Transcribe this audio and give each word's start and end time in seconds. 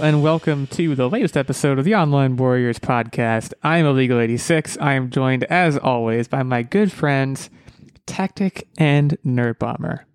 Hello 0.00 0.08
and 0.08 0.22
welcome 0.22 0.66
to 0.68 0.94
the 0.94 1.10
latest 1.10 1.36
episode 1.36 1.78
of 1.78 1.84
the 1.84 1.94
Online 1.94 2.34
Warriors 2.34 2.78
podcast. 2.78 3.52
I 3.62 3.76
am 3.76 3.84
Illegal 3.84 4.18
86. 4.18 4.78
I 4.80 4.94
am 4.94 5.10
joined, 5.10 5.44
as 5.44 5.76
always, 5.76 6.26
by 6.26 6.42
my 6.42 6.62
good 6.62 6.90
friends, 6.90 7.50
Tactic 8.06 8.66
and 8.78 9.18
Nerd 9.26 9.58
Bomber. 9.58 10.06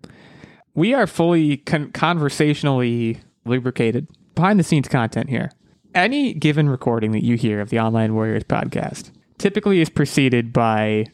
We 0.74 0.92
are 0.92 1.06
fully 1.06 1.58
con- 1.58 1.92
conversationally 1.92 3.20
lubricated, 3.44 4.08
behind 4.34 4.58
the 4.58 4.64
scenes 4.64 4.88
content 4.88 5.30
here. 5.30 5.52
Any 5.94 6.34
given 6.34 6.68
recording 6.68 7.12
that 7.12 7.22
you 7.22 7.36
hear 7.36 7.60
of 7.60 7.70
the 7.70 7.78
Online 7.78 8.12
Warriors 8.16 8.42
podcast 8.42 9.12
typically 9.38 9.80
is 9.80 9.88
preceded 9.88 10.52
by 10.52 11.06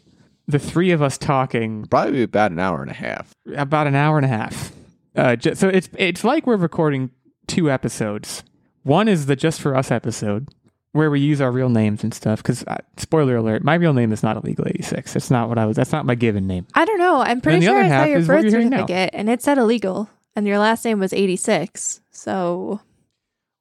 the 0.48 0.58
three 0.58 0.92
of 0.92 1.02
us 1.02 1.18
talking 1.18 1.84
Probably 1.90 2.22
about 2.22 2.52
an 2.52 2.58
hour 2.58 2.80
and 2.80 2.90
a 2.90 2.94
half. 2.94 3.34
about 3.54 3.86
an 3.86 3.94
hour 3.96 4.16
and 4.16 4.24
a 4.24 4.30
half. 4.30 4.72
Uh, 5.14 5.36
ju- 5.36 5.54
so 5.56 5.68
it's 5.68 5.90
it's 5.98 6.24
like 6.24 6.46
we're 6.46 6.56
recording 6.56 7.10
two 7.46 7.70
episodes. 7.70 8.42
One 8.82 9.08
is 9.08 9.26
the 9.26 9.36
just 9.36 9.60
for 9.60 9.74
us 9.76 9.90
episode 9.90 10.48
where 10.92 11.10
we 11.10 11.20
use 11.20 11.40
our 11.40 11.50
real 11.52 11.68
names 11.68 12.02
and 12.04 12.12
stuff. 12.12 12.42
Because 12.42 12.64
uh, 12.64 12.78
spoiler 12.96 13.36
alert, 13.36 13.62
my 13.64 13.74
real 13.74 13.92
name 13.94 14.12
is 14.12 14.22
not 14.22 14.36
illegal 14.36 14.66
eighty 14.68 14.82
six. 14.82 15.12
That's 15.14 15.30
not 15.30 15.48
what 15.48 15.58
I 15.58 15.66
was. 15.66 15.76
That's 15.76 15.92
not 15.92 16.04
my 16.06 16.14
given 16.14 16.46
name. 16.46 16.66
I 16.74 16.84
don't 16.84 16.98
know. 16.98 17.20
I'm 17.20 17.40
pretty 17.40 17.64
sure 17.64 17.78
I 17.82 17.88
saw 17.88 18.04
your 18.04 18.18
is 18.18 18.28
what 18.28 18.42
birth 18.42 18.52
you're 18.52 18.62
now. 18.64 18.86
certificate 18.86 19.10
and 19.12 19.28
it 19.30 19.42
said 19.42 19.58
illegal, 19.58 20.10
and 20.36 20.46
your 20.46 20.58
last 20.58 20.84
name 20.84 20.98
was 20.98 21.12
86. 21.12 22.00
So 22.10 22.80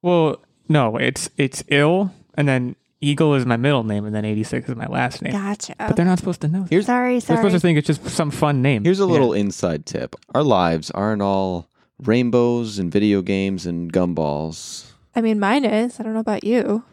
Well, 0.02 0.42
no, 0.68 0.98
it's 0.98 1.30
it's 1.38 1.64
ill, 1.68 2.12
and 2.36 2.48
then 2.48 2.76
Eagle 3.04 3.34
is 3.36 3.46
my 3.46 3.58
middle 3.58 3.84
name, 3.84 4.06
and 4.06 4.14
then 4.16 4.26
eighty 4.26 4.44
six 4.44 4.68
is 4.70 4.76
my 4.76 4.88
last 4.88 5.22
name. 5.22 5.34
gotcha. 5.34 5.76
But 5.78 5.96
they're 5.96 6.06
not 6.06 6.20
supposed 6.20 6.42
to 6.42 6.48
know. 6.48 6.64
That. 6.64 6.70
Here's 6.70 6.86
sorry, 6.88 7.20
They're 7.20 7.38
supposed 7.38 7.54
to 7.56 7.60
think 7.60 7.78
it's 7.78 7.88
just 7.88 8.08
some 8.10 8.32
fun 8.32 8.62
name. 8.62 8.84
here's 8.84 9.00
a 9.00 9.04
Yeah. 9.04 9.10
little 9.12 9.34
inside 9.34 9.86
tip. 9.86 10.16
Our 10.36 10.44
lives 10.44 10.92
aren't 10.92 11.22
all 11.22 11.68
rainbows 12.04 12.78
and 12.80 12.92
video 12.92 13.22
games 13.22 13.66
and 13.66 13.92
gumballs. 13.94 14.91
I 15.16 15.22
mean, 15.22 15.40
mine 15.40 15.66
is. 15.66 16.00
I 16.00 16.04
don't 16.04 16.14
know 16.14 16.20
about 16.20 16.44
you. 16.44 16.84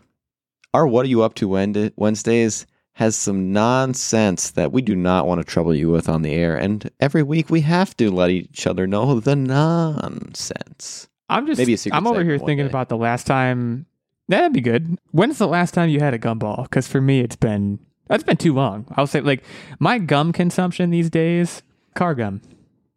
Our 0.74 0.86
What 0.86 1.06
Are 1.06 1.08
You 1.08 1.22
Up 1.22 1.34
to 1.34 1.48
Wednesdays 1.96 2.66
has 2.94 3.14
some 3.14 3.52
nonsense 3.52 4.50
that 4.50 4.72
we 4.72 4.82
do 4.82 4.96
not 4.96 5.26
want 5.26 5.40
to 5.40 5.44
trouble 5.44 5.72
you 5.74 5.88
with 5.88 6.08
on 6.08 6.22
the 6.22 6.32
air. 6.34 6.56
And 6.56 6.90
every 6.98 7.22
week 7.22 7.48
we 7.48 7.60
have 7.60 7.96
to 7.98 8.10
let 8.10 8.30
each 8.30 8.66
other 8.66 8.86
know 8.88 9.20
the 9.20 9.36
nonsense. 9.36 11.08
I'm 11.28 11.46
just 11.46 11.58
Maybe 11.58 11.74
a 11.74 11.78
secret 11.78 11.96
I'm 11.96 12.06
over 12.06 12.24
here 12.24 12.38
thinking 12.38 12.66
day. 12.66 12.70
about 12.70 12.88
the 12.88 12.96
last 12.96 13.26
time. 13.26 13.86
That'd 14.28 14.52
be 14.52 14.60
good. 14.60 14.98
When's 15.12 15.38
the 15.38 15.46
last 15.46 15.74
time 15.74 15.88
you 15.90 16.00
had 16.00 16.12
a 16.12 16.18
gumball? 16.18 16.64
Because 16.64 16.88
for 16.88 17.00
me, 17.00 17.20
it's 17.20 17.36
been 17.36 17.78
that's 18.08 18.24
been 18.24 18.36
too 18.36 18.52
long. 18.52 18.86
I'll 18.96 19.06
say 19.06 19.20
like 19.20 19.44
my 19.78 19.98
gum 19.98 20.32
consumption 20.32 20.90
these 20.90 21.08
days, 21.10 21.62
car 21.94 22.14
gum. 22.14 22.42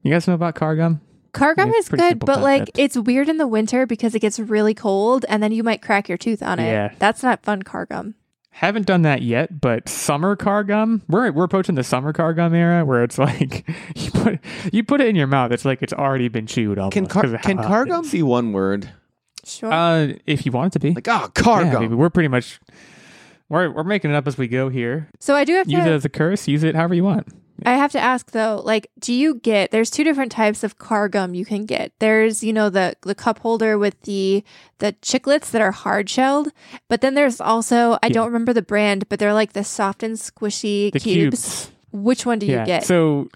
You 0.02 0.12
guys 0.12 0.28
know 0.28 0.34
about 0.34 0.56
car 0.56 0.76
gum? 0.76 1.00
Car 1.34 1.56
gum 1.56 1.72
is 1.74 1.88
good, 1.88 2.00
simple 2.00 2.26
but 2.26 2.42
like 2.42 2.70
it's 2.78 2.98
weird 2.98 3.30
in 3.30 3.38
the 3.38 3.48
winter 3.48 3.86
because 3.86 4.14
it 4.16 4.20
gets 4.20 4.40
really 4.40 4.74
cold 4.74 5.26
and 5.30 5.42
then 5.42 5.52
you 5.52 5.64
might 5.64 5.82
crack 5.82 6.10
your 6.10 6.18
tooth 6.18 6.44
on 6.44 6.60
it. 6.60 6.72
Yeah. 6.72 6.94
That's 7.00 7.24
not 7.24 7.44
fun 7.44 7.64
car 7.64 7.86
gum. 7.86 8.16
Haven't 8.54 8.86
done 8.86 9.04
that 9.04 9.22
yet, 9.22 9.62
but 9.62 9.88
summer 9.88 10.36
car 10.36 10.64
gum. 10.66 11.04
We're 11.08 11.32
we're 11.32 11.46
approaching 11.46 11.76
the 11.76 11.84
summer 11.86 12.12
car 12.12 12.34
gum 12.34 12.54
era 12.54 12.84
where 12.84 13.04
it's 13.04 13.18
like 13.18 13.66
you 13.96 14.12
put 14.12 14.40
you 14.74 14.84
put 14.84 15.00
it 15.00 15.08
in 15.08 15.16
your 15.16 15.28
mouth. 15.28 15.52
It's 15.52 15.64
like 15.64 15.82
it's 15.82 15.94
already 15.94 16.28
been 16.28 16.48
chewed. 16.48 16.78
Almost 16.78 16.94
Can 16.94 17.08
car, 17.08 17.24
'cause 17.24 17.34
of 17.34 17.40
how 17.40 17.48
can 17.48 17.58
hot 17.58 17.68
car 17.68 17.86
gum 17.86 18.10
be 18.10 18.22
one 18.22 18.52
word? 18.52 18.90
Sure. 19.46 19.72
Uh, 19.72 20.14
if 20.28 20.46
you 20.46 20.52
want 20.52 20.68
it 20.68 20.74
to 20.74 20.80
be. 20.80 20.94
Like, 20.94 21.08
oh, 21.08 21.30
car 21.34 21.64
yeah, 21.64 21.72
gum. 21.72 21.84
baby, 21.84 21.96
we're 21.96 22.10
pretty 22.10 22.28
much 22.28 22.60
we're 23.50 23.72
we're 23.72 23.84
making 23.86 24.12
it 24.12 24.16
up 24.16 24.28
as 24.28 24.38
we 24.38 24.48
go 24.48 24.68
here. 24.70 25.10
so 25.20 25.34
I 25.34 25.46
do 25.46 25.56
have 25.56 25.70
Use 25.70 25.86
it 25.86 25.92
as 25.92 26.06
a 26.06 26.10
curse. 26.10 26.48
Use 26.48 26.64
it 26.64 26.76
however 26.76 26.94
you 26.94 27.06
want. 27.06 27.28
I 27.66 27.74
have 27.74 27.92
to 27.92 28.00
ask 28.00 28.32
though, 28.32 28.62
like, 28.64 28.90
do 29.00 29.14
you 29.14 29.36
get 29.36 29.72
there's 29.72 29.90
two 29.90 30.04
different 30.04 30.32
types 30.32 30.64
of 30.64 30.78
car 30.78 31.08
gum 31.10 31.34
you 31.34 31.46
can 31.46 31.66
get. 31.66 31.92
There's, 32.00 32.44
you 32.44 32.54
know, 32.54 32.70
the 32.70 32.96
the 33.02 33.16
cup 33.16 33.40
holder 33.40 33.78
with 33.78 34.00
the 34.02 34.44
the 34.80 34.94
chiclets 35.02 35.52
that 35.52 35.62
are 35.62 35.72
hard 35.72 36.10
shelled, 36.10 36.52
but 36.90 37.02
then 37.02 37.14
there's 37.16 37.40
also 37.42 37.94
I 38.02 38.08
Yeah. 38.08 38.14
don't 38.14 38.28
remember 38.28 38.54
the 38.54 38.62
brand, 38.62 39.08
but 39.10 39.20
they're 39.20 39.34
like 39.34 39.54
the 39.54 39.64
soft 39.64 40.04
and 40.04 40.16
squishy 40.18 40.92
The 40.92 41.00
cubes. 41.00 41.42
cubes. 41.42 41.72
Which 41.92 42.26
one 42.26 42.40
do 42.40 42.46
you 42.46 42.64
get? 42.66 42.84
So 42.86 43.30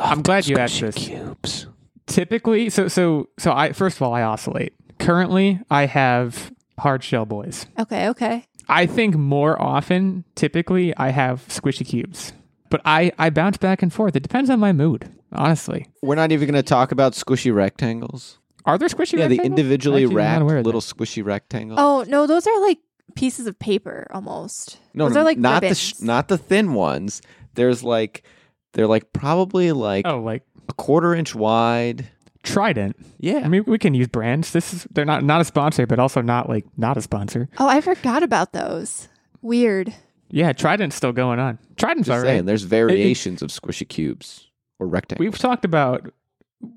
I'm 0.00 0.22
glad 0.22 0.46
you 0.46 0.56
asked 0.56 0.80
this. 0.80 0.94
Cubes. 0.96 1.66
typically, 2.06 2.70
so 2.70 2.88
so 2.88 3.28
so 3.38 3.52
I 3.52 3.72
first 3.72 3.96
of 3.96 4.02
all 4.02 4.14
I 4.14 4.22
oscillate. 4.22 4.72
Currently, 4.98 5.60
I 5.70 5.86
have 5.86 6.52
hard 6.78 7.02
shell 7.04 7.26
boys. 7.26 7.66
okay, 7.78 8.08
okay. 8.08 8.46
I 8.68 8.86
think 8.86 9.14
more 9.16 9.60
often, 9.60 10.24
typically, 10.36 10.96
I 10.96 11.10
have 11.10 11.46
squishy 11.48 11.84
cubes. 11.86 12.32
But 12.70 12.80
I 12.84 13.12
I 13.18 13.30
bounce 13.30 13.56
back 13.56 13.82
and 13.82 13.92
forth. 13.92 14.16
It 14.16 14.22
depends 14.22 14.50
on 14.50 14.58
my 14.60 14.72
mood, 14.72 15.08
honestly. 15.32 15.86
We're 16.02 16.14
not 16.16 16.32
even 16.32 16.48
going 16.50 16.62
to 16.62 16.68
talk 16.68 16.92
about 16.92 17.12
squishy 17.12 17.54
rectangles. 17.54 18.38
Are 18.64 18.78
there 18.78 18.88
squishy? 18.88 19.14
Rectangles? 19.18 19.20
Yeah, 19.20 19.42
the 19.42 19.42
individually 19.44 20.04
Actually, 20.04 20.16
I'm 20.22 20.24
not 20.24 20.30
wrapped 20.32 20.42
aware 20.42 20.56
of 20.58 20.66
little 20.66 20.80
squishy 20.80 21.24
rectangles. 21.24 21.78
Oh 21.80 22.04
no, 22.08 22.26
those 22.26 22.46
are 22.46 22.60
like 22.60 22.78
pieces 23.14 23.46
of 23.46 23.58
paper 23.58 24.06
almost. 24.10 24.78
no, 24.94 25.04
those 25.04 25.14
no, 25.14 25.20
are 25.20 25.24
like 25.24 25.38
not 25.38 25.62
ribbons. 25.62 25.92
the 25.92 25.96
sh- 25.96 26.00
not 26.00 26.28
the 26.28 26.38
thin 26.38 26.74
ones. 26.74 27.20
There's 27.54 27.84
like 27.84 28.24
they're 28.72 28.86
like 28.88 29.12
probably 29.12 29.70
like 29.72 30.06
Oh, 30.06 30.20
like 30.20 30.42
a 30.68 30.72
quarter 30.74 31.14
inch 31.14 31.34
wide. 31.34 32.08
Trident. 32.42 32.96
Yeah, 33.18 33.40
I 33.42 33.48
mean, 33.48 33.64
we 33.66 33.78
can 33.78 33.94
use 33.94 34.06
brands. 34.08 34.50
This 34.52 34.74
is 34.74 34.86
they're 34.90 35.04
not 35.06 35.22
not 35.24 35.40
a 35.40 35.44
sponsor, 35.44 35.86
but 35.86 35.98
also 35.98 36.20
not 36.20 36.48
like 36.48 36.66
not 36.76 36.96
a 36.96 37.00
sponsor. 37.02 37.48
Oh, 37.58 37.68
I 37.68 37.80
forgot 37.80 38.22
about 38.22 38.52
those. 38.52 39.08
Weird. 39.40 39.94
Yeah, 40.34 40.52
Trident's 40.52 40.96
still 40.96 41.12
going 41.12 41.38
on. 41.38 41.58
Trident's 41.76 42.08
just 42.08 42.16
all 42.16 42.22
saying. 42.24 42.38
right. 42.38 42.46
There's 42.46 42.64
variations 42.64 43.40
of 43.40 43.50
squishy 43.50 43.88
cubes 43.88 44.48
or 44.80 44.88
rectangles. 44.88 45.24
We've 45.24 45.38
talked 45.38 45.64
about 45.64 46.12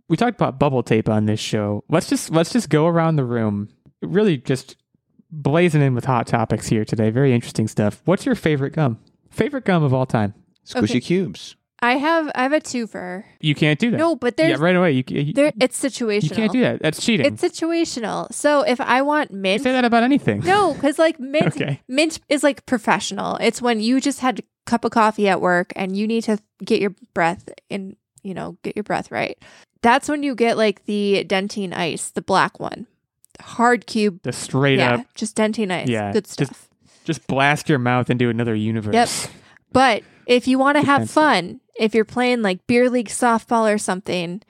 we 0.09 0.15
talked 0.15 0.35
about 0.35 0.59
bubble 0.59 0.83
tape 0.83 1.09
on 1.09 1.25
this 1.25 1.39
show. 1.39 1.83
Let's 1.89 2.07
just 2.07 2.29
let's 2.29 2.51
just 2.53 2.69
go 2.69 2.85
around 2.85 3.15
the 3.15 3.23
room. 3.23 3.69
Really 4.03 4.37
just 4.37 4.75
blazing 5.31 5.81
in 5.81 5.95
with 5.95 6.05
hot 6.05 6.27
topics 6.27 6.67
here 6.67 6.85
today. 6.85 7.09
Very 7.09 7.33
interesting 7.33 7.67
stuff. 7.67 8.01
What's 8.05 8.25
your 8.25 8.35
favorite 8.35 8.73
gum? 8.73 8.99
Favorite 9.31 9.65
gum 9.65 9.81
of 9.83 9.93
all 9.93 10.05
time? 10.05 10.33
squishy 10.65 10.89
Okay. 10.91 10.99
cubes. 11.01 11.55
I 11.79 11.97
have 11.97 12.31
I 12.33 12.43
have 12.43 12.53
a 12.53 12.59
twofer. 12.59 13.23
You 13.39 13.53
can't 13.53 13.77
do 13.79 13.91
that. 13.91 13.97
No, 13.97 14.15
but 14.15 14.33
yeah, 14.37 14.47
there's 14.47 14.59
right 14.59 14.75
away. 14.75 14.93
You, 14.93 15.03
you, 15.07 15.33
there 15.33 15.51
it's 15.61 15.79
situational. 15.81 16.23
you 16.23 16.29
can't 16.31 16.51
do 16.51 16.61
that. 16.61 16.81
That's 16.81 17.03
cheating. 17.03 17.25
It's 17.27 17.41
situational. 17.41 18.33
So 18.33 18.61
if 18.61 18.81
I 18.81 19.01
want 19.03 19.31
you 19.31 19.37
mint, 19.37 19.63
say 19.63 19.71
that 19.71 19.85
about 19.85 20.03
anything. 20.03 20.39
no, 20.39 20.73
because 20.73 20.97
like 20.97 21.19
mint, 21.19 21.47
Okay. 21.55 21.81
mint 21.87 22.19
is 22.29 22.43
like 22.43 22.65
professional. 22.65 23.35
It's 23.37 23.61
when 23.61 23.79
you 23.79 24.01
just 24.01 24.21
had 24.21 24.39
a 24.39 24.43
cup 24.65 24.85
of 24.85 24.91
coffee 24.91 25.27
at 25.27 25.39
work 25.39 25.71
and 25.75 25.95
you 25.95 26.07
need 26.07 26.23
to 26.23 26.39
get 26.65 26.81
your 26.81 26.95
breath 27.13 27.47
in, 27.69 27.95
you 28.23 28.33
know, 28.33 28.57
get 28.63 28.75
your 28.75 28.83
breath 28.83 29.11
right. 29.11 29.37
That's 29.83 30.09
when 30.09 30.23
you 30.23 30.33
get 30.33 30.57
like 30.57 30.85
the 30.85 31.23
Dentyne 31.27 31.73
Ice, 31.75 32.09
the 32.09 32.23
black 32.23 32.59
one, 32.59 32.87
hard 33.39 33.85
cube. 33.85 34.21
Just 34.23 34.41
straight 34.41 34.79
yeah, 34.79 34.95
up, 34.95 35.13
just 35.13 35.37
Dentyne 35.37 35.71
Ice. 35.71 35.87
Yeah, 35.87 36.11
good 36.11 36.25
just- 36.25 36.33
stuff. 36.33 36.69
just 37.05 37.27
blast 37.27 37.69
your 37.69 37.77
mouth 37.79 38.09
into 38.09 38.29
another 38.29 38.55
universe. 38.55 38.95
Yep. 38.95 39.09
But 39.71 40.03
if 40.25 40.47
you 40.47 40.57
want 40.57 40.77
to 40.77 40.83
have 40.83 41.09
fun, 41.09 41.61
if 41.79 41.93
you're 41.95 42.05
playing 42.05 42.41
like 42.41 42.65
beer 42.67 42.89
league 42.89 43.09
softball 43.09 43.71
or 43.73 43.77
something, 43.77 44.41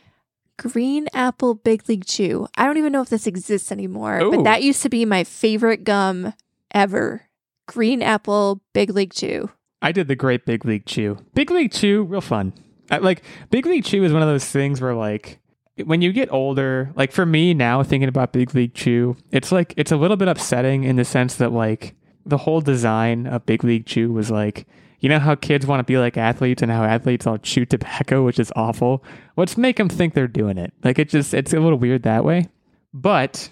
green 0.58 1.08
apple 1.14 1.54
big 1.54 1.88
league 1.88 2.06
chew. 2.06 2.48
I 2.58 2.66
don't 2.66 2.78
even 2.78 2.92
know 2.92 3.02
if 3.02 3.10
this 3.10 3.28
exists 3.28 3.72
anymore, 3.72 4.20
Ooh. 4.20 4.32
but 4.32 4.44
that 4.44 4.64
used 4.64 4.82
to 4.84 4.90
be 4.90 5.06
my 5.06 5.24
favorite 5.24 5.84
gum 5.84 6.34
ever. 6.74 7.24
Green 7.68 8.02
apple 8.02 8.62
big 8.74 8.92
league 8.92 9.14
chew. 9.14 9.50
I 9.82 9.92
did 9.92 10.08
the 10.08 10.16
great 10.16 10.46
Big 10.46 10.66
League 10.66 10.86
Chew. 10.86 11.18
Big 11.34 11.52
League 11.52 11.72
Chew, 11.72 12.04
real 12.04 12.22
fun. 12.22 12.54
I, 12.90 12.98
like 12.98 13.24
Big 13.50 13.66
League 13.66 13.84
Chew 13.84 14.04
is 14.04 14.14
one 14.14 14.22
of 14.22 14.28
those 14.28 14.46
things 14.46 14.82
where 14.82 14.96
like 14.96 15.40
when 15.86 16.02
you 16.02 16.12
get 16.12 16.32
older, 16.32 16.92
like 16.96 17.12
for 17.12 17.26
me 17.26 17.54
now 17.54 17.84
thinking 17.84 18.10
about 18.10 18.34
Big 18.34 18.56
League 18.56 18.74
Chew, 18.74 19.16
it's 19.32 19.52
like 19.52 19.74
it's 19.78 19.92
a 19.92 19.98
little 19.98 20.18
bit 20.18 20.28
upsetting 20.28 20.84
in 20.84 20.96
the 20.96 21.06
sense 21.06 21.36
that 21.36 21.52
like 21.52 21.96
the 22.26 22.38
whole 22.38 22.62
design 22.62 23.28
of 23.28 23.46
Big 23.46 23.64
League 23.64 23.86
Chew 23.86 24.12
was 24.12 24.32
like 24.32 24.68
you 25.00 25.10
know 25.10 25.20
how 25.20 25.36
kids 25.36 25.66
want 25.66 25.80
to 25.80 25.84
be 25.84 25.98
like 25.98 26.18
athletes 26.18 26.62
and 26.62 26.72
how 26.72 26.84
athletes 26.84 27.28
all 27.28 27.38
chew 27.38 27.66
tobacco, 27.66 28.24
which 28.24 28.40
is 28.40 28.52
awful. 28.56 29.04
Let's 29.36 29.58
make 29.58 29.78
them 29.78 29.90
think 29.90 30.14
they're 30.14 30.28
doing 30.28 30.58
it. 30.58 30.74
Like 30.84 31.00
it 31.00 31.10
just 31.10 31.34
it's 31.34 31.54
a 31.54 31.60
little 31.60 31.78
weird 31.78 32.04
that 32.04 32.24
way, 32.24 32.48
but 32.94 33.50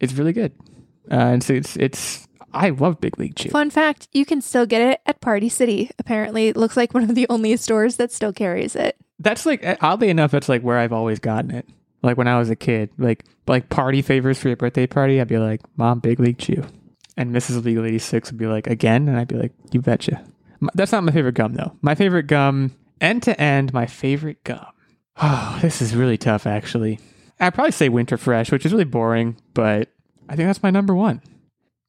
it's 0.00 0.14
really 0.14 0.32
good. 0.32 0.52
Uh, 1.10 1.14
and 1.14 1.42
so 1.42 1.54
it's 1.54 1.76
it's 1.76 2.26
I 2.52 2.70
love 2.70 3.00
Big 3.00 3.18
League 3.18 3.36
Chew. 3.36 3.50
Fun 3.50 3.70
fact, 3.70 4.08
you 4.12 4.24
can 4.24 4.40
still 4.40 4.66
get 4.66 4.82
it 4.82 5.00
at 5.06 5.20
Party 5.20 5.48
City. 5.48 5.90
Apparently, 5.98 6.48
it 6.48 6.56
looks 6.56 6.76
like 6.76 6.94
one 6.94 7.04
of 7.04 7.14
the 7.14 7.26
only 7.28 7.56
stores 7.56 7.96
that 7.96 8.10
still 8.10 8.32
carries 8.32 8.74
it. 8.74 8.96
That's 9.18 9.46
like 9.46 9.64
oddly 9.82 10.08
enough, 10.08 10.30
that's 10.30 10.48
like 10.48 10.62
where 10.62 10.78
I've 10.78 10.92
always 10.92 11.18
gotten 11.18 11.50
it. 11.52 11.68
Like 12.02 12.16
when 12.16 12.28
I 12.28 12.38
was 12.38 12.50
a 12.50 12.56
kid, 12.56 12.90
like 12.98 13.24
like 13.46 13.68
party 13.68 14.02
favors 14.02 14.38
for 14.38 14.48
your 14.48 14.56
birthday 14.56 14.86
party, 14.86 15.20
I'd 15.20 15.28
be 15.28 15.38
like, 15.38 15.60
"Mom, 15.76 16.00
Big 16.00 16.20
League 16.20 16.38
Chew," 16.38 16.64
and 17.16 17.34
Mrs. 17.34 17.64
Legal 17.64 17.84
Eighty 17.84 17.98
Six 17.98 18.30
would 18.30 18.38
be 18.38 18.46
like, 18.46 18.66
"Again," 18.66 19.08
and 19.08 19.18
I'd 19.18 19.28
be 19.28 19.36
like, 19.36 19.52
"You 19.72 19.80
betcha." 19.80 20.24
That's 20.74 20.92
not 20.92 21.04
my 21.04 21.12
favorite 21.12 21.34
gum 21.34 21.54
though. 21.54 21.76
My 21.82 21.94
favorite 21.94 22.26
gum, 22.26 22.74
end 23.00 23.22
to 23.24 23.40
end, 23.40 23.72
my 23.72 23.86
favorite 23.86 24.42
gum. 24.44 24.66
Oh, 25.20 25.58
this 25.60 25.82
is 25.82 25.96
really 25.96 26.16
tough 26.16 26.46
actually. 26.46 27.00
I'd 27.40 27.52
probably 27.54 27.72
say 27.72 27.88
Winter 27.88 28.16
Fresh, 28.16 28.52
which 28.52 28.64
is 28.64 28.72
really 28.72 28.84
boring, 28.84 29.36
but 29.52 29.90
I 30.28 30.36
think 30.36 30.48
that's 30.48 30.62
my 30.62 30.70
number 30.70 30.94
one. 30.94 31.22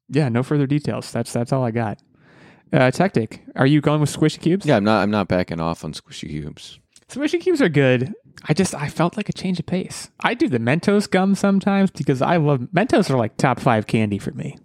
Yeah, 0.08 0.28
no 0.28 0.42
further 0.42 0.66
details. 0.66 1.12
That's 1.12 1.32
that's 1.32 1.52
all 1.52 1.64
I 1.64 1.70
got. 1.70 2.00
Uh, 2.72 2.90
Tactic, 2.90 3.42
are 3.56 3.66
you 3.66 3.80
going 3.80 4.00
with 4.00 4.14
squishy 4.14 4.40
cubes? 4.40 4.66
Yeah, 4.66 4.76
I'm 4.76 4.84
not. 4.84 5.02
I'm 5.02 5.10
not 5.10 5.28
backing 5.28 5.60
off 5.60 5.84
on 5.84 5.92
squishy 5.92 6.28
cubes. 6.28 6.78
Squishy 7.08 7.40
cubes 7.40 7.60
are 7.60 7.68
good. 7.68 8.12
I 8.48 8.54
just 8.54 8.74
I 8.74 8.88
felt 8.88 9.16
like 9.16 9.28
a 9.28 9.32
change 9.32 9.58
of 9.58 9.66
pace. 9.66 10.10
I 10.20 10.34
do 10.34 10.48
the 10.48 10.58
Mentos 10.58 11.10
gum 11.10 11.34
sometimes 11.34 11.90
because 11.90 12.22
I 12.22 12.36
love 12.36 12.60
Mentos 12.74 13.10
are 13.10 13.18
like 13.18 13.36
top 13.36 13.60
five 13.60 13.86
candy 13.86 14.18
for 14.18 14.32
me. 14.32 14.56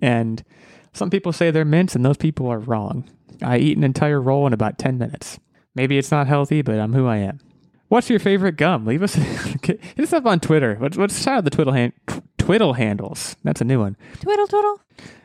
And 0.00 0.44
some 0.92 1.10
people 1.10 1.32
say 1.32 1.50
they're 1.50 1.64
mints, 1.64 1.94
and 1.94 2.04
those 2.04 2.16
people 2.16 2.46
are 2.48 2.58
wrong. 2.58 3.08
I 3.42 3.58
eat 3.58 3.76
an 3.76 3.84
entire 3.84 4.20
roll 4.20 4.46
in 4.46 4.52
about 4.52 4.78
ten 4.78 4.98
minutes. 4.98 5.38
Maybe 5.74 5.98
it's 5.98 6.10
not 6.10 6.26
healthy, 6.26 6.62
but 6.62 6.78
I'm 6.78 6.92
who 6.92 7.06
I 7.06 7.18
am. 7.18 7.40
What's 7.88 8.10
your 8.10 8.18
favorite 8.18 8.56
gum? 8.56 8.84
Leave 8.84 9.02
us 9.02 9.14
hit 9.62 9.80
us 9.98 10.12
up 10.12 10.26
on 10.26 10.40
Twitter. 10.40 10.76
Let's, 10.80 10.96
let's 10.96 11.22
shout 11.22 11.38
out 11.38 11.44
the 11.44 11.50
twiddle 11.50 11.72
hand, 11.72 11.92
twiddle 12.36 12.74
handles. 12.74 13.36
That's 13.44 13.60
a 13.60 13.64
new 13.64 13.80
one. 13.80 13.96
Twiddle 14.20 14.46
twiddle. 14.46 14.80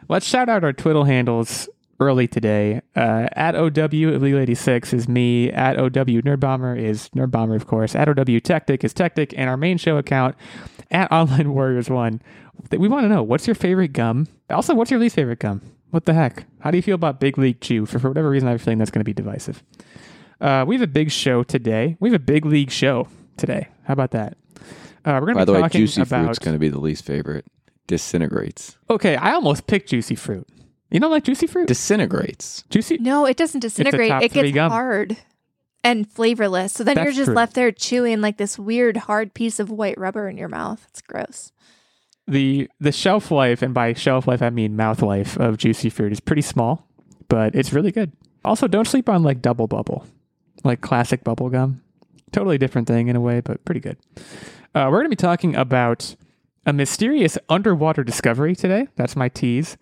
Let's 0.08 0.26
shout 0.26 0.48
out 0.48 0.64
our 0.64 0.74
twiddle 0.74 1.04
handles 1.04 1.68
early 2.00 2.28
today. 2.28 2.82
Uh, 2.96 3.28
at 3.34 3.56
OW 3.56 3.68
Illegal 3.70 4.40
86 4.40 4.94
is 4.94 5.08
me. 5.10 5.52
At 5.52 5.78
OW 5.78 5.88
Nerdbomber 5.90 6.80
is 6.80 7.10
Nerdbomber, 7.10 7.56
of 7.56 7.68
course. 7.68 7.96
At 7.96 8.08
OW 8.08 8.40
Tactic 8.40 8.84
is 8.84 8.94
Tactic. 8.94 9.34
And 9.38 9.50
our 9.50 9.58
main 9.58 9.78
show 9.78 9.98
account 9.98 10.36
at 10.92 11.12
Online 11.12 11.54
Warriors 11.54 11.90
1. 11.90 12.22
We 12.72 12.88
want 12.88 13.04
to 13.06 13.10
know 13.10 13.24
what's 13.24 13.48
your 13.48 13.56
favorite 13.56 13.94
gum? 13.94 14.28
Also, 14.50 14.76
what's 14.76 14.92
your 14.92 15.00
least 15.00 15.16
favorite 15.16 15.40
gum? 15.40 15.62
What 15.94 16.06
the 16.06 16.16
heck? 16.16 16.48
How 16.58 16.72
do 16.72 16.78
you 16.78 16.82
feel 16.82 16.96
about 16.96 17.20
Big 17.20 17.38
League 17.38 17.62
Chew? 17.62 17.86
For, 17.86 18.00
for 18.00 18.08
whatever 18.08 18.28
reason, 18.28 18.48
I 18.48 18.52
have 18.54 18.62
a 18.62 18.64
feeling 18.64 18.80
that's 18.80 18.90
going 18.90 19.02
to 19.02 19.06
be 19.06 19.14
divisive. 19.14 19.62
Uh, 20.42 20.66
we 20.68 20.74
have 20.74 20.82
a 20.82 20.88
big 20.88 21.12
show 21.12 21.44
today. 21.44 21.98
We 22.00 22.10
have 22.10 22.20
a 22.20 22.24
big 22.24 22.48
league 22.48 22.72
show 22.72 23.10
today. 23.38 23.68
How 23.84 23.94
about 23.94 24.10
that? 24.10 24.36
Uh, 25.06 25.20
we're 25.22 25.32
going 25.32 25.34
to 25.34 25.36
By 25.36 25.42
be 25.42 25.46
the 25.46 25.54
way, 25.54 25.60
talking 25.60 25.82
juicy 25.82 26.02
about. 26.02 26.24
fruit's 26.26 26.40
going 26.40 26.56
to 26.56 26.60
be 26.60 26.70
the 26.70 26.80
least 26.80 27.06
favorite. 27.06 27.46
Disintegrates. 27.86 28.76
Okay, 28.90 29.16
I 29.16 29.34
almost 29.34 29.68
picked 29.68 29.92
juicy 29.92 30.16
fruit. 30.16 30.48
You 30.90 31.00
don't 31.00 31.12
like 31.12 31.26
juicy 31.26 31.46
fruit? 31.46 31.68
Disintegrates. 31.68 32.64
juicy. 32.72 32.98
No, 32.98 33.28
it 33.28 33.38
doesn't 33.38 33.60
disintegrate. 33.60 34.12
It 34.24 34.34
gets 34.34 34.52
gum. 34.52 34.72
hard 34.72 35.18
and 35.84 36.12
flavorless. 36.12 36.74
So 36.74 36.84
then 36.84 36.98
you're 36.98 37.12
just 37.12 37.26
true. 37.26 37.36
left 37.36 37.54
there 37.54 37.72
chewing 37.72 38.20
like 38.20 38.38
this 38.38 38.58
weird 38.58 38.98
hard 38.98 39.36
piece 39.36 39.60
of 39.60 39.70
white 39.70 40.00
rubber 40.00 40.28
in 40.28 40.38
your 40.38 40.50
mouth. 40.50 40.88
It's 40.90 41.04
gross. 41.04 41.52
The 42.28 42.70
the 42.80 42.92
shelf 42.92 43.32
life, 43.32 43.62
and 43.62 43.74
by 43.74 43.94
shelf 43.94 44.28
life 44.28 44.42
I 44.42 44.50
mean 44.50 44.76
mouth 44.76 45.02
life 45.02 45.38
of 45.38 45.58
juicy 45.58 45.90
fruit 45.90 46.12
is 46.12 46.20
pretty 46.20 46.42
small, 46.42 46.88
but 47.28 47.56
it's 47.56 47.74
really 47.74 47.92
good. 47.92 48.12
Also, 48.46 48.68
don't 48.68 48.88
sleep 48.88 49.10
on 49.10 49.24
like 49.24 49.42
double 49.42 49.68
bubble, 49.68 50.06
like 50.64 50.82
classic 50.82 51.24
bubble 51.24 51.50
gum. 51.50 51.82
Totally 52.32 52.58
different 52.58 52.88
thing 52.88 53.08
in 53.08 53.16
a 53.16 53.22
way, 53.22 53.42
but 53.42 53.64
pretty 53.64 53.80
good. 53.80 53.98
Uh, 54.76 54.88
we're 54.90 55.00
going 55.00 55.06
to 55.06 55.10
be 55.10 55.16
talking 55.16 55.56
about 55.56 56.16
a 56.66 56.74
mysterious 56.74 57.38
underwater 57.48 58.04
discovery 58.04 58.56
today. 58.56 58.88
That's 58.96 59.16
my 59.16 59.30
tease. 59.30 59.78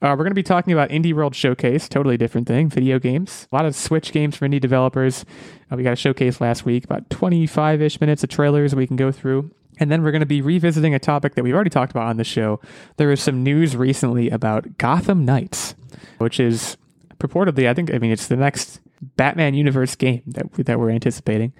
Uh, 0.00 0.10
we're 0.10 0.24
going 0.24 0.30
to 0.30 0.34
be 0.34 0.42
talking 0.42 0.72
about 0.72 0.90
Indie 0.90 1.12
World 1.14 1.34
Showcase, 1.34 1.88
totally 1.88 2.16
different 2.16 2.48
thing, 2.48 2.68
video 2.68 2.98
games. 2.98 3.46
A 3.52 3.54
lot 3.54 3.66
of 3.66 3.76
Switch 3.76 4.10
games 4.10 4.36
for 4.36 4.48
indie 4.48 4.60
developers. 4.60 5.24
Uh, 5.70 5.76
we 5.76 5.84
got 5.84 5.92
a 5.92 5.96
showcase 5.96 6.40
last 6.40 6.64
week, 6.64 6.82
about 6.84 7.08
25 7.10 7.80
ish 7.82 8.00
minutes 8.00 8.24
of 8.24 8.30
trailers 8.30 8.74
we 8.74 8.86
can 8.86 8.96
go 8.96 9.12
through. 9.12 9.52
And 9.82 9.90
then 9.90 10.04
we're 10.04 10.12
going 10.12 10.20
to 10.20 10.26
be 10.26 10.40
revisiting 10.40 10.94
a 10.94 11.00
topic 11.00 11.34
that 11.34 11.42
we've 11.42 11.54
already 11.54 11.68
talked 11.68 11.90
about 11.90 12.06
on 12.06 12.18
the 12.18 12.24
show. 12.24 12.60
There 12.98 13.08
was 13.08 13.20
some 13.20 13.42
news 13.42 13.76
recently 13.76 14.30
about 14.30 14.78
Gotham 14.78 15.24
Knights, 15.24 15.74
which 16.18 16.38
is 16.38 16.76
purportedly, 17.18 17.68
I 17.68 17.74
think, 17.74 17.92
I 17.92 17.98
mean, 17.98 18.12
it's 18.12 18.28
the 18.28 18.36
next 18.36 18.80
Batman 19.16 19.54
universe 19.54 19.96
game 19.96 20.22
that, 20.28 20.52
that 20.66 20.78
we're 20.78 20.90
anticipating. 20.90 21.52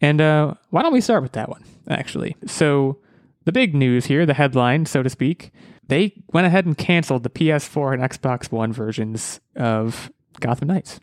And 0.00 0.20
uh, 0.20 0.54
why 0.70 0.82
don't 0.82 0.92
we 0.92 1.00
start 1.00 1.24
with 1.24 1.32
that 1.32 1.48
one, 1.48 1.64
actually? 1.88 2.36
So, 2.46 2.98
the 3.44 3.50
big 3.50 3.74
news 3.74 4.06
here, 4.06 4.24
the 4.24 4.34
headline, 4.34 4.86
so 4.86 5.02
to 5.02 5.10
speak, 5.10 5.50
they 5.88 6.14
went 6.32 6.46
ahead 6.46 6.64
and 6.64 6.78
canceled 6.78 7.24
the 7.24 7.28
PS4 7.28 7.94
and 7.94 8.02
Xbox 8.02 8.52
One 8.52 8.72
versions 8.72 9.40
of 9.56 10.12
Gotham 10.38 10.68
Knights. 10.68 11.00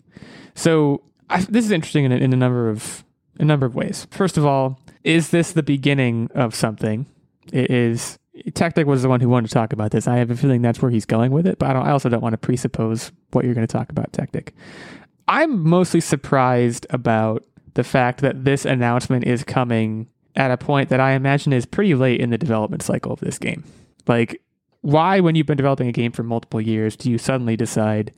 So 0.55 1.03
I, 1.29 1.41
this 1.41 1.65
is 1.65 1.71
interesting 1.71 2.05
in 2.05 2.13
a, 2.13 2.15
in 2.15 2.33
a 2.33 2.37
number 2.37 2.69
of 2.69 3.03
a 3.39 3.45
number 3.45 3.65
of 3.65 3.75
ways. 3.75 4.07
First 4.11 4.37
of 4.37 4.45
all, 4.45 4.79
is 5.03 5.29
this 5.29 5.53
the 5.53 5.63
beginning 5.63 6.29
of 6.33 6.55
something? 6.55 7.05
It 7.51 7.71
is. 7.71 8.17
Tactic 8.53 8.87
was 8.87 9.01
the 9.01 9.09
one 9.09 9.19
who 9.19 9.29
wanted 9.29 9.47
to 9.47 9.53
talk 9.53 9.73
about 9.73 9.91
this. 9.91 10.07
I 10.07 10.17
have 10.17 10.31
a 10.31 10.35
feeling 10.35 10.61
that's 10.61 10.81
where 10.81 10.91
he's 10.91 11.05
going 11.05 11.31
with 11.31 11.45
it, 11.45 11.59
but 11.59 11.75
I, 11.75 11.79
I 11.79 11.91
also 11.91 12.09
don't 12.09 12.21
want 12.21 12.33
to 12.33 12.37
presuppose 12.37 13.11
what 13.31 13.45
you're 13.45 13.53
going 13.53 13.67
to 13.67 13.71
talk 13.71 13.89
about, 13.89 14.11
Tactic. 14.13 14.53
I'm 15.27 15.67
mostly 15.67 16.01
surprised 16.01 16.87
about 16.89 17.45
the 17.73 17.83
fact 17.83 18.21
that 18.21 18.43
this 18.43 18.65
announcement 18.65 19.25
is 19.25 19.43
coming 19.43 20.07
at 20.35 20.51
a 20.51 20.57
point 20.57 20.89
that 20.89 20.99
I 20.99 21.11
imagine 21.11 21.53
is 21.53 21.65
pretty 21.65 21.95
late 21.95 22.21
in 22.21 22.29
the 22.29 22.37
development 22.37 22.83
cycle 22.83 23.11
of 23.11 23.19
this 23.19 23.37
game. 23.37 23.63
Like, 24.07 24.41
why, 24.81 25.19
when 25.19 25.35
you've 25.35 25.45
been 25.45 25.57
developing 25.57 25.87
a 25.87 25.91
game 25.91 26.11
for 26.11 26.23
multiple 26.23 26.61
years, 26.61 26.95
do 26.95 27.11
you 27.11 27.17
suddenly 27.17 27.55
decide 27.55 28.13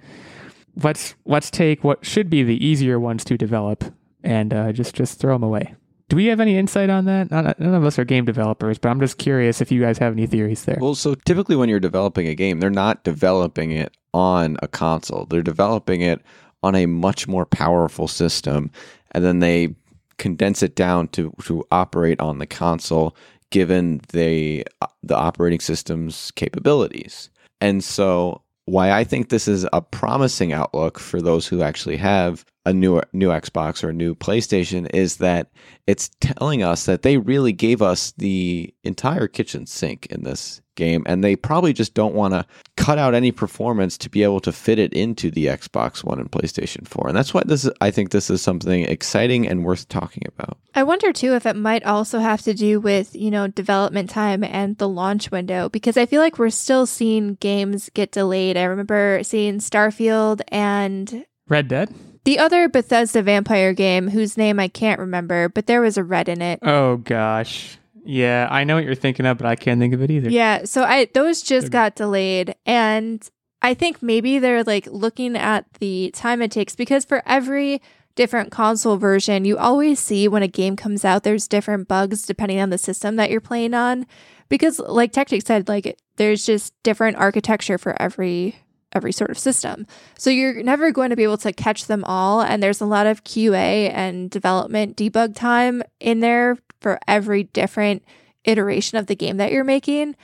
let's 0.82 1.16
let's 1.26 1.52
take 1.52 1.84
what 1.84 2.06
should 2.06 2.30
be 2.30 2.44
the 2.44 2.66
easier 2.66 3.00
ones 3.00 3.24
to 3.26 3.38
develop 3.38 3.84
and 4.24 4.54
uh, 4.54 4.72
just 4.72 4.96
just 4.96 5.20
throw 5.20 5.36
them 5.36 5.44
away? 5.44 5.76
Do 6.14 6.18
we 6.18 6.28
have 6.28 6.40
any 6.40 6.60
insight 6.60 6.92
on 6.92 7.06
that? 7.06 7.32
None, 7.32 7.56
none 7.58 7.74
of 7.74 7.84
us 7.84 7.98
are 7.98 8.06
game 8.06 8.24
developers, 8.24 8.78
but 8.78 8.90
I'm 8.90 9.00
just 9.00 9.18
curious 9.18 9.62
if 9.62 9.72
you 9.72 9.82
guys 9.82 9.98
have 9.98 10.14
any 10.14 10.28
theories 10.28 10.64
there. 10.64 10.78
Well, 10.80 10.94
so 10.94 11.16
typically 11.16 11.56
when 11.56 11.70
you're 11.70 11.80
developing 11.80 12.28
a 12.28 12.36
game, 12.36 12.60
they're 12.60 12.70
not 12.70 13.04
developing 13.04 13.72
it 13.72 13.98
on 14.14 14.58
a 14.62 14.68
console. 14.68 15.26
They're 15.26 15.42
developing 15.42 16.02
it 16.02 16.22
on 16.62 16.76
a 16.76 16.86
much 16.86 17.28
more 17.28 17.48
powerful 17.48 18.08
system, 18.08 18.70
and 19.10 19.26
then 19.26 19.40
they 19.40 19.74
condense 20.20 20.62
it 20.62 20.76
down 20.76 21.08
to 21.08 21.34
to 21.46 21.66
operate 21.72 22.20
on 22.20 22.38
the 22.38 22.46
console, 22.46 23.16
given 23.50 24.00
the 24.10 24.68
uh, 24.84 24.88
the 25.02 25.18
operating 25.18 25.62
system's 25.62 26.30
capabilities. 26.36 27.32
And 27.60 27.84
so, 27.84 28.44
why 28.66 28.92
I 28.92 29.04
think 29.04 29.30
this 29.30 29.48
is 29.48 29.66
a 29.74 29.82
promising 29.82 30.54
outlook 30.54 31.00
for 31.00 31.24
those 31.24 31.48
who 31.48 31.64
actually 31.64 31.98
have 31.98 32.46
a 32.66 32.74
new 32.74 33.02
new 33.12 33.30
Xbox 33.30 33.84
or 33.84 33.90
a 33.90 33.94
new 33.94 34.16
PlayStation 34.16 34.90
is 34.94 35.18
that 35.18 35.50
it's 35.86 36.10
telling 36.22 36.64
us 36.64 36.86
that 36.86 37.02
they 37.02 37.18
really 37.18 37.52
gave 37.52 37.82
us 37.82 38.12
the 38.18 38.74
entire 38.84 39.28
kitchen 39.28 39.66
sink 39.66 40.06
in 40.08 40.24
this 40.24 40.62
game 40.76 41.04
and 41.06 41.24
they 41.24 41.36
probably 41.36 41.74
just 41.74 41.94
don't 41.94 42.16
want 42.16 42.34
to 42.34 42.46
cut 42.78 42.98
out 42.98 43.14
any 43.14 43.32
performance 43.32 43.98
to 43.98 44.10
be 44.10 44.24
able 44.24 44.40
to 44.40 44.52
fit 44.52 44.80
it 44.80 44.94
into 44.94 45.30
the 45.30 45.48
Xbox 45.48 46.04
One 46.04 46.20
and 46.20 46.32
PlayStation 46.32 46.88
4. 46.88 47.10
And 47.10 47.18
that's 47.18 47.34
why 47.34 47.44
this 47.46 47.66
is 47.66 47.72
I 47.82 47.92
think 47.92 48.12
this 48.12 48.30
is 48.30 48.42
something 48.42 48.86
exciting 48.86 49.48
and 49.48 49.66
worth 49.66 49.88
talking 49.90 50.24
about. 50.28 50.58
I 50.74 50.84
wonder 50.84 51.12
too 51.12 51.36
if 51.36 51.46
it 51.46 51.56
might 51.56 51.84
also 51.84 52.20
have 52.20 52.42
to 52.44 52.54
do 52.54 52.80
with, 52.80 53.16
you 53.16 53.30
know, 53.30 53.48
development 53.48 54.10
time 54.10 54.44
and 54.44 54.78
the 54.78 54.90
launch 54.90 55.32
window 55.32 55.70
because 55.70 55.98
I 55.98 56.06
feel 56.06 56.22
like 56.22 56.40
we're 56.40 56.50
still 56.50 56.86
seeing 56.86 57.36
games 57.36 57.90
get 57.94 58.12
delayed. 58.12 58.58
I 58.58 58.64
remember 58.64 59.20
seeing 59.24 59.60
Starfield 59.60 60.42
and 60.48 61.26
Red 61.48 61.68
Dead. 61.68 61.94
The 62.24 62.40
other 62.40 62.70
Bethesda 62.70 63.22
vampire 63.22 63.74
game 63.74 64.10
whose 64.10 64.38
name 64.38 64.60
I 64.60 64.68
can't 64.68 65.00
remember, 65.00 65.50
but 65.50 65.68
there 65.68 65.82
was 65.82 65.98
a 65.98 66.04
red 66.04 66.30
in 66.30 66.42
it. 66.42 66.60
Oh 66.62 66.98
gosh, 66.98 67.78
yeah, 68.06 68.48
I 68.50 68.64
know 68.64 68.76
what 68.76 68.86
you're 68.86 68.96
thinking 68.96 69.26
of, 69.26 69.38
but 69.38 69.48
I 69.48 69.56
can't 69.56 69.80
think 69.80 69.94
of 69.94 70.02
it 70.02 70.12
either. 70.12 70.30
Yeah, 70.30 70.66
so 70.66 70.84
I 70.84 71.08
those 71.14 71.42
just 71.42 71.72
got 71.72 71.96
delayed 71.96 72.56
and 72.66 73.28
I 73.62 73.74
think 73.74 74.02
maybe 74.02 74.40
they're 74.40 74.64
like 74.64 74.88
looking 74.88 75.38
at 75.38 75.66
the 75.80 76.12
time 76.14 76.42
it 76.42 76.52
takes 76.52 76.76
because 76.76 77.06
for 77.06 77.24
every 77.26 77.82
different 78.16 78.52
console 78.52 78.98
version, 78.98 79.46
you 79.46 79.58
always 79.58 80.00
see 80.00 80.28
when 80.28 80.44
a 80.44 80.48
game 80.48 80.76
comes 80.76 81.06
out 81.06 81.24
there's 81.24 81.48
different 81.48 81.88
bugs 81.88 82.24
depending 82.24 82.60
on 82.60 82.70
the 82.70 82.78
system 82.78 83.16
that 83.16 83.32
you're 83.32 83.42
playing 83.42 83.74
on 83.74 84.06
because 84.50 84.80
like 84.80 85.12
Tactic 85.12 85.46
said 85.46 85.68
like 85.68 85.98
there's 86.18 86.46
just 86.46 86.74
different 86.84 87.18
architecture 87.18 87.78
for 87.78 88.00
every 88.02 88.56
every 88.94 89.12
sort 89.12 89.30
of 89.30 89.38
system. 89.38 89.86
So 90.18 90.30
you're 90.30 90.64
never 90.64 90.92
going 90.92 91.10
to 91.10 91.16
be 91.16 91.24
able 91.24 91.38
to 91.38 91.54
catch 91.54 91.88
them 91.88 92.04
all 92.06 92.42
and 92.42 92.62
there's 92.62 92.82
a 92.82 92.86
lot 92.86 93.08
of 93.08 93.24
QA 93.24 93.92
and 93.94 94.30
development 94.30 94.98
debug 94.98 95.36
time 95.36 95.84
in 96.00 96.20
there 96.20 96.58
for 96.80 97.00
every 97.08 97.44
different 97.44 98.04
iteration 98.46 98.98
of 98.98 99.08
the 99.08 99.16
game 99.16 99.38
that 99.38 99.52
you're 99.52 99.64
making. 99.64 100.16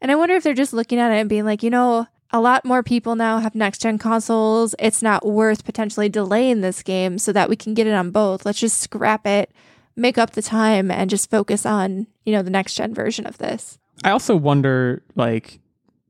And 0.00 0.10
I 0.12 0.16
wonder 0.16 0.34
if 0.34 0.42
they're 0.42 0.54
just 0.54 0.72
looking 0.72 0.98
at 0.98 1.10
it 1.10 1.16
and 1.16 1.28
being 1.28 1.44
like, 1.44 1.62
you 1.62 1.70
know, 1.70 2.06
a 2.30 2.40
lot 2.40 2.64
more 2.64 2.82
people 2.82 3.16
now 3.16 3.38
have 3.38 3.54
next 3.54 3.80
gen 3.80 3.98
consoles. 3.98 4.74
It's 4.78 5.02
not 5.02 5.24
worth 5.24 5.64
potentially 5.64 6.08
delaying 6.08 6.60
this 6.60 6.82
game 6.82 7.18
so 7.18 7.32
that 7.32 7.48
we 7.48 7.56
can 7.56 7.74
get 7.74 7.86
it 7.86 7.94
on 7.94 8.10
both. 8.10 8.44
Let's 8.44 8.60
just 8.60 8.80
scrap 8.80 9.26
it, 9.26 9.50
make 9.96 10.18
up 10.18 10.32
the 10.32 10.42
time, 10.42 10.90
and 10.90 11.08
just 11.08 11.30
focus 11.30 11.64
on, 11.64 12.06
you 12.24 12.32
know, 12.32 12.42
the 12.42 12.50
next 12.50 12.74
gen 12.74 12.94
version 12.94 13.26
of 13.26 13.38
this. 13.38 13.78
I 14.04 14.10
also 14.10 14.36
wonder, 14.36 15.02
like, 15.16 15.58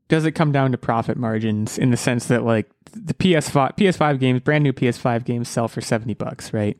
does 0.08 0.24
it 0.24 0.32
come 0.32 0.52
down 0.52 0.72
to 0.72 0.78
profit 0.78 1.16
margins 1.16 1.78
in 1.78 1.90
the 1.90 1.96
sense 1.96 2.26
that, 2.26 2.42
like, 2.44 2.68
the 2.92 3.14
PS5 3.14 3.76
PS5 3.76 4.18
games, 4.18 4.40
brand 4.40 4.64
new 4.64 4.72
PS5 4.72 5.24
games, 5.24 5.48
sell 5.48 5.68
for 5.68 5.80
seventy 5.80 6.14
bucks, 6.14 6.52
right? 6.52 6.76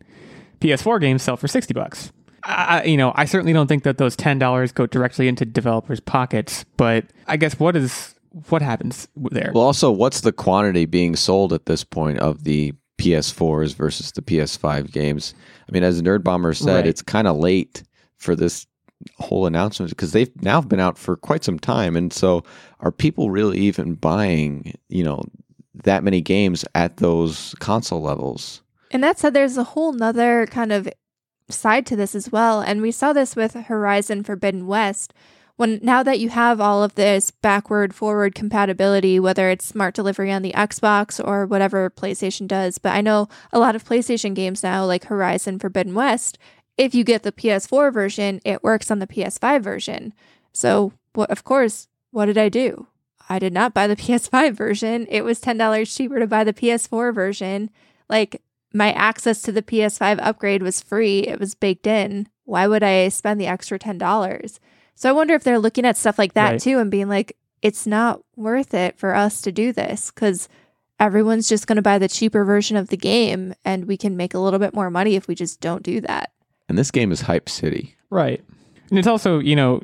PS4 0.61 1.01
games 1.01 1.23
sell 1.23 1.37
for 1.37 1.49
sixty 1.49 1.75
bucks. 1.75 2.13
I, 2.45 2.85
you 2.85 2.97
know, 2.97 3.13
I 3.15 3.25
certainly 3.27 3.53
don't 3.53 3.67
think 3.67 3.83
that 3.83 3.99
those 3.99 4.17
ten 4.17 4.39
dollars 4.39 4.73
go 4.73 4.87
directly 4.87 5.29
into 5.29 5.45
developers' 5.45 6.01
pockets, 6.01 6.65
but 6.77 7.05
I 7.27 7.37
guess 7.37 7.59
what 7.61 7.77
is 7.77 8.15
what 8.49 8.63
happens 8.63 9.09
there? 9.31 9.53
Well, 9.55 9.65
also, 9.65 9.91
what's 9.91 10.21
the 10.23 10.33
quantity 10.33 10.87
being 10.87 11.15
sold 11.17 11.53
at 11.53 11.67
this 11.67 11.83
point 11.85 12.19
of 12.21 12.45
the 12.45 12.73
PS4s 12.99 13.75
versus 13.75 14.13
the 14.13 14.23
PS5 14.23 14.91
games? 14.93 15.35
I 15.69 15.73
mean, 15.73 15.83
as 15.83 16.01
Nerd 16.01 16.23
Bomber 16.25 16.55
said, 16.55 16.75
Right. 16.77 16.87
it's 16.87 17.03
kind 17.03 17.27
of 17.27 17.37
late 17.37 17.83
for 18.17 18.35
this 18.37 18.67
whole 19.19 19.47
announcement 19.47 19.91
because 19.91 20.13
they've 20.13 20.43
now 20.43 20.61
been 20.61 20.81
out 20.81 20.99
for 20.99 21.17
quite 21.17 21.45
some 21.45 21.59
time, 21.59 21.97
and 21.97 22.13
so 22.13 22.45
are 22.81 22.93
people 22.93 23.31
really 23.31 23.59
even 23.59 23.95
buying, 23.95 24.75
you 24.89 25.05
know, 25.05 25.23
that 25.85 26.05
many 26.05 26.21
games 26.21 26.65
at 26.75 26.97
those 26.97 27.55
console 27.61 28.03
levels? 28.03 28.63
And 28.91 29.03
that 29.03 29.19
said, 29.19 29.35
there's 29.35 29.57
a 29.57 29.65
whole 29.65 29.93
nother 29.93 30.47
kind 30.47 30.73
of 30.73 30.89
side 31.51 31.87
to 31.87 31.97
this 31.97 32.15
as 32.15 32.31
well. 32.33 32.61
And 32.61 32.83
we 32.83 32.91
saw 32.91 33.13
this 33.13 33.37
with 33.37 33.55
Horizon 33.55 34.25
Forbidden 34.25 34.67
West. 34.67 35.13
When 35.57 35.81
now 35.83 36.05
that 36.05 36.21
you 36.21 36.29
have 36.29 36.61
all 36.61 36.85
of 36.85 36.95
this 36.95 37.33
backward 37.33 37.93
forward 37.93 38.37
compatibility, 38.37 39.19
whether 39.19 39.51
it's 39.51 39.65
smart 39.65 39.93
delivery 39.93 40.31
on 40.31 40.43
the 40.43 40.53
Xbox 40.53 41.21
or 41.23 41.47
whatever 41.47 41.91
PlayStation 41.91 42.47
does, 42.47 42.79
but 42.79 42.93
I 42.93 43.01
know 43.01 43.29
a 43.53 43.59
lot 43.59 43.75
of 43.75 43.85
PlayStation 43.85 44.35
games 44.35 44.63
now, 44.63 44.85
like 44.85 45.07
Horizon 45.07 45.59
Forbidden 45.59 45.95
West, 45.95 46.39
if 46.79 46.95
you 46.95 47.05
get 47.05 47.25
the 47.25 47.33
PS4 47.33 47.93
version, 47.93 48.41
it 48.45 48.63
works 48.63 48.91
on 48.91 49.01
the 49.01 49.07
PS5 49.07 49.61
version. 49.63 50.15
So, 50.53 50.93
what, 51.13 51.31
of 51.31 51.45
course, 51.45 51.89
what 52.11 52.27
did 52.27 52.39
I 52.39 52.49
do? 52.49 52.87
I 53.29 53.39
did 53.39 53.53
not 53.53 53.75
buy 53.75 53.87
the 53.87 53.97
PS5 54.05 54.55
version. 54.55 55.07
It 55.11 55.23
was 55.23 55.41
$10 55.41 55.95
cheaper 55.95 56.19
to 56.19 56.27
buy 56.27 56.45
the 56.45 56.55
PS4 56.55 57.13
version. 57.15 57.69
Like, 58.09 58.41
my 58.73 58.93
access 58.93 59.43
to 59.43 59.53
the 59.53 59.63
PS5 59.63 60.19
upgrade 60.23 60.63
was 60.63 60.81
free, 60.81 61.21
it 61.21 61.41
was 61.41 61.55
baked 61.55 61.87
in. 61.87 62.29
Why 62.45 62.67
would 62.67 62.83
I 62.83 63.09
spend 63.09 63.41
the 63.41 63.47
extra 63.47 63.79
$10? 63.79 64.59
So 64.95 65.09
I 65.09 65.13
wonder 65.13 65.35
if 65.35 65.45
they're 65.45 65.59
looking 65.59 65.85
at 65.85 65.97
stuff 65.97 66.19
like 66.19 66.35
that 66.35 66.51
Right. 66.53 66.61
too 66.61 66.79
and 66.79 66.91
being 66.91 67.09
like, 67.09 67.37
it's 67.63 67.87
not 67.87 68.21
worth 68.37 68.73
it 68.75 68.99
for 68.99 69.15
us 69.15 69.41
to 69.43 69.53
do 69.53 69.73
this 69.73 70.11
because 70.11 70.49
everyone's 71.01 71.49
just 71.49 71.67
going 71.67 71.77
to 71.77 71.83
buy 71.83 71.99
the 71.99 72.09
cheaper 72.09 72.45
version 72.45 72.77
of 72.77 72.89
the 72.89 72.97
game 72.97 73.55
and 73.65 73.87
we 73.87 73.97
can 73.97 74.17
make 74.17 74.35
a 74.35 74.39
little 74.39 74.59
bit 74.59 74.75
more 74.75 74.91
money 74.91 75.15
if 75.17 75.29
we 75.29 75.35
just 75.35 75.61
don't 75.61 75.83
do 75.83 76.01
that. 76.03 76.31
And 76.69 76.77
this 76.79 76.91
game 76.91 77.13
is 77.13 77.23
Hype 77.23 77.49
City. 77.49 77.97
Right. 78.11 78.43
And 78.91 78.99
it's 78.99 79.09
also, 79.09 79.39
you 79.39 79.55
know, 79.55 79.83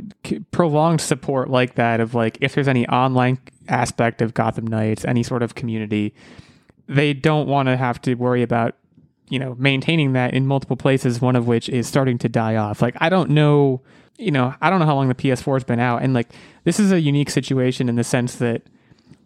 prolonged 0.51 1.01
support 1.01 1.51
like 1.51 1.75
that 1.75 2.01
of 2.01 2.15
like 2.15 2.39
if 2.41 2.55
there's 2.55 2.69
any 2.69 2.87
online 2.89 3.39
aspect 3.69 4.23
of 4.23 4.35
Gotham 4.35 4.67
Knights, 4.67 5.05
any 5.05 5.23
sort 5.23 5.43
of 5.43 5.55
community, 5.55 6.15
they 6.87 7.13
don't 7.13 7.47
want 7.47 7.69
to 7.69 7.77
have 7.77 8.01
to 8.03 8.15
worry 8.15 8.43
about, 8.43 8.77
you 9.29 9.39
know, 9.39 9.55
maintaining 9.59 10.13
that 10.15 10.33
in 10.33 10.47
multiple 10.47 10.77
places, 10.77 11.21
one 11.21 11.37
of 11.37 11.47
which 11.47 11.69
is 11.69 11.87
starting 11.87 12.19
to 12.19 12.29
die 12.29 12.57
off. 12.57 12.81
Like 12.81 12.97
I 12.99 13.09
don't 13.09 13.31
know, 13.31 13.83
you 14.17 14.31
know, 14.31 14.55
I 14.61 14.71
don't 14.71 14.81
know 14.81 14.87
how 14.87 14.95
long 14.95 15.09
the 15.09 15.15
PS4 15.15 15.57
has 15.57 15.65
been 15.65 15.81
out 15.81 16.03
and 16.03 16.15
like 16.15 16.33
this 16.65 16.81
is 16.81 16.91
a 16.91 17.01
unique 17.01 17.31
situation 17.31 17.89
in 17.89 17.97
the 17.97 18.05
sense 18.05 18.37
that 18.37 18.63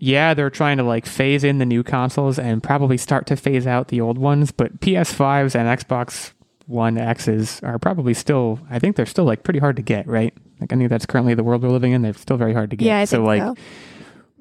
yeah, 0.01 0.35
they're 0.35 0.51
trying 0.51 0.77
to 0.77 0.85
like 0.85 1.07
phase 1.07 1.45
in 1.45 1.59
the 1.59 1.67
new 1.67 1.83
consoles 1.83 2.39
and 2.39 2.63
probably 2.63 2.97
start 2.97 3.27
to 3.27 3.37
phase 3.37 3.67
out 3.67 3.89
the 3.89 4.01
old 4.01 4.19
ones, 4.19 4.53
but 4.53 4.81
PS5s 4.81 5.55
and 5.55 5.69
Xbox 5.69 6.33
One 6.69 6.99
X's 6.99 7.61
are 7.63 7.79
probably 7.79 8.13
still, 8.13 8.61
I 8.71 8.79
think 8.79 8.95
they're 8.95 9.07
still 9.07 9.25
like 9.25 9.43
pretty 9.43 9.59
hard 9.59 9.77
to 9.77 9.83
get, 9.83 10.07
right? 10.07 10.35
Like 10.61 10.71
I 10.71 10.77
think 10.77 10.91
that's 10.91 11.07
currently 11.07 11.35
the 11.35 11.43
world 11.43 11.63
we're 11.63 11.71
living 11.71 11.93
in. 11.93 12.03
They're 12.03 12.13
still 12.13 12.37
very 12.37 12.53
hard 12.53 12.69
to 12.71 12.77
get. 12.77 12.85
Yeah, 12.85 12.99
I 12.99 13.05
so 13.07 13.17
think 13.17 13.27
like, 13.27 13.43
so. 13.43 13.55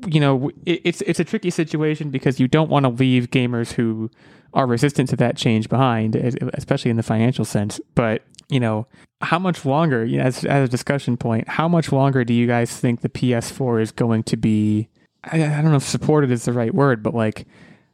you 0.10 0.20
know, 0.20 0.50
it, 0.66 0.82
it's 0.84 1.02
it's 1.02 1.22
a 1.22 1.24
tricky 1.24 1.50
situation 1.50 2.10
because 2.10 2.38
you 2.38 2.50
don't 2.50 2.70
want 2.70 2.84
to 2.84 2.90
leave 2.90 3.32
gamers 3.32 3.72
who 3.72 4.12
are 4.54 4.68
resistant 4.68 5.08
to 5.10 5.16
that 5.16 5.38
change 5.38 5.70
behind, 5.70 6.16
especially 6.16 6.92
in 6.92 6.98
the 6.98 7.04
financial 7.04 7.46
sense. 7.46 7.80
But 7.96 8.24
you 8.50 8.60
know, 8.60 8.88
how 9.22 9.40
much 9.40 9.66
longer? 9.66 10.04
You 10.04 10.18
know, 10.18 10.24
as 10.26 10.44
as 10.44 10.68
a 10.68 10.72
discussion 10.72 11.16
point, 11.16 11.48
how 11.48 11.70
much 11.70 11.94
longer 11.94 12.26
do 12.26 12.34
you 12.34 12.46
guys 12.46 12.76
think 12.78 13.02
the 13.02 13.10
PS4 13.10 13.82
is 13.82 13.92
going 13.92 14.24
to 14.24 14.36
be? 14.36 14.90
I, 15.24 15.44
I 15.46 15.62
don't 15.62 15.72
know 15.72 15.78
if 15.78 15.84
supported 15.84 16.32
is 16.32 16.44
the 16.44 16.54
right 16.54 16.74
word, 16.74 17.02
but 17.02 17.14
like, 17.14 17.48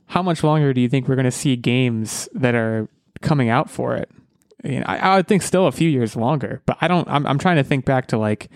how 0.08 0.24
much 0.24 0.44
longer 0.44 0.74
do 0.74 0.82
you 0.82 0.90
think 0.90 1.08
we're 1.08 1.16
going 1.16 1.26
to 1.26 1.32
see 1.32 1.56
games 1.56 2.28
that 2.34 2.56
are 2.56 2.90
coming 3.22 3.50
out 3.50 3.70
for 3.70 3.96
it? 3.96 4.10
You 4.64 4.80
know, 4.80 4.86
I, 4.88 4.98
I 4.98 5.16
would 5.18 5.28
think 5.28 5.42
still 5.42 5.68
a 5.68 5.72
few 5.72 5.90
years 5.90 6.16
longer, 6.16 6.62
but 6.66 6.78
I 6.82 6.88
don't. 6.88 7.08
I'm 7.10 7.26
I'm 7.28 7.38
trying 7.40 7.58
to 7.58 7.64
think 7.64 7.86
back 7.86 8.08
to 8.08 8.18
like 8.18 8.50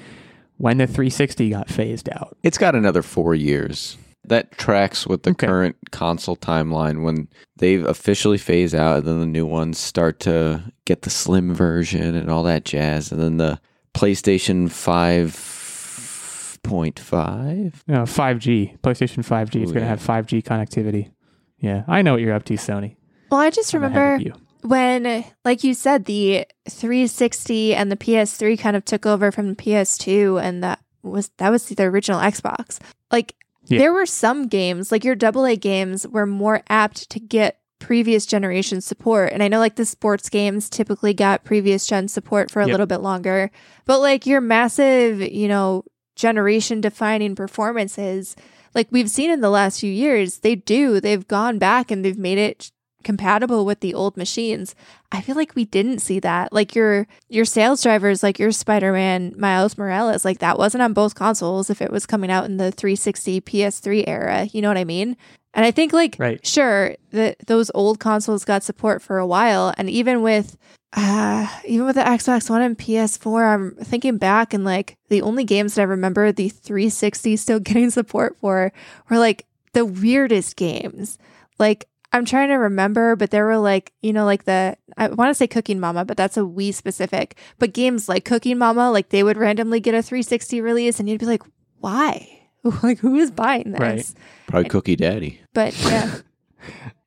when 0.58 0.78
the 0.78 0.88
360 0.88 1.50
got 1.50 1.70
phased 1.70 2.10
out. 2.10 2.38
It's 2.44 2.58
got 2.58 2.76
another 2.76 3.02
four 3.02 3.36
years. 3.36 3.98
That 4.26 4.58
tracks 4.58 5.08
with 5.08 5.24
the 5.24 5.30
Okay. 5.32 5.48
current 5.48 5.76
console 5.92 6.36
timeline 6.36 7.04
when 7.04 7.30
they've 7.58 7.86
officially 7.86 8.38
phase 8.38 8.76
out, 8.76 8.98
and 9.00 9.08
then 9.08 9.20
the 9.22 9.26
new 9.26 9.46
ones 9.46 9.78
start 9.78 10.20
to 10.22 10.62
get 10.86 11.04
the 11.04 11.10
slim 11.10 11.54
version 11.54 12.14
and 12.16 12.30
all 12.30 12.44
that 12.44 12.66
jazz, 12.66 13.12
and 13.12 13.22
then 13.22 13.38
the 13.38 13.60
PlayStation 13.94 14.70
Five 14.70 16.60
point 16.64 17.00
five. 17.00 17.84
No, 17.88 18.04
5G, 18.04 18.80
PlayStation 18.80 19.20
5G. 19.26 19.46
It's 19.46 19.56
Ooh, 19.56 19.74
going 19.74 19.74
to 19.76 19.80
yeah. 19.82 19.88
have 19.88 20.02
5G 20.02 20.44
connectivity. 20.44 21.12
Yeah, 21.60 21.84
I 21.88 22.02
know 22.02 22.14
what 22.14 22.22
you're 22.22 22.34
up 22.34 22.44
to, 22.46 22.54
Sony. 22.56 22.98
Well, 23.32 23.40
I 23.40 23.50
just 23.50 23.74
I'm 23.74 23.82
remember 23.82 24.16
of 24.16 24.22
you. 24.22 24.34
When, 24.62 25.24
like 25.46 25.64
you 25.64 25.74
said, 25.74 26.06
the 26.06 26.46
360 26.70 27.74
and 27.76 27.92
the 27.92 27.96
PS3 27.98 28.58
kind 28.60 28.76
of 28.76 28.86
took 28.86 29.06
over 29.06 29.32
from 29.32 29.50
the 29.50 29.56
PS2, 29.56 30.42
and 30.42 30.64
that 30.64 30.80
was 31.04 31.30
that 31.38 31.50
was 31.50 31.66
the 31.68 31.84
original 31.84 32.20
Xbox. 32.20 32.80
Like 33.12 33.36
Yeah. 33.68 33.80
there 33.80 33.94
were 33.94 34.06
some 34.06 34.48
games, 34.48 34.92
like 34.92 35.04
your 35.04 35.16
AA 35.16 35.56
games, 35.56 36.08
were 36.08 36.26
more 36.26 36.64
apt 36.70 37.10
to 37.12 37.20
get 37.20 37.60
previous 37.80 38.26
generation 38.26 38.82
support. 38.82 39.32
And 39.32 39.44
I 39.44 39.48
know 39.48 39.60
like 39.60 39.76
the 39.76 39.86
sports 39.86 40.30
games 40.30 40.70
typically 40.70 41.14
got 41.14 41.44
previous 41.44 41.86
gen 41.86 42.08
support 42.08 42.50
for 42.50 42.60
a 42.62 42.66
Yep. 42.66 42.72
little 42.72 42.86
bit 42.88 43.02
longer, 43.02 43.52
but 43.86 44.00
like 44.00 44.26
your 44.26 44.42
massive, 44.42 45.22
you 45.22 45.48
know, 45.48 45.84
generation 46.16 46.82
defining 46.82 47.36
performances, 47.36 48.36
like 48.74 48.88
we've 48.90 49.10
seen 49.12 49.30
in 49.30 49.42
the 49.42 49.50
last 49.52 49.80
few 49.80 49.92
years, 49.92 50.40
they 50.40 50.56
do. 50.56 51.00
They've 51.00 51.28
gone 51.28 51.60
back 51.60 51.92
and 51.92 52.04
they've 52.04 52.18
made 52.18 52.40
it 52.40 52.72
compatible 53.08 53.66
with 53.66 53.80
the 53.80 53.94
old 53.94 54.18
machines. 54.18 54.76
I 55.14 55.22
feel 55.22 55.38
like 55.38 55.56
we 55.56 55.64
didn't 55.64 56.00
see 56.00 56.20
that. 56.20 56.52
Like 56.52 56.76
your 56.76 57.08
your 57.30 57.46
sales 57.46 57.82
drivers, 57.82 58.22
like 58.22 58.38
your 58.38 58.52
Spider-Man 58.52 59.34
Miles 59.38 59.78
Morales, 59.78 60.26
like 60.26 60.40
that 60.40 60.60
wasn't 60.60 60.82
on 60.84 60.92
both 60.92 61.16
consoles 61.16 61.70
if 61.70 61.82
it 61.82 61.90
was 61.90 62.06
coming 62.06 62.30
out 62.30 62.44
in 62.44 62.58
the 62.58 62.70
360 62.70 63.40
PS3 63.42 64.04
era. 64.06 64.44
You 64.52 64.62
know 64.62 64.68
what 64.68 64.78
I 64.78 64.84
mean? 64.84 65.16
And 65.54 65.66
I 65.66 65.72
think 65.72 65.94
like 65.94 66.18
Right. 66.20 66.46
sure 66.46 66.98
that 67.12 67.38
those 67.48 67.72
old 67.74 68.00
consoles 68.02 68.44
got 68.44 68.62
support 68.62 69.02
for 69.02 69.20
a 69.20 69.26
while 69.26 69.74
and 69.78 69.90
even 69.90 70.22
with 70.22 70.58
uh 70.94 71.48
even 71.66 71.86
with 71.86 71.96
the 71.96 72.02
Xbox 72.04 72.50
One 72.50 72.62
and 72.62 72.78
PS4 72.78 73.54
I'm 73.54 73.72
thinking 73.86 74.18
back 74.18 74.54
and 74.54 74.66
like 74.66 74.98
the 75.08 75.22
only 75.22 75.46
games 75.46 75.76
that 75.76 75.84
I 75.84 75.86
remember 75.86 76.34
the 76.34 76.50
360 76.50 77.38
still 77.38 77.60
getting 77.68 77.90
support 77.90 78.36
for 78.38 78.74
were 79.10 79.18
like 79.18 79.46
the 79.72 79.86
weirdest 79.86 80.58
games. 80.58 81.18
Like 81.58 81.88
I'm 82.14 82.26
trying 82.26 82.48
to 82.50 82.56
remember, 82.56 83.16
but 83.16 83.32
there 83.32 83.46
were 83.46 83.58
like, 83.58 83.94
you 84.02 84.14
know, 84.14 84.26
like 84.26 84.46
the 84.46 84.78
I 84.98 85.10
want 85.10 85.30
to 85.30 85.34
say 85.36 85.48
Cooking 85.48 85.80
Mama, 85.80 86.06
but 86.06 86.18
that's 86.18 86.38
a 86.38 86.42
Wii 86.42 86.74
specific. 86.74 87.38
But 87.60 87.74
games 87.74 88.08
like 88.08 88.24
Cooking 88.26 88.58
Mama, 88.58 88.92
like 88.92 89.10
they 89.10 89.24
would 89.24 89.38
randomly 89.38 89.80
get 89.80 89.94
a 89.94 90.02
360 90.02 90.62
release 90.62 91.00
and 91.00 91.10
you'd 91.10 91.20
be 91.20 91.26
like, 91.26 91.44
why? 91.80 92.40
like 92.84 93.00
who 93.00 93.16
is 93.18 93.30
buying 93.32 93.72
this? 93.72 93.80
Right. 93.80 94.14
Probably 94.48 94.70
Cookie 94.70 94.96
Daddy. 94.96 95.42
But 95.54 95.78
yeah. 95.84 96.16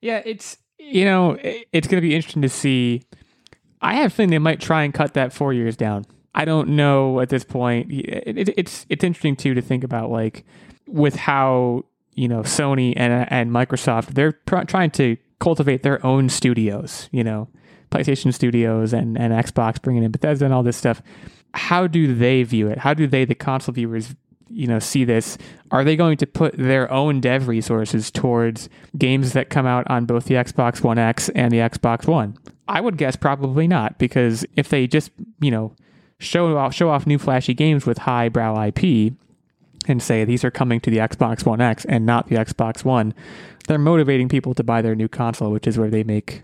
Yeah, 0.01 0.21
it's 0.25 0.57
you 0.79 1.05
know 1.05 1.31
it- 1.33 1.67
it's 1.71 1.87
going 1.87 2.01
to 2.01 2.07
be 2.07 2.15
interesting 2.15 2.41
to 2.41 2.49
see. 2.49 3.03
I 3.81 3.95
have 3.95 4.11
a 4.11 4.15
feeling 4.15 4.29
they 4.31 4.39
might 4.39 4.59
try 4.61 4.83
and 4.83 4.93
cut 4.93 5.13
that 5.15 5.33
four 5.33 5.53
years 5.53 5.75
down. 5.75 6.05
I 6.33 6.45
don't 6.45 6.69
know 6.69 7.19
at 7.19 7.29
this 7.29 7.43
point. 7.43 7.91
It, 7.91 8.37
it, 8.37 8.53
it's 8.57 8.85
it's 8.89 9.03
interesting 9.03 9.35
too 9.35 9.53
to 9.53 9.61
think 9.61 9.83
about 9.83 10.09
like 10.09 10.45
with 10.87 11.15
how 11.15 11.83
you 12.13 12.27
know 12.27 12.41
Sony 12.41 12.93
and 12.95 13.27
and 13.29 13.51
Microsoft 13.51 14.13
they're 14.13 14.33
pr- 14.33 14.63
trying 14.63 14.91
to 14.91 15.17
cultivate 15.39 15.83
their 15.83 16.05
own 16.05 16.29
studios. 16.29 17.09
You 17.11 17.23
know, 17.23 17.49
PlayStation 17.89 18.33
Studios 18.33 18.93
and 18.93 19.17
and 19.17 19.33
Xbox 19.33 19.81
bringing 19.81 20.03
in 20.03 20.11
Bethesda 20.11 20.45
and 20.45 20.53
all 20.53 20.63
this 20.63 20.77
stuff. 20.77 21.01
How 21.53 21.87
do 21.87 22.15
they 22.15 22.43
view 22.43 22.69
it? 22.69 22.77
How 22.77 22.93
do 22.93 23.07
they, 23.07 23.25
the 23.25 23.35
console 23.35 23.73
viewers, 23.73 24.15
you 24.49 24.67
know, 24.67 24.79
see 24.79 25.03
this? 25.03 25.37
Are 25.69 25.83
they 25.83 25.97
going 25.97 26.15
to 26.17 26.25
put 26.25 26.55
their 26.57 26.89
own 26.89 27.19
dev 27.19 27.49
resources 27.49 28.09
towards 28.09 28.69
games 28.97 29.33
that 29.33 29.49
come 29.49 29.65
out 29.65 29.85
on 29.89 30.05
both 30.05 30.25
the 30.25 30.35
Xbox 30.35 30.81
One 30.81 30.97
X 30.97 31.27
and 31.29 31.51
the 31.51 31.57
Xbox 31.57 32.07
One? 32.07 32.37
I 32.69 32.79
would 32.79 32.95
guess 32.95 33.17
probably 33.17 33.67
not, 33.67 33.97
because 33.99 34.45
if 34.55 34.69
they 34.69 34.87
just, 34.87 35.11
you 35.41 35.51
know, 35.51 35.75
show 36.19 36.55
off 36.55 36.73
show 36.73 36.89
off 36.89 37.05
new 37.05 37.17
flashy 37.17 37.53
games 37.53 37.85
with 37.85 37.97
high 37.97 38.29
brow 38.29 38.67
IP 38.67 39.13
and 39.87 40.01
say 40.01 40.23
these 40.25 40.43
are 40.43 40.51
coming 40.51 40.79
to 40.81 40.89
the 40.89 40.97
Xbox 40.97 41.45
One 41.45 41.61
X 41.61 41.85
and 41.85 42.05
not 42.05 42.27
the 42.27 42.35
Xbox 42.35 42.83
One, 42.85 43.13
they're 43.67 43.77
motivating 43.79 44.29
people 44.29 44.53
to 44.55 44.63
buy 44.63 44.81
their 44.81 44.95
new 44.95 45.07
console, 45.07 45.51
which 45.51 45.67
is 45.67 45.77
where 45.77 45.89
they 45.89 46.03
make 46.03 46.43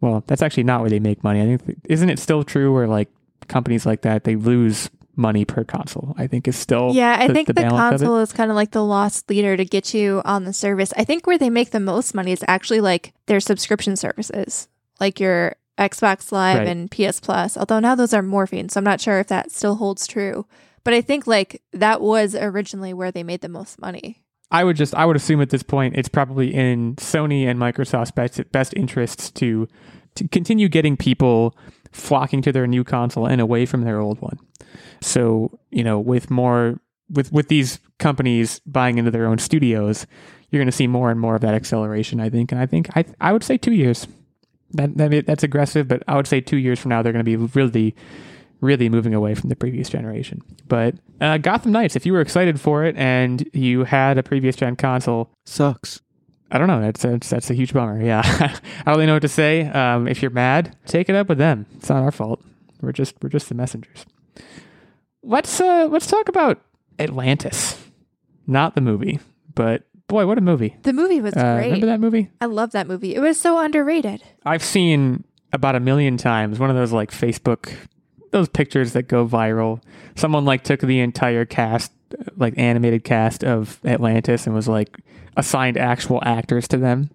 well, 0.00 0.22
that's 0.28 0.42
actually 0.42 0.62
not 0.62 0.80
where 0.80 0.90
they 0.90 1.00
make 1.00 1.24
money. 1.24 1.42
I 1.42 1.56
think 1.56 1.80
isn't 1.88 2.08
it 2.08 2.18
still 2.20 2.44
true 2.44 2.72
where 2.72 2.86
like 2.86 3.08
companies 3.48 3.84
like 3.84 4.02
that 4.02 4.24
they 4.24 4.36
lose 4.36 4.90
money 5.16 5.44
per 5.44 5.64
console? 5.64 6.14
I 6.16 6.28
think 6.28 6.46
is 6.46 6.54
still 6.56 6.92
Yeah, 6.94 7.16
I 7.18 7.26
the- 7.26 7.34
think 7.34 7.48
the, 7.48 7.66
it. 7.66 7.68
console 7.70 8.18
is 8.18 8.32
kind 8.32 8.50
of 8.50 8.54
like 8.54 8.70
the 8.70 8.84
loss 8.84 9.24
leader 9.28 9.56
to 9.56 9.64
get 9.64 9.92
you 9.94 10.22
on 10.24 10.44
the 10.44 10.52
service. 10.52 10.92
I 10.96 11.02
think 11.04 11.26
where 11.26 11.36
they 11.38 11.50
make 11.50 11.70
the 11.70 11.80
most 11.80 12.14
money 12.14 12.30
is 12.30 12.44
actually 12.46 12.80
like 12.80 13.12
their 13.26 13.40
subscription 13.40 13.96
services, 13.96 14.68
like 15.00 15.18
your 15.18 15.56
Xbox 15.78 16.30
Live 16.32 16.58
Right. 16.58 16.68
and 16.68 16.90
PS 16.90 17.18
Plus. 17.20 17.56
Although 17.56 17.80
now 17.80 17.94
those 17.96 18.14
are 18.14 18.22
morphine, 18.22 18.68
so 18.68 18.78
I'm 18.78 18.84
not 18.84 19.00
sure 19.00 19.18
if 19.18 19.26
that 19.28 19.50
still 19.50 19.76
holds 19.76 20.06
true. 20.06 20.46
But 20.88 20.94
I 20.94 21.02
think 21.02 21.26
like 21.26 21.60
that 21.74 22.00
was 22.00 22.34
originally 22.34 22.94
where 22.94 23.12
they 23.12 23.22
made 23.22 23.42
the 23.42 23.48
most 23.50 23.78
money. 23.78 24.22
I 24.50 24.64
would 24.64 24.74
just 24.74 24.94
I 24.94 25.04
would 25.04 25.16
assume 25.16 25.42
at 25.42 25.50
this 25.50 25.62
point 25.62 25.98
it's 25.98 26.08
probably 26.08 26.54
in 26.54 26.96
Sony 26.96 27.44
and 27.44 27.60
Microsoft's 27.60 28.10
best 28.10 28.40
best 28.52 28.72
interests 28.72 29.30
to 29.32 29.68
to 30.14 30.26
continue 30.28 30.66
getting 30.66 30.96
people 30.96 31.54
flocking 31.92 32.40
to 32.40 32.52
their 32.52 32.66
new 32.66 32.84
console 32.84 33.26
and 33.26 33.38
away 33.38 33.66
from 33.66 33.82
their 33.82 34.00
old 34.00 34.22
one. 34.22 34.38
So, 35.02 35.58
you 35.70 35.84
know, 35.84 36.00
with 36.00 36.30
more 36.30 36.80
with 37.10 37.30
with 37.32 37.48
these 37.48 37.80
companies 37.98 38.60
buying 38.60 38.96
into 38.96 39.10
their 39.10 39.26
own 39.26 39.36
studios, 39.36 40.06
you're 40.48 40.60
going 40.60 40.70
to 40.70 40.72
see 40.72 40.86
more 40.86 41.10
and 41.10 41.20
more 41.20 41.34
of 41.34 41.42
that 41.42 41.52
acceleration, 41.52 42.18
I 42.18 42.30
think. 42.30 42.50
And 42.50 42.58
I 42.58 42.64
think 42.64 42.88
I 42.96 43.04
I 43.20 43.34
would 43.34 43.44
say 43.44 43.58
2 43.58 43.72
years. 43.72 44.06
That, 44.70 44.96
that 44.96 45.26
that's 45.26 45.42
aggressive, 45.42 45.86
but 45.86 46.02
I 46.08 46.16
would 46.16 46.26
say 46.26 46.40
two 46.40 46.56
years 46.56 46.78
from 46.78 46.90
now 46.90 47.02
they're 47.02 47.12
going 47.12 47.24
to 47.24 47.36
be 47.36 47.36
really, 47.36 47.94
really 48.60 48.88
moving 48.88 49.14
away 49.14 49.34
from 49.34 49.48
the 49.48 49.56
previous 49.56 49.88
generation. 49.88 50.42
But 50.66 50.94
uh, 51.20 51.38
Gotham 51.38 51.72
Knights, 51.72 51.96
if 51.96 52.04
you 52.06 52.12
were 52.12 52.20
excited 52.20 52.60
for 52.60 52.84
it 52.84 52.96
and 52.96 53.48
you 53.52 53.84
had 53.84 54.18
a 54.18 54.22
previous 54.22 54.56
gen 54.56 54.76
console, 54.76 55.30
Sucks. 55.46 56.00
I 56.50 56.56
don't 56.58 56.66
know. 56.66 56.80
That's 56.80 57.02
that's, 57.02 57.28
that's 57.30 57.50
a 57.50 57.54
huge 57.54 57.72
bummer. 57.74 58.02
Yeah, 58.02 58.22
I 58.24 58.48
don't 58.86 58.94
really 58.94 59.06
know 59.06 59.12
what 59.14 59.22
to 59.22 59.28
say. 59.28 59.66
Um, 59.68 60.08
if 60.08 60.22
you're 60.22 60.30
mad, 60.30 60.74
take 60.86 61.08
it 61.10 61.14
up 61.14 61.28
with 61.28 61.36
them. 61.38 61.66
It's 61.76 61.90
not 61.90 62.02
our 62.02 62.10
fault. 62.12 62.42
We're 62.80 62.92
just 62.92 63.16
we're 63.22 63.28
just 63.28 63.48
the 63.50 63.54
messengers. 63.54 64.06
Let's 65.22 65.60
uh 65.60 65.88
let's 65.90 66.06
talk 66.06 66.28
about 66.28 66.60
Atlantis, 66.98 67.76
not 68.46 68.74
the 68.74 68.80
movie, 68.80 69.20
but 69.54 69.82
boy, 70.06 70.26
what 70.26 70.38
a 70.38 70.40
movie! 70.40 70.76
The 70.84 70.92
movie 70.92 71.20
was 71.20 71.34
Uh, 71.34 71.56
great. 71.56 71.64
remember 71.66 71.86
that 71.86 72.00
movie? 72.00 72.30
I 72.40 72.46
love 72.46 72.70
that 72.72 72.86
movie. 72.86 73.14
It 73.14 73.20
was 73.20 73.38
so 73.38 73.58
underrated. 73.58 74.22
I've 74.46 74.64
seen 74.64 75.24
about 75.52 75.74
a 75.76 75.80
million 75.80 76.16
times 76.16 76.58
one 76.58 76.70
of 76.70 76.76
those 76.76 76.92
like 76.92 77.10
Facebook 77.10 77.74
those 78.30 78.48
pictures 78.48 78.92
that 78.92 79.08
go 79.08 79.26
viral. 79.26 79.82
Someone 80.16 80.44
like 80.44 80.64
took 80.64 80.80
the 80.80 81.00
entire 81.00 81.44
cast 81.44 81.92
like 82.36 82.54
animated 82.56 83.04
cast 83.04 83.44
of 83.44 83.80
Atlantis 83.84 84.46
and 84.46 84.54
was 84.54 84.68
like 84.68 84.98
assigned 85.36 85.76
actual 85.76 86.20
actors 86.24 86.68
to 86.68 86.76
them. 86.76 87.10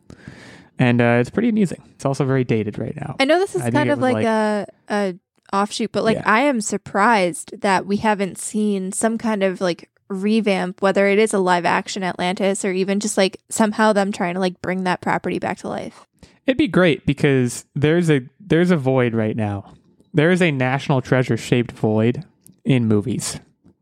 And 0.79 1.01
uh, 1.01 1.17
it's 1.19 1.29
pretty 1.29 1.49
amusing. 1.49 1.81
It's 1.95 2.05
also 2.05 2.25
very 2.25 2.43
dated 2.43 2.79
right 2.79 2.95
now. 2.95 3.15
I 3.19 3.25
know 3.25 3.39
this 3.39 3.55
is 3.55 3.61
I 3.61 3.71
kind 3.71 3.89
of 3.91 3.99
like, 3.99 4.15
like- 4.15 4.25
a 4.25 4.67
a 4.89 5.15
offshoot, 5.51 5.91
but 5.91 6.03
like 6.03 6.17
Yeah. 6.17 6.23
I 6.25 6.41
am 6.41 6.61
surprised 6.61 7.61
that 7.61 7.85
we 7.85 7.97
haven't 7.97 8.37
seen 8.37 8.91
some 8.91 9.17
kind 9.17 9.43
of 9.43 9.61
like 9.61 9.89
revamp, 10.09 10.81
whether 10.81 11.07
it 11.07 11.19
is 11.19 11.33
a 11.33 11.39
live 11.39 11.65
action 11.65 12.03
Atlantis 12.03 12.65
or 12.65 12.71
even 12.71 12.99
just 12.99 13.17
like 13.17 13.37
somehow 13.49 13.93
them 13.93 14.11
trying 14.11 14.33
to 14.33 14.39
like 14.39 14.61
bring 14.61 14.83
that 14.83 15.01
property 15.01 15.39
back 15.39 15.59
to 15.59 15.67
life. 15.67 16.07
It'd 16.45 16.57
be 16.57 16.67
great 16.67 17.05
because 17.05 17.65
there's 17.75 18.09
a 18.09 18.21
there's 18.39 18.71
a 18.71 18.77
void 18.77 19.13
right 19.13 19.35
now. 19.35 19.73
There 20.13 20.31
is 20.31 20.41
a 20.41 20.51
national 20.51 21.01
treasure 21.01 21.37
shaped 21.37 21.71
void 21.71 22.23
in 22.63 22.87
movies. 22.87 23.39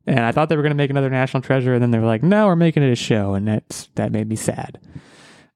And 0.08 0.20
I 0.20 0.32
thought 0.32 0.50
they 0.50 0.56
were 0.56 0.64
going 0.64 0.72
to 0.72 0.76
make 0.78 0.90
another 0.90 1.10
national 1.10 1.42
treasure 1.42 1.74
and 1.74 1.82
then 1.82 1.92
they 1.92 2.00
were 2.00 2.06
like, 2.06 2.24
"No, 2.24 2.48
we're 2.48 2.56
making 2.56 2.84
it 2.84 2.92
a 2.92 2.96
show." 2.96 3.34
And 3.36 3.48
that's 3.48 3.90
that 3.96 4.12
made 4.12 4.28
me 4.28 4.36
sad. 4.36 4.80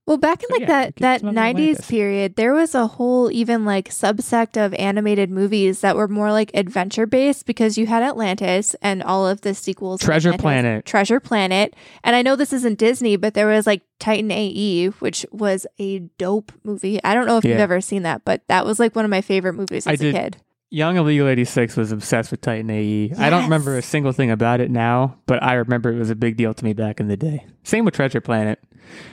Well, 0.06 0.18
back 0.18 0.44
in 0.44 0.48
But 0.52 0.60
like 0.60 0.70
yeah, 0.70 0.92
that 0.92 0.96
that 0.98 1.24
nineties 1.24 1.82
period, 1.88 2.36
there 2.36 2.54
was 2.54 2.76
a 2.76 2.86
whole 2.86 3.32
even 3.32 3.66
like 3.66 3.90
subsect 3.90 4.64
of 4.64 4.72
animated 4.76 5.32
movies 5.32 5.82
that 5.82 5.96
were 5.96 6.08
more 6.08 6.32
like 6.32 6.52
adventure 6.54 7.08
based 7.08 7.48
because 7.48 7.76
you 7.76 7.88
had 7.88 8.04
Atlantis 8.04 8.76
and 8.84 9.02
all 9.02 9.28
of 9.28 9.42
the 9.42 9.56
sequels. 9.56 10.02
Treasure 10.02 10.30
Atlantis. 10.30 10.42
Planet. 10.44 10.86
Treasure 10.86 11.20
Planet, 11.20 11.76
and 12.04 12.16
I 12.16 12.22
know 12.22 12.36
this 12.36 12.54
isn't 12.54 12.78
Disney, 12.78 13.16
but 13.16 13.34
there 13.34 13.48
was 13.48 13.66
like 13.66 13.82
Titan 13.98 14.30
AE, 14.30 14.90
which 15.00 15.26
was 15.32 15.66
a 15.80 16.00
dope 16.20 16.52
movie. 16.64 17.04
I 17.04 17.16
don't 17.16 17.26
know 17.26 17.38
if 17.40 17.46
you've 17.46 17.58
ever 17.58 17.82
seen 17.82 18.04
that, 18.04 18.24
but 18.26 18.44
that 18.48 18.64
was 18.64 18.80
like 18.80 18.96
one 18.96 19.06
of 19.06 19.12
my 19.12 19.22
favorite 19.22 19.54
movies 19.54 19.88
I 19.88 19.94
as 19.94 20.02
a 20.02 20.04
did. 20.04 20.14
kid. 20.14 20.38
Young 20.72 20.98
Illegal 20.98 21.28
86 21.28 21.78
was 21.78 21.92
obsessed 21.92 22.32
with 22.32 22.42
Titan 22.42 22.70
AE. 22.70 23.14
I 23.18 23.30
don't 23.30 23.44
remember 23.44 23.78
a 23.78 23.82
single 23.82 24.12
thing 24.12 24.32
about 24.32 24.60
it 24.60 24.70
now, 24.72 25.18
but 25.26 25.42
I 25.44 25.54
remember 25.54 25.92
it 25.92 25.98
was 25.98 26.10
a 26.10 26.16
big 26.16 26.38
deal 26.38 26.54
to 26.54 26.66
me 26.66 26.74
back 26.74 27.00
in 27.00 27.08
the 27.08 27.16
day. 27.18 27.46
Same 27.64 27.86
with 27.86 27.94
Treasure 27.94 28.22
Planet. 28.22 28.60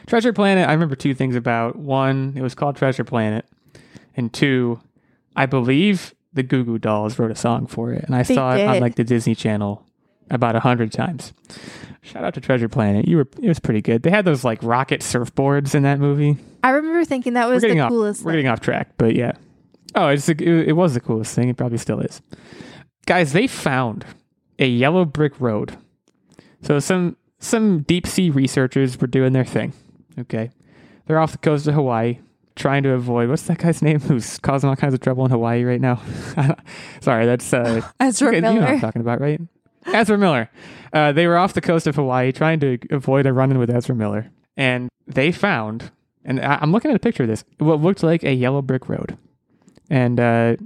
Treasure 0.07 0.33
Planet, 0.33 0.69
I 0.69 0.73
remember 0.73 0.97
two 0.97 1.15
things 1.15 1.37
about. 1.37 1.77
One, 1.77 2.35
it 2.37 2.43
was 2.43 2.55
called 2.55 2.77
Treasure 2.77 3.05
Planet. 3.05 3.45
And 4.17 4.33
two, 4.33 4.81
I 5.37 5.47
believe 5.47 6.15
the 6.33 6.43
Goo 6.43 6.65
Goo 6.65 6.79
Dolls 6.79 7.19
wrote 7.19 7.31
a 7.31 7.37
song 7.37 7.67
for 7.67 7.93
it. 7.93 8.05
And 8.05 8.15
I 8.15 8.23
They 8.23 8.35
saw 8.35 8.55
it 8.55 8.67
on 8.67 8.81
like 8.81 8.97
the 8.97 9.05
Disney 9.05 9.35
Channel 9.35 9.85
about 10.31 10.57
a 10.57 10.61
hundred 10.61 10.93
times. 10.93 11.33
Shout 12.03 12.25
out 12.25 12.35
to 12.35 12.41
Treasure 12.41 12.69
Planet. 12.69 13.07
You 13.07 13.19
were 13.19 13.29
it 13.41 13.49
was 13.49 13.61
pretty 13.61 13.81
good. 13.81 14.03
They 14.03 14.11
had 14.11 14.25
those 14.25 14.45
like 14.45 14.59
rocket 14.63 15.01
surfboards 15.01 15.75
in 15.75 15.85
that 15.85 16.01
movie. 16.01 16.37
I 16.65 16.71
remember 16.71 17.05
thinking 17.05 17.35
that 17.35 17.49
was 17.49 17.63
the 17.63 17.79
off 17.81 17.91
coolest. 17.91 18.25
we're 18.25 18.33
thing. 18.33 18.39
getting 18.39 18.49
off 18.51 18.61
track, 18.61 18.95
but 18.97 19.15
yeah. 19.15 19.33
Oh, 19.95 20.09
it's 20.09 20.29
a, 20.29 20.33
it, 20.33 20.69
it 20.69 20.73
was 20.73 20.95
the 20.95 21.01
coolest 21.01 21.35
thing. 21.35 21.49
It 21.49 21.57
probably 21.57 21.79
still 21.79 22.01
is. 22.01 22.23
Guys, 23.07 23.33
they 23.33 23.47
found 23.47 24.05
a 24.59 24.67
yellow 24.67 25.05
brick 25.05 25.39
road. 25.41 25.77
So 26.63 26.79
some 26.79 27.17
some 27.41 27.83
deep 27.83 28.07
sea 28.07 28.31
researchers 28.31 29.01
were 29.01 29.07
doing 29.09 29.33
their 29.33 29.45
thing. 29.45 29.73
Okay, 30.19 30.51
they're 31.07 31.19
off 31.19 31.33
the 31.33 31.39
coast 31.39 31.67
of 31.67 31.75
Hawaii, 31.75 32.19
trying 32.55 32.83
to 32.85 32.91
avoid 32.91 33.29
what's 33.29 33.43
that 33.45 33.59
guy's 33.59 33.83
name 33.83 34.01
who's 34.01 34.39
causing 34.39 34.69
all 34.71 34.77
kinds 34.77 34.95
of 34.95 35.01
trouble 35.01 35.25
in 35.25 35.31
Hawaii 35.31 35.65
right 35.65 35.81
now. 35.81 36.01
Sorry, 37.01 37.27
that's 37.27 37.53
uh, 37.53 37.81
Ezra 38.01 38.29
Okay, 38.29 38.37
You 38.37 38.43
know 38.43 38.55
what 38.55 38.63
I'm 38.69 38.81
talking 38.81 39.01
about, 39.03 39.21
right? 39.21 39.41
Ezra 39.87 40.17
Miller. 40.17 40.49
Uh, 40.93 41.11
they 41.11 41.27
were 41.27 41.37
off 41.37 41.55
the 41.55 41.61
coast 41.61 41.87
of 41.89 41.97
Hawaii 41.97 42.31
trying 42.31 42.61
to 42.61 42.79
avoid 42.91 43.27
a 43.27 43.33
run-in 43.33 43.59
with 43.59 43.71
Ezra 43.71 43.97
Miller, 43.97 44.31
and 44.57 44.89
they 45.09 45.33
found, 45.33 45.91
and 46.25 46.39
I- 46.41 46.59
I'm 46.63 46.71
looking 46.71 46.91
at 46.93 46.97
a 46.97 47.01
picture 47.01 47.25
of 47.25 47.29
this, 47.29 47.43
what 47.59 47.81
looked 47.81 48.05
like 48.05 48.23
a 48.23 48.33
yellow 48.33 48.63
brick 48.63 48.89
road. 48.89 49.19
And 49.93 50.19
uh, 50.19 50.57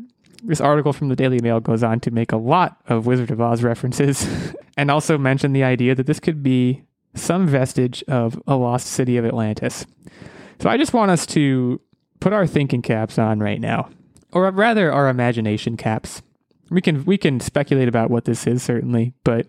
this 0.42 0.60
article 0.60 0.92
from 0.94 1.08
the 1.08 1.16
Daily 1.16 1.40
Mail 1.42 1.60
goes 1.60 1.82
on 1.82 2.00
to 2.00 2.10
make 2.10 2.32
a 2.32 2.36
lot 2.36 2.80
of 2.86 3.06
Wizard 3.06 3.30
of 3.30 3.40
Oz 3.40 3.62
references, 3.62 4.54
and 4.76 4.90
also 4.90 5.18
mention 5.18 5.52
the 5.52 5.64
idea 5.64 5.94
that 5.94 6.06
this 6.06 6.20
could 6.20 6.42
be 6.42 6.82
some 7.14 7.46
vestige 7.46 8.02
of 8.08 8.40
a 8.46 8.56
lost 8.56 8.86
city 8.86 9.16
of 9.18 9.24
Atlantis. 9.24 9.84
So 10.60 10.70
I 10.70 10.78
just 10.78 10.94
want 10.94 11.10
us 11.10 11.26
to 11.26 11.80
put 12.20 12.32
our 12.32 12.46
thinking 12.46 12.80
caps 12.80 13.18
on 13.18 13.40
right 13.40 13.60
now, 13.60 13.90
or 14.32 14.50
rather, 14.50 14.90
our 14.92 15.08
imagination 15.08 15.76
caps 15.76 16.22
we 16.70 16.80
can 16.80 17.04
we 17.04 17.18
can 17.18 17.40
speculate 17.40 17.88
about 17.88 18.10
what 18.10 18.24
this 18.24 18.46
is 18.46 18.62
certainly, 18.62 19.12
but 19.24 19.48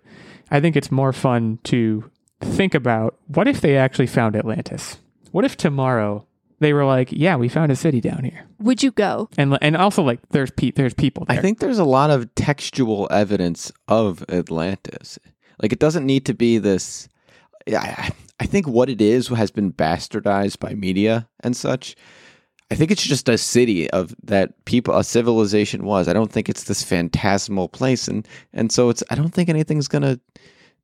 I 0.52 0.60
think 0.60 0.76
it's 0.76 0.92
more 0.92 1.14
fun 1.14 1.60
to 1.66 2.10
think 2.42 2.76
about 2.76 3.18
what 3.28 3.48
if 3.48 3.62
they 3.62 3.78
actually 3.78 4.08
found 4.08 4.36
Atlantis? 4.36 4.98
What 5.32 5.46
if 5.46 5.58
tomorrow 5.58 6.27
they 6.60 6.74
were 6.74 6.86
like, 6.86 7.12
"Yeah, 7.12 7.36
we 7.36 7.50
found 7.50 7.72
a 7.72 7.76
city 7.76 8.02
down 8.02 8.24
here," 8.24 8.46
Would 8.60 8.84
you 8.84 8.92
go? 8.92 9.30
and 9.38 9.58
and 9.62 9.76
also 9.78 10.04
like 10.04 10.20
there's 10.30 10.52
pe- 10.52 10.72
there's 10.72 10.94
people 10.94 11.26
there. 11.26 11.38
I 11.38 11.42
think 11.42 11.60
there's 11.60 11.80
a 11.80 11.86
lot 11.86 12.10
of 12.10 12.34
textual 12.36 13.08
evidence 13.12 13.72
of 13.88 14.24
Atlantis. 14.30 15.20
Like 15.62 15.74
it 15.74 15.80
doesn't 15.80 16.06
need 16.06 16.26
to 16.26 16.34
be 16.34 16.58
this. 16.58 17.08
I, 17.68 18.12
I 18.40 18.46
think 18.46 18.68
what 18.68 18.90
it 18.90 19.02
is 19.02 19.28
has 19.30 19.52
been 19.52 19.74
bastardized 19.74 20.60
by 20.60 20.74
media 20.74 21.28
and 21.42 21.56
such. 21.56 21.96
I 22.70 22.76
think 22.76 22.92
it's 22.92 23.04
just 23.04 23.30
a 23.30 23.38
city 23.38 23.90
of 23.92 24.14
that 24.24 24.66
people 24.66 24.96
a 24.96 25.04
civilization 25.04 25.86
was. 25.86 26.08
I 26.08 26.14
don't 26.14 26.32
think 26.32 26.50
it's 26.50 26.64
this 26.66 26.84
phantasmal 26.84 27.70
place, 27.70 28.08
and 28.08 28.28
and 28.54 28.72
so 28.72 28.90
it's. 28.90 29.04
I 29.10 29.16
don't 29.16 29.34
think 29.34 29.50
anything's 29.50 29.88
gonna 29.88 30.20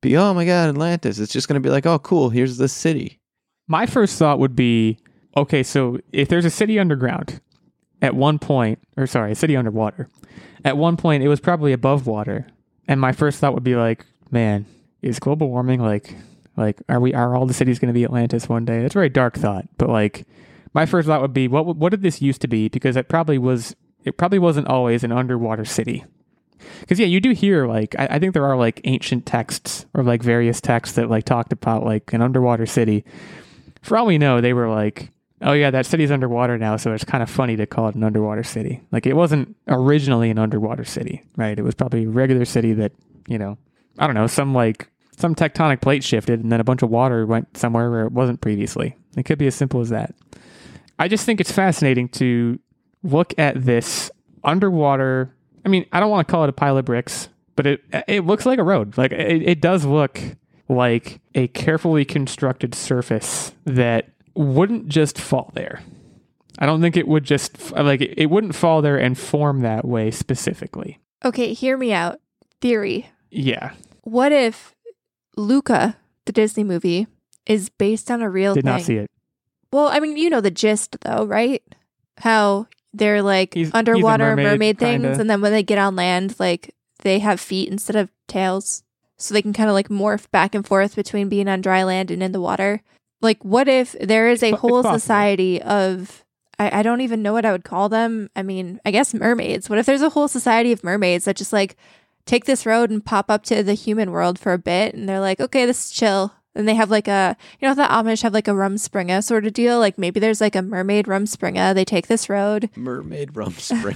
be. 0.01 0.15
Oh 0.15 0.33
my 0.33 0.45
god, 0.45 0.69
Atlantis! 0.69 1.19
It's 1.19 1.33
just 1.33 1.47
gonna 1.47 1.59
be 1.59 1.69
like, 1.69 1.85
oh 1.85 1.99
cool, 1.99 2.29
here's 2.29 2.57
this 2.57 2.73
city. 2.73 3.19
My 3.67 3.85
first 3.85 4.17
thought 4.17 4.39
would 4.39 4.55
be, 4.55 4.97
okay, 5.35 5.63
so 5.63 5.99
if 6.11 6.27
there's 6.27 6.45
a 6.45 6.49
city 6.49 6.79
underground, 6.79 7.41
at 8.01 8.15
one 8.15 8.39
point, 8.39 8.79
or 8.97 9.07
sorry, 9.07 9.31
a 9.31 9.35
city 9.35 9.55
underwater, 9.55 10.09
at 10.65 10.77
one 10.77 10.97
point 10.97 11.23
it 11.23 11.27
was 11.27 11.39
probably 11.39 11.73
above 11.73 12.07
water, 12.07 12.47
and 12.87 12.99
my 12.99 13.11
first 13.11 13.39
thought 13.39 13.53
would 13.53 13.63
be 13.63 13.75
like, 13.75 14.05
man, 14.31 14.65
is 15.01 15.19
global 15.19 15.49
warming 15.49 15.81
like, 15.81 16.15
like, 16.55 16.81
are 16.89 16.99
we, 16.99 17.13
are 17.13 17.35
all 17.35 17.45
the 17.45 17.53
cities 17.53 17.79
going 17.79 17.93
to 17.93 17.97
be 17.97 18.03
Atlantis 18.03 18.47
one 18.47 18.65
day? 18.65 18.81
That's 18.81 18.93
a 18.93 18.99
very 18.99 19.09
dark 19.09 19.35
thought, 19.35 19.67
but 19.77 19.89
like, 19.89 20.25
my 20.73 20.85
first 20.85 21.07
thought 21.07 21.21
would 21.21 21.33
be, 21.33 21.47
what, 21.47 21.75
what 21.75 21.89
did 21.89 22.01
this 22.01 22.21
used 22.21 22.41
to 22.41 22.47
be? 22.47 22.67
Because 22.67 22.95
it 22.95 23.07
probably 23.07 23.37
was, 23.37 23.75
it 24.03 24.17
probably 24.17 24.39
wasn't 24.39 24.67
always 24.67 25.03
an 25.03 25.11
underwater 25.11 25.65
city. 25.65 26.03
Because 26.79 26.99
yeah, 26.99 27.07
you 27.07 27.19
do 27.19 27.31
hear 27.31 27.67
like 27.67 27.95
I, 27.97 28.07
I 28.11 28.19
think 28.19 28.33
there 28.33 28.45
are 28.45 28.57
like 28.57 28.81
ancient 28.83 29.25
texts 29.25 29.85
or 29.93 30.03
like 30.03 30.23
various 30.23 30.61
texts 30.61 30.95
that 30.95 31.09
like 31.09 31.25
talked 31.25 31.53
about 31.53 31.83
like 31.83 32.13
an 32.13 32.21
underwater 32.21 32.65
city. 32.65 33.03
For 33.81 33.97
all 33.97 34.05
we 34.05 34.17
know, 34.17 34.41
they 34.41 34.53
were 34.53 34.69
like, 34.69 35.11
oh 35.43 35.53
yeah, 35.53 35.71
that 35.71 35.85
city's 35.85 36.11
underwater 36.11 36.57
now, 36.57 36.77
so 36.77 36.93
it's 36.93 37.03
kind 37.03 37.21
of 37.21 37.29
funny 37.29 37.55
to 37.55 37.65
call 37.65 37.89
it 37.89 37.95
an 37.95 38.03
underwater 38.03 38.43
city. 38.43 38.81
Like 38.91 39.05
it 39.05 39.15
wasn't 39.15 39.55
originally 39.67 40.29
an 40.29 40.39
underwater 40.39 40.83
city, 40.83 41.23
right? 41.35 41.57
It 41.57 41.63
was 41.63 41.75
probably 41.75 42.05
a 42.05 42.09
regular 42.09 42.45
city 42.45 42.73
that 42.73 42.91
you 43.27 43.37
know, 43.37 43.57
I 43.97 44.07
don't 44.07 44.15
know, 44.15 44.27
some 44.27 44.53
like 44.53 44.89
some 45.17 45.35
tectonic 45.35 45.81
plate 45.81 46.03
shifted 46.03 46.41
and 46.41 46.51
then 46.51 46.59
a 46.59 46.63
bunch 46.63 46.81
of 46.81 46.89
water 46.89 47.25
went 47.25 47.55
somewhere 47.57 47.89
where 47.89 48.05
it 48.05 48.11
wasn't 48.11 48.41
previously. 48.41 48.95
It 49.15 49.23
could 49.23 49.37
be 49.37 49.47
as 49.47 49.55
simple 49.55 49.79
as 49.79 49.89
that. 49.89 50.15
I 50.97 51.07
just 51.07 51.25
think 51.25 51.39
it's 51.39 51.51
fascinating 51.51 52.09
to 52.09 52.59
look 53.03 53.33
at 53.37 53.63
this 53.63 54.09
underwater. 54.43 55.35
I 55.65 55.69
mean, 55.69 55.85
I 55.91 55.99
don't 55.99 56.09
want 56.09 56.27
to 56.27 56.31
call 56.31 56.43
it 56.43 56.49
a 56.49 56.53
pile 56.53 56.77
of 56.77 56.85
bricks, 56.85 57.29
but 57.55 57.67
it 57.67 57.83
it 58.07 58.25
looks 58.25 58.45
like 58.45 58.59
a 58.59 58.63
road. 58.63 58.97
Like 58.97 59.11
it, 59.11 59.43
it 59.43 59.61
does 59.61 59.85
look 59.85 60.19
like 60.69 61.19
a 61.35 61.47
carefully 61.49 62.05
constructed 62.05 62.73
surface 62.73 63.53
that 63.65 64.09
wouldn't 64.35 64.87
just 64.87 65.19
fall 65.19 65.51
there. 65.53 65.81
I 66.59 66.65
don't 66.65 66.81
think 66.81 66.95
it 66.97 67.07
would 67.07 67.23
just 67.23 67.71
like 67.71 68.01
it, 68.01 68.29
wouldn't 68.29 68.55
fall 68.55 68.81
there 68.81 68.97
and 68.97 69.17
form 69.17 69.61
that 69.61 69.85
way 69.85 70.11
specifically. 70.11 70.99
Okay, 71.25 71.53
hear 71.53 71.77
me 71.77 71.93
out. 71.93 72.19
Theory. 72.61 73.09
Yeah, 73.31 73.71
What 74.03 74.31
if 74.31 74.73
Luca, 75.35 75.97
the 76.25 76.31
Disney 76.31 76.63
movie, 76.63 77.07
is 77.47 77.69
based 77.69 78.11
on 78.11 78.21
a 78.21 78.29
real 78.29 78.53
did 78.53 78.63
thing? 78.63 78.71
not 78.71 78.81
see 78.81 78.97
it. 78.97 79.09
Well, 79.71 79.87
I 79.87 79.99
mean, 79.99 80.15
you 80.17 80.29
know 80.29 80.41
the 80.41 80.51
gist 80.51 80.97
though, 81.01 81.25
right? 81.25 81.63
How 82.19 82.67
they're 82.93 83.23
like 83.23 83.55
He's- 83.55 83.67
he's 83.69 83.73
underwater 83.73 84.25
mermaid, 84.35 84.45
mermaid, 84.45 84.77
things, 84.77 85.01
kinda. 85.03 85.19
and 85.19 85.29
then 85.29 85.41
when 85.41 85.51
they 85.51 85.63
get 85.63 85.79
on 85.79 85.95
land, 85.95 86.35
like 86.39 86.75
they 87.01 87.19
have 87.19 87.39
feet 87.39 87.69
instead 87.69 87.95
of 87.95 88.09
tails, 88.27 88.83
so 89.17 89.33
they 89.33 89.41
can 89.41 89.53
kind 89.53 89.69
of 89.69 89.73
like 89.73 89.89
morph 89.89 90.29
back 90.31 90.53
and 90.53 90.65
forth 90.65 90.95
between 90.95 91.27
being 91.29 91.47
on 91.47 91.61
dry 91.61 91.83
land 91.83 92.11
and 92.11 92.21
in 92.21 92.31
the 92.31 92.39
water. 92.41 92.81
Like, 93.23 93.43
what 93.43 93.67
if 93.67 93.93
there 93.99 94.29
is 94.29 94.43
a 94.43 94.49
It's 94.49 94.59
whole 94.59 94.83
possible. 94.83 94.99
society 94.99 95.61
of 95.61 96.23
I, 96.59 96.79
I 96.79 96.83
don't 96.83 97.01
even 97.01 97.21
know 97.23 97.33
what 97.33 97.45
I 97.45 97.51
would 97.51 97.63
call 97.63 97.89
them. 97.89 98.29
I 98.35 98.43
mean, 98.43 98.79
I 98.85 98.91
guess 98.91 99.13
mermaids. 99.13 99.69
What 99.69 99.79
if 99.79 99.85
there's 99.85 100.01
a 100.03 100.09
whole 100.09 100.27
society 100.27 100.71
of 100.71 100.83
mermaids 100.83 101.25
that 101.25 101.35
just 101.35 101.53
like 101.53 101.75
take 102.25 102.45
this 102.45 102.65
road 102.65 102.89
and 102.89 103.03
pop 103.03 103.29
up 103.29 103.43
to 103.45 103.63
the 103.63 103.73
human 103.73 104.11
world 104.11 104.37
for 104.37 104.53
a 104.53 104.57
bit 104.59 104.93
and 104.93 105.09
they're 105.09 105.19
like, 105.19 105.39
okay, 105.39 105.65
this 105.65 105.85
is 105.87 105.91
chill. 105.91 106.33
And 106.55 106.67
they 106.67 106.75
have 106.75 106.91
like 106.91 107.07
a, 107.07 107.35
you 107.59 107.67
know, 107.67 107.73
the 107.73 107.83
Amish 107.83 108.21
have 108.21 108.33
like 108.33 108.47
a 108.47 108.53
rum 108.53 108.75
Rumspringa 108.75 109.23
sort 109.23 109.47
of 109.47 109.53
deal. 109.53 109.79
Like 109.79 109.97
maybe 109.97 110.19
there's 110.19 110.39
like 110.39 110.55
a 110.55 110.61
mermaid 110.61 111.07
rum 111.07 111.25
Rumspringa. 111.25 111.73
They 111.73 111.85
take 111.85 112.05
this 112.07 112.29
road. 112.29 112.69
Mermaid 112.75 113.35
rum 113.35 113.53
spring. 113.57 113.95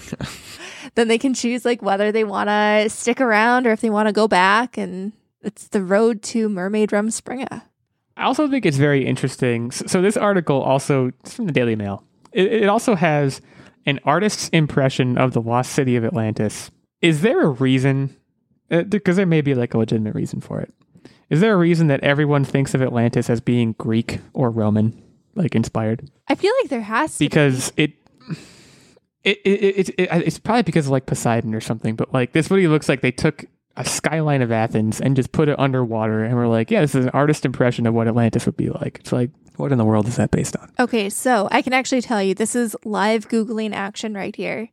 Then 0.96 1.08
they 1.08 1.20
can 1.20 1.36
choose 1.36 1.64
like 1.66 1.84
whether 1.84 2.12
they 2.12 2.24
want 2.24 2.50
to 2.50 2.90
stick 2.90 3.22
around 3.22 3.68
or 3.68 3.72
if 3.72 3.82
they 3.82 3.92
want 3.92 4.08
to 4.08 4.14
go 4.14 4.28
back. 4.28 4.78
And 4.78 5.14
it's 5.44 5.68
the 5.68 5.84
road 5.84 6.24
to 6.24 6.50
Mermaid 6.50 6.92
rum 6.92 7.10
Rumspringa. 7.10 7.62
I 8.18 8.24
also 8.24 8.50
think 8.50 8.66
it's 8.66 8.78
very 8.78 9.06
interesting. 9.06 9.72
So, 9.72 9.86
so 9.86 10.02
this 10.02 10.18
article 10.18 10.62
also 10.62 11.08
it's 11.22 11.36
from 11.36 11.46
the 11.46 11.52
Daily 11.52 11.76
Mail. 11.76 12.04
It, 12.32 12.52
it 12.64 12.68
also 12.68 12.96
has 12.96 13.42
an 13.86 14.00
artist's 14.04 14.50
impression 14.50 15.18
of 15.18 15.34
the 15.34 15.42
lost 15.42 15.72
city 15.72 15.96
of 15.96 16.04
Atlantis. 16.04 16.72
Is 17.02 17.22
there 17.22 17.42
a 17.42 17.50
reason? 17.50 18.16
Uh, 18.70 18.82
because 18.82 19.16
there 19.16 19.26
may 19.26 19.42
be 19.42 19.54
like 19.56 19.74
a 19.74 19.78
legitimate 19.78 20.16
reason 20.16 20.42
for 20.42 20.60
it. 20.60 20.74
Is 21.30 21.42
there 21.42 21.54
a 21.54 21.58
reason 21.58 21.88
that 21.88 22.04
everyone 22.04 22.44
thinks 22.44 22.74
of 22.74 22.82
Atlantis 22.82 23.30
as 23.30 23.40
being 23.40 23.74
Greek 23.74 24.20
or 24.34 24.50
Roman, 24.50 25.02
like 25.36 25.56
inspired? 25.56 26.10
I 26.28 26.36
feel 26.36 26.52
like 26.62 26.70
there 26.70 26.82
has 26.82 27.14
to 27.14 27.20
be. 27.20 27.28
Because 27.28 27.72
it. 27.78 27.94
It, 29.24 29.40
it, 29.44 29.50
it, 29.50 29.90
it, 29.90 30.10
it's 30.26 30.40
probably 30.40 30.64
because 30.64 30.86
of 30.86 30.92
like 30.92 31.06
Poseidon 31.06 31.54
or 31.54 31.60
something, 31.60 31.98
but 31.98 32.14
like 32.14 32.32
this 32.32 32.50
really 32.50 32.68
looks 32.68 32.88
like 32.88 33.02
they 33.02 33.12
took 33.12 33.44
a 33.78 33.86
skyline 33.86 34.42
of 34.42 34.52
Athens 34.52 35.00
and 35.00 35.16
just 35.16 35.32
put 35.32 35.48
it 35.48 35.58
underwater 35.60 36.24
and 36.24 36.36
we're 36.36 36.48
like, 36.48 36.72
yeah, 36.72 36.82
this 36.82 36.96
is 36.96 37.06
an 37.06 37.12
artist 37.12 37.46
impression 37.46 37.86
of 37.86 37.94
what 37.94 38.08
Atlantis 38.08 38.46
would 38.46 38.58
be 38.58 38.70
like. 38.70 38.98
It's 39.00 39.12
like, 39.12 39.30
what 39.56 39.72
in 39.72 39.78
the 39.78 39.86
world 39.86 40.08
is 40.08 40.18
that 40.18 40.32
based 40.32 40.58
on? 40.58 40.72
Okay, 40.80 41.10
so 41.10 41.48
I 41.52 41.62
can 41.62 41.74
actually 41.74 42.02
tell 42.02 42.22
you 42.22 42.34
this 42.34 42.56
is 42.56 42.76
live 42.84 43.30
Googling 43.30 43.74
action 43.74 44.14
right 44.14 44.36
here. 44.36 44.70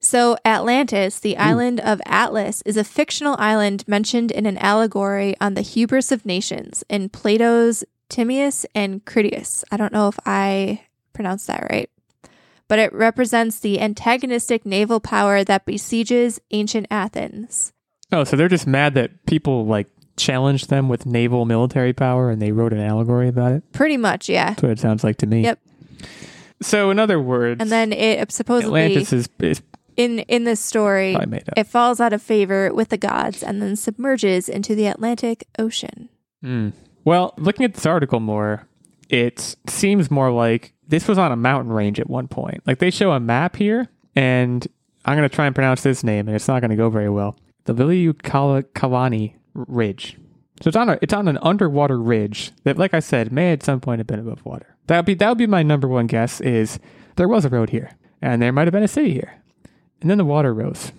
So, 0.00 0.36
Atlantis, 0.44 1.18
the 1.18 1.34
hmm. 1.34 1.40
island 1.40 1.80
of 1.80 2.00
Atlas, 2.06 2.62
is 2.62 2.76
a 2.76 2.84
fictional 2.84 3.36
island 3.38 3.86
mentioned 3.88 4.30
in 4.30 4.46
an 4.46 4.58
allegory 4.58 5.34
on 5.40 5.54
the 5.54 5.62
hubris 5.62 6.12
of 6.12 6.24
nations 6.24 6.84
in 6.88 7.08
Plato's 7.08 7.84
Timaeus 8.08 8.64
and 8.74 9.04
Critias. 9.04 9.64
I 9.70 9.76
don't 9.76 9.92
know 9.92 10.08
if 10.08 10.18
I 10.24 10.82
pronounced 11.12 11.48
that 11.48 11.66
right, 11.68 11.90
but 12.68 12.78
it 12.78 12.92
represents 12.92 13.58
the 13.58 13.80
antagonistic 13.80 14.64
naval 14.64 15.00
power 15.00 15.42
that 15.42 15.66
besieges 15.66 16.38
ancient 16.52 16.86
Athens. 16.90 17.72
Oh, 18.12 18.24
so 18.24 18.36
they're 18.36 18.48
just 18.48 18.66
mad 18.66 18.94
that 18.94 19.26
people 19.26 19.66
like 19.66 19.88
challenged 20.16 20.68
them 20.68 20.88
with 20.88 21.06
naval 21.06 21.44
military 21.44 21.92
power 21.92 22.30
and 22.30 22.42
they 22.42 22.52
wrote 22.52 22.72
an 22.72 22.80
allegory 22.80 23.28
about 23.28 23.52
it. 23.52 23.72
Pretty 23.72 23.96
much, 23.96 24.28
yeah. 24.28 24.50
That's 24.50 24.62
what 24.62 24.72
it 24.72 24.78
sounds 24.78 25.04
like 25.04 25.18
to 25.18 25.26
me. 25.26 25.42
Yep. 25.42 25.60
So, 26.60 26.90
in 26.90 26.98
other 26.98 27.20
words, 27.20 27.60
And 27.60 27.70
then 27.70 27.92
it 27.92 28.32
supposedly 28.32 28.82
Atlantis 28.82 29.12
is, 29.12 29.28
is 29.38 29.62
in 29.96 30.20
in 30.20 30.44
this 30.44 30.60
story, 30.60 31.16
it 31.56 31.64
falls 31.64 32.00
out 32.00 32.12
of 32.12 32.22
favor 32.22 32.72
with 32.72 32.88
the 32.88 32.96
gods 32.96 33.42
and 33.42 33.60
then 33.60 33.76
submerges 33.76 34.48
into 34.48 34.74
the 34.74 34.86
Atlantic 34.86 35.46
Ocean. 35.58 36.08
Mm. 36.44 36.72
Well, 37.04 37.34
looking 37.36 37.64
at 37.64 37.74
this 37.74 37.86
article 37.86 38.20
more, 38.20 38.66
it 39.08 39.56
seems 39.68 40.10
more 40.10 40.30
like 40.30 40.72
this 40.86 41.08
was 41.08 41.18
on 41.18 41.32
a 41.32 41.36
mountain 41.36 41.72
range 41.72 42.00
at 42.00 42.08
one 42.08 42.28
point. 42.28 42.62
Like 42.66 42.78
they 42.78 42.90
show 42.90 43.12
a 43.12 43.20
map 43.20 43.56
here, 43.56 43.88
and 44.14 44.66
I'm 45.04 45.16
going 45.16 45.28
to 45.28 45.34
try 45.34 45.46
and 45.46 45.54
pronounce 45.54 45.82
this 45.82 46.02
name, 46.04 46.28
and 46.28 46.34
it's 46.34 46.48
not 46.48 46.60
going 46.60 46.70
to 46.70 46.76
go 46.76 46.90
very 46.90 47.10
well. 47.10 47.36
The 47.68 47.74
Viliukalani 47.74 49.34
Ridge. 49.54 50.16
So 50.62 50.68
it's 50.68 50.76
on 50.76 50.88
a 50.88 50.98
it's 51.02 51.12
on 51.12 51.28
an 51.28 51.38
underwater 51.42 52.00
ridge 52.00 52.50
that, 52.64 52.78
like 52.78 52.94
I 52.94 53.00
said, 53.00 53.30
may 53.30 53.52
at 53.52 53.62
some 53.62 53.78
point 53.80 53.98
have 53.98 54.06
been 54.06 54.18
above 54.18 54.44
water. 54.44 54.74
That 54.86 54.96
would 54.96 55.06
be 55.06 55.14
that 55.14 55.28
would 55.28 55.38
be 55.38 55.46
my 55.46 55.62
number 55.62 55.86
one 55.86 56.06
guess. 56.06 56.40
Is 56.40 56.78
there 57.16 57.28
was 57.28 57.44
a 57.44 57.48
road 57.50 57.70
here, 57.70 57.90
and 58.22 58.40
there 58.40 58.52
might 58.52 58.66
have 58.66 58.72
been 58.72 58.82
a 58.82 58.88
city 58.88 59.12
here, 59.12 59.34
and 60.00 60.10
then 60.10 60.18
the 60.18 60.24
water 60.24 60.54
rose. 60.54 60.92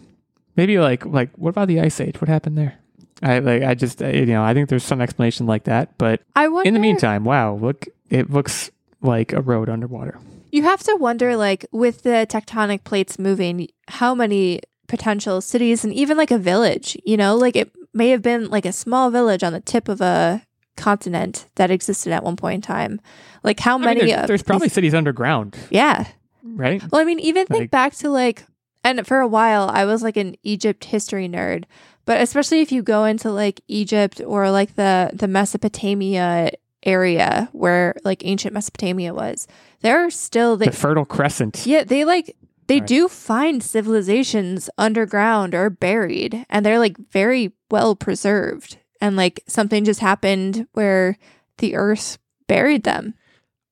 Maybe 0.56 0.78
like 0.80 1.06
like 1.06 1.32
what 1.36 1.50
about 1.50 1.68
the 1.68 1.80
ice 1.82 2.00
age? 2.00 2.22
What 2.22 2.30
happened 2.30 2.58
there? 2.58 2.78
I 3.24 3.40
like 3.40 3.64
I 3.64 3.74
just 3.74 4.00
you 4.00 4.28
know 4.28 4.44
I 4.44 4.54
think 4.54 4.70
there's 4.70 4.84
some 4.84 5.02
explanation 5.02 5.48
like 5.48 5.64
that, 5.64 5.98
but 5.98 6.22
I 6.36 6.48
wonder. 6.48 6.68
in 6.68 6.74
the 6.76 6.80
meantime, 6.80 7.26
wow, 7.26 7.56
look, 7.56 7.88
it 8.10 8.30
looks 8.30 8.70
like 9.02 9.34
a 9.34 9.42
road 9.42 9.70
underwater. 9.70 10.20
you 10.52 10.64
have 10.64 10.84
to 10.84 10.96
wonder, 10.96 11.36
like, 11.36 11.66
with 11.72 12.04
the 12.04 12.28
tectonic 12.30 12.84
plates 12.84 13.18
moving, 13.20 13.68
how 13.88 14.14
many 14.16 14.62
potential 14.90 15.40
cities 15.40 15.86
and 15.86 15.94
even 15.94 16.18
like 16.18 16.32
a 16.32 16.38
village. 16.38 16.98
You 17.06 17.16
know, 17.16 17.36
like 17.38 17.56
it 17.56 17.72
may 17.94 18.10
have 18.10 18.22
been 18.22 18.50
like 18.50 18.66
a 18.66 18.74
small 18.74 19.10
village 19.10 19.44
on 19.44 19.54
the 19.54 19.62
tip 19.62 19.88
of 19.88 20.02
a 20.02 20.46
continent 20.76 21.46
that 21.56 21.72
existed 21.72 22.12
at 22.12 22.24
one 22.24 22.36
point 22.36 22.56
in 22.56 22.62
time. 22.62 23.00
Like 23.44 23.60
how 23.62 23.76
I 23.76 23.78
mean, 23.78 23.86
many? 23.86 24.00
there's, 24.12 24.22
of 24.22 24.28
there's 24.28 24.44
probably 24.44 24.66
these- 24.68 24.74
cities 24.74 24.94
underground, 24.94 25.56
yeah. 25.70 26.08
right? 26.44 26.82
Well, 26.92 27.02
I 27.02 27.06
mean, 27.06 27.20
even 27.20 27.46
think 27.48 27.62
Like- 27.62 27.72
back 27.72 27.94
to 27.96 28.10
like, 28.10 28.44
and 28.84 29.06
for 29.06 29.20
a 29.20 29.28
while, 29.28 29.70
I 29.72 29.86
was 29.86 30.02
like 30.04 30.18
an 30.18 30.36
Egypt 30.44 30.86
history 30.86 31.28
nerd. 31.30 31.64
But 32.06 32.22
especially 32.22 32.62
if 32.62 32.72
you 32.72 32.82
go 32.82 33.06
into 33.06 33.30
like 33.32 33.62
Egypt 33.68 34.20
or 34.26 34.50
like 34.50 34.76
the 34.76 35.12
the 35.14 35.28
Mesopotamia 35.28 36.52
area 36.84 37.50
where 37.52 37.94
like 38.04 38.26
ancient 38.26 38.54
Mesopotamia 38.54 39.14
was, 39.14 39.48
there 39.82 40.04
are 40.06 40.10
still 40.10 40.58
The 40.58 40.66
they 40.66 40.72
Fertile 40.72 41.06
Crescent. 41.06 41.66
yeah 41.68 41.84
they 41.84 42.06
like 42.06 42.36
they 42.70 42.80
Right. 42.80 42.88
do 42.88 43.08
find 43.10 43.62
civilizations 43.62 44.70
underground 44.78 45.54
or 45.54 45.70
buried, 45.70 46.46
and 46.50 46.66
they're 46.66 46.80
like 46.80 46.98
very 47.12 47.52
well 47.70 47.96
preserved. 47.96 48.78
And 49.02 49.16
like 49.18 49.42
something 49.48 49.84
just 49.86 50.00
happened 50.00 50.68
where 50.74 51.18
the 51.58 51.76
Earth 51.76 52.18
buried 52.48 52.84
them. 52.84 53.14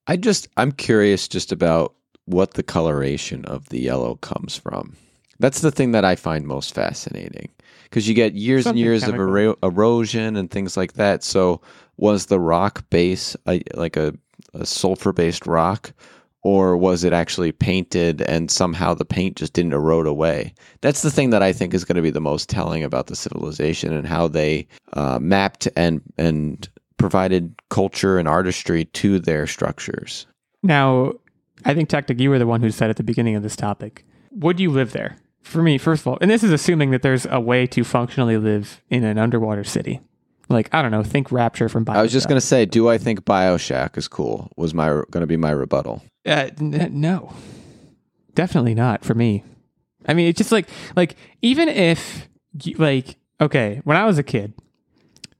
I 0.07 0.17
just 0.17 0.47
I'm 0.57 0.71
curious 0.71 1.27
just 1.27 1.51
about 1.51 1.93
what 2.25 2.55
the 2.55 2.63
coloration 2.63 3.45
of 3.45 3.69
the 3.69 3.79
yellow 3.79 4.15
comes 4.15 4.57
from. 4.57 4.95
That's 5.39 5.61
the 5.61 5.71
thing 5.71 5.91
that 5.91 6.03
I 6.05 6.15
find 6.15 6.45
most 6.47 6.73
fascinating 6.73 7.49
because 7.83 8.07
you 8.07 8.13
get 8.15 8.33
years 8.33 8.63
Something 8.63 8.79
and 8.81 8.85
years 8.85 9.03
chemical. 9.03 9.23
of 9.25 9.29
ero- 9.29 9.57
erosion 9.63 10.35
and 10.35 10.49
things 10.49 10.75
like 10.75 10.93
that. 10.93 11.23
So 11.23 11.61
was 11.97 12.25
the 12.25 12.39
rock 12.39 12.89
base 12.89 13.35
a, 13.47 13.61
like 13.75 13.95
a, 13.97 14.13
a 14.53 14.65
sulfur 14.65 15.13
based 15.13 15.45
rock, 15.45 15.93
or 16.47 16.77
was 16.77 17.03
it 17.03 17.11
actually 17.11 17.51
painted 17.51 18.21
and 18.21 18.49
somehow 18.49 18.93
the 18.93 19.03
paint 19.03 19.35
just 19.35 19.51
didn't 19.51 19.73
erode 19.73 20.07
away? 20.07 20.53
That's 20.79 21.01
the 21.01 21.11
thing 21.11 21.31
that 21.31 21.43
I 21.43 21.51
think 21.51 21.73
is 21.73 21.83
going 21.83 21.97
to 21.97 22.01
be 22.01 22.09
the 22.09 22.21
most 22.21 22.47
telling 22.47 22.85
about 22.85 23.07
the 23.07 23.17
civilization 23.17 23.91
and 23.91 24.07
how 24.07 24.29
they 24.29 24.65
uh, 24.93 25.19
mapped 25.19 25.67
and 25.75 26.01
and 26.17 26.65
provided 26.95 27.53
culture 27.69 28.17
and 28.17 28.29
artistry 28.29 28.85
to 28.85 29.19
their 29.19 29.45
structures. 29.45 30.25
Now, 30.63 31.15
I 31.65 31.73
think 31.73 31.89
Tactic, 31.89 32.17
you 32.17 32.29
were 32.29 32.39
the 32.39 32.47
one 32.47 32.61
who 32.61 32.71
said 32.71 32.89
at 32.89 32.95
the 32.95 33.03
beginning 33.03 33.35
of 33.35 33.43
this 33.43 33.57
topic, 33.57 34.05
would 34.31 34.57
you 34.57 34.71
live 34.71 34.93
there? 34.93 35.17
For 35.41 35.61
me, 35.61 35.77
first 35.77 36.03
of 36.03 36.07
all, 36.07 36.17
and 36.21 36.31
this 36.31 36.45
is 36.45 36.51
assuming 36.53 36.91
that 36.91 37.01
there's 37.01 37.25
a 37.25 37.41
way 37.41 37.67
to 37.67 37.83
functionally 37.83 38.37
live 38.37 38.81
in 38.89 39.03
an 39.03 39.17
underwater 39.17 39.65
city. 39.65 39.99
Like, 40.49 40.69
I 40.73 40.81
don't 40.81 40.91
know, 40.91 41.03
think 41.03 41.31
Rapture 41.31 41.67
from 41.67 41.83
Bioshock. 41.83 41.95
I 41.97 42.01
was 42.01 42.11
just 42.11 42.27
going 42.27 42.39
to 42.39 42.45
say, 42.45 42.65
do 42.65 42.87
I 42.89 42.97
think 42.97 43.25
Bioshock 43.25 43.97
is 43.97 44.07
cool? 44.07 44.49
Was 44.55 44.73
my 44.73 44.87
going 44.87 45.21
to 45.21 45.27
be 45.27 45.37
my 45.37 45.51
rebuttal. 45.51 46.03
Uh, 46.25 46.49
n- 46.59 46.89
no, 46.93 47.33
definitely 48.33 48.73
not 48.73 49.03
for 49.03 49.13
me. 49.13 49.43
I 50.07 50.13
mean, 50.13 50.27
it's 50.27 50.37
just 50.37 50.51
like 50.51 50.69
like 50.95 51.15
even 51.41 51.67
if 51.67 52.27
like 52.77 53.17
okay, 53.41 53.81
when 53.83 53.97
I 53.97 54.05
was 54.05 54.17
a 54.17 54.23
kid, 54.23 54.53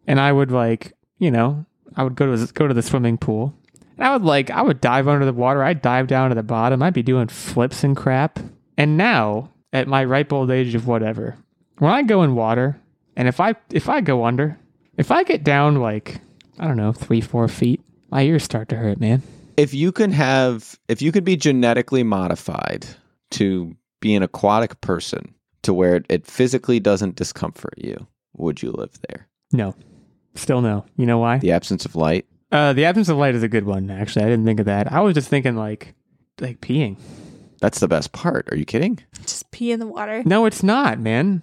and 0.06 0.20
I 0.20 0.32
would 0.32 0.52
like 0.52 0.94
you 1.20 1.32
know 1.32 1.66
I 1.96 2.04
would 2.04 2.16
go 2.16 2.36
to 2.36 2.54
go 2.54 2.68
to 2.68 2.74
the 2.74 2.82
swimming 2.82 3.18
pool, 3.18 3.54
and 3.98 4.06
I 4.06 4.12
would 4.14 4.24
like 4.24 4.50
I 4.50 4.62
would 4.62 4.82
dive 4.82 5.08
under 5.08 5.26
the 5.26 5.34
water. 5.34 5.64
I'd 5.64 5.82
dive 5.82 6.08
down 6.08 6.30
to 6.30 6.36
the 6.36 6.44
bottom. 6.44 6.84
I'd 6.84 6.94
be 6.94 7.04
doing 7.04 7.28
flips 7.28 7.84
and 7.84 7.96
crap. 7.96 8.40
And 8.78 8.98
now 8.98 9.52
at 9.74 9.88
my 9.88 10.04
ripe 10.04 10.32
old 10.34 10.52
age 10.52 10.76
of 10.76 10.86
whatever, 10.86 11.38
when 11.80 11.92
I 11.92 12.04
go 12.04 12.24
in 12.24 12.36
water, 12.36 12.80
and 13.16 13.28
if 13.28 13.40
I 13.40 13.56
if 13.72 13.88
I 13.90 14.02
go 14.02 14.26
under, 14.26 14.60
if 14.98 15.12
I 15.12 15.24
get 15.24 15.44
down 15.44 15.76
like 15.76 16.20
I 16.60 16.68
don't 16.68 16.78
know 16.78 16.92
three 16.92 17.22
four 17.22 17.48
feet, 17.48 17.82
my 18.10 18.24
ears 18.24 18.44
start 18.44 18.70
to 18.70 18.76
hurt, 18.76 19.00
man. 19.00 19.24
If 19.56 19.74
you 19.74 19.92
can 19.92 20.12
have, 20.12 20.78
if 20.88 21.02
you 21.02 21.12
could 21.12 21.24
be 21.24 21.36
genetically 21.36 22.04
modified 22.04 22.86
to 23.32 23.76
be 24.00 24.14
an 24.16 24.24
aquatic 24.24 24.80
person 24.82 25.34
to 25.64 25.74
where 25.74 25.96
it, 25.96 26.06
it 26.10 26.28
physically 26.28 26.80
doesn't 26.80 27.16
discomfort 27.16 27.74
you, 27.78 28.08
would 28.34 28.62
you 28.62 28.72
live 28.72 29.00
there? 29.10 29.28
No. 29.52 29.76
Still 30.36 30.62
no. 30.62 30.86
You 30.96 31.08
know 31.08 31.18
why? 31.18 31.40
The 31.40 31.52
absence 31.52 31.86
of 31.86 31.96
light. 31.96 32.28
Uh, 32.52 32.74
the 32.74 32.86
absence 32.86 33.10
of 33.10 33.18
light 33.18 33.34
is 33.34 33.44
a 33.44 33.48
good 33.48 33.66
one. 33.66 33.90
Actually, 33.90 34.26
I 34.26 34.30
didn't 34.30 34.46
think 34.46 34.60
of 34.60 34.68
that. 34.68 34.92
I 34.92 35.02
was 35.02 35.16
just 35.16 35.30
thinking 35.30 35.56
like, 35.56 35.96
like 36.40 36.62
peeing. 36.62 36.98
That's 37.60 37.80
the 37.80 37.88
best 37.88 38.12
part. 38.12 38.48
Are 38.52 38.56
you 38.56 38.66
kidding? 38.66 39.00
Just 39.22 39.50
pee 39.50 39.72
in 39.72 39.80
the 39.80 39.88
water. 39.88 40.22
No, 40.24 40.46
it's 40.46 40.62
not, 40.62 41.00
man. 41.00 41.42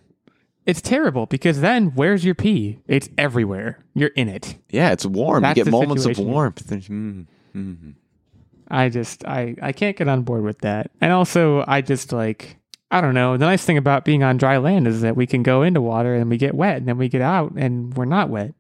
It's 0.67 0.81
terrible 0.81 1.27
because 1.27 1.61
then 1.61 1.93
where's 1.95 2.25
your 2.25 2.35
pee? 2.35 2.79
It's 2.87 3.09
everywhere. 3.19 3.79
You're 3.95 4.09
in 4.09 4.29
it. 4.29 4.57
Yeah, 4.71 4.93
it's 4.93 5.05
warm. 5.05 5.43
That's 5.43 5.59
you 5.59 5.65
get 5.65 5.71
the 5.71 5.77
moments 5.77 6.07
of 6.07 6.19
warmth. 6.19 6.67
Mm, 6.67 7.27
mm. 7.55 7.95
I 8.69 8.89
just, 8.89 9.27
I, 9.27 9.57
I 9.61 9.73
can't 9.73 9.97
get 9.97 10.09
on 10.09 10.23
board 10.23 10.43
with 10.43 10.61
that. 10.61 10.91
And 11.01 11.13
also, 11.13 11.65
I 11.69 11.83
just 11.83 12.13
like, 12.13 12.57
I 12.91 13.01
don't 13.01 13.15
know. 13.15 13.37
The 13.37 13.45
nice 13.45 13.65
thing 13.65 13.77
about 13.77 14.05
being 14.05 14.23
on 14.23 14.37
dry 14.37 14.57
land 14.57 14.87
is 14.87 15.03
that 15.03 15.17
we 15.17 15.27
can 15.27 15.43
go 15.43 15.63
into 15.63 15.81
water 15.81 16.15
and 16.15 16.31
we 16.31 16.37
get 16.37 16.55
wet, 16.55 16.79
and 16.79 16.89
then 16.89 16.97
we 16.97 17.09
get 17.09 17.23
out 17.23 17.53
and 17.57 17.95
we're 17.95 18.05
not 18.05 18.31
wet. 18.31 18.55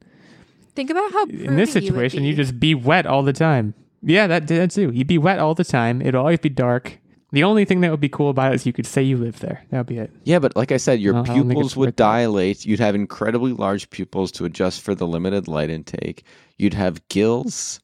Think 0.74 0.90
about 0.90 1.12
how 1.12 1.24
in 1.26 1.56
this 1.56 1.72
pretty 1.72 1.86
you 1.86 1.92
would 1.92 1.98
situation, 1.98 2.24
you, 2.24 2.34
just 2.34 2.58
be 2.58 2.74
wet 2.74 3.06
all 3.06 3.22
the 3.22 3.32
time. 3.32 3.74
Yeah, 4.02 4.26
that 4.26 4.48
that 4.48 4.72
too. 4.72 4.90
You'd 4.92 5.06
be 5.06 5.18
wet 5.18 5.38
all 5.38 5.54
the 5.54 5.64
time. 5.64 6.02
It'll 6.02 6.20
always 6.20 6.40
be 6.40 6.48
dark. 6.48 6.98
The 7.34 7.42
only 7.44 7.64
thing 7.64 7.80
that 7.80 7.90
would 7.90 8.00
be 8.00 8.08
cool 8.08 8.30
about 8.30 8.52
it 8.52 8.54
is 8.54 8.66
you 8.66 8.72
could 8.72 8.86
say 8.86 9.02
you 9.02 9.16
live 9.16 9.40
there. 9.40 9.64
That 9.70 9.78
would 9.78 9.86
be 9.86 9.98
it. 9.98 10.12
Yeah, 10.22 10.38
but 10.38 10.54
like 10.54 10.70
I 10.70 10.76
said, 10.76 11.00
your 11.00 11.14
No, 11.14 11.20
I 11.22 11.24
don't 11.24 11.36
think 11.36 11.48
pupils 11.50 11.76
would 11.76 11.86
worth 11.88 11.96
that. 11.96 12.02
dilate. 12.02 12.64
You'd 12.64 12.78
have 12.78 12.94
incredibly 12.94 13.52
large 13.52 13.90
pupils 13.90 14.30
to 14.32 14.44
adjust 14.44 14.80
for 14.82 14.94
the 14.94 15.06
limited 15.06 15.48
light 15.48 15.68
intake. 15.68 16.24
You'd 16.58 16.74
have 16.74 17.06
gills. 17.08 17.80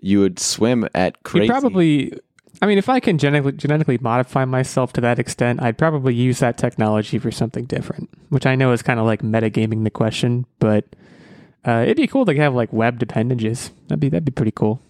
You 0.00 0.20
would 0.20 0.38
swim 0.38 0.88
at 0.94 1.22
crazy. 1.24 1.46
You'd 1.46 1.50
probably, 1.50 2.18
I 2.62 2.66
mean, 2.66 2.78
if 2.78 2.88
I 2.88 3.00
can 3.00 3.18
genetically, 3.18 3.52
genetically 3.52 3.98
modify 4.00 4.44
myself 4.44 4.92
to 4.92 5.00
that 5.00 5.18
extent, 5.18 5.60
I'd 5.60 5.76
probably 5.76 6.14
use 6.14 6.38
that 6.38 6.56
technology 6.56 7.18
for 7.18 7.32
something 7.32 7.64
different, 7.64 8.10
which 8.28 8.46
I 8.46 8.54
know 8.54 8.70
is 8.70 8.80
kind 8.82 9.00
of 9.00 9.06
like 9.06 9.22
metagaming 9.22 9.82
the 9.82 9.90
question, 9.90 10.46
but 10.60 10.84
uh, 11.66 11.82
it'd 11.82 11.96
be 11.96 12.06
cool 12.06 12.26
to 12.26 12.34
have 12.36 12.54
like 12.54 12.72
webbed 12.72 13.02
appendages. 13.02 13.72
That'd 13.88 13.98
be 13.98 14.08
that'd 14.08 14.24
be 14.24 14.30
pretty 14.30 14.52
cool. 14.52 14.80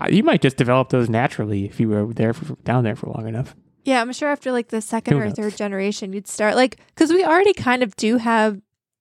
Uh, 0.00 0.06
You 0.10 0.22
might 0.22 0.42
just 0.42 0.56
develop 0.56 0.88
those 0.90 1.08
naturally 1.08 1.64
if 1.66 1.78
you 1.80 1.88
were 1.88 2.12
there 2.12 2.32
for, 2.32 2.54
down 2.64 2.84
there 2.84 2.96
for 2.96 3.06
long 3.08 3.26
enough. 3.28 3.54
Yeah, 3.84 4.00
I'm 4.00 4.12
sure 4.12 4.28
after 4.28 4.52
like 4.52 4.68
the 4.68 4.80
second 4.80 5.14
Who 5.14 5.20
or 5.22 5.26
knows? 5.26 5.34
third 5.34 5.56
generation, 5.56 6.12
you'd 6.12 6.28
start 6.28 6.54
like 6.54 6.78
because 6.94 7.10
we 7.12 7.24
already 7.24 7.52
kind 7.52 7.82
of 7.82 7.96
do 7.96 8.16
have 8.18 8.60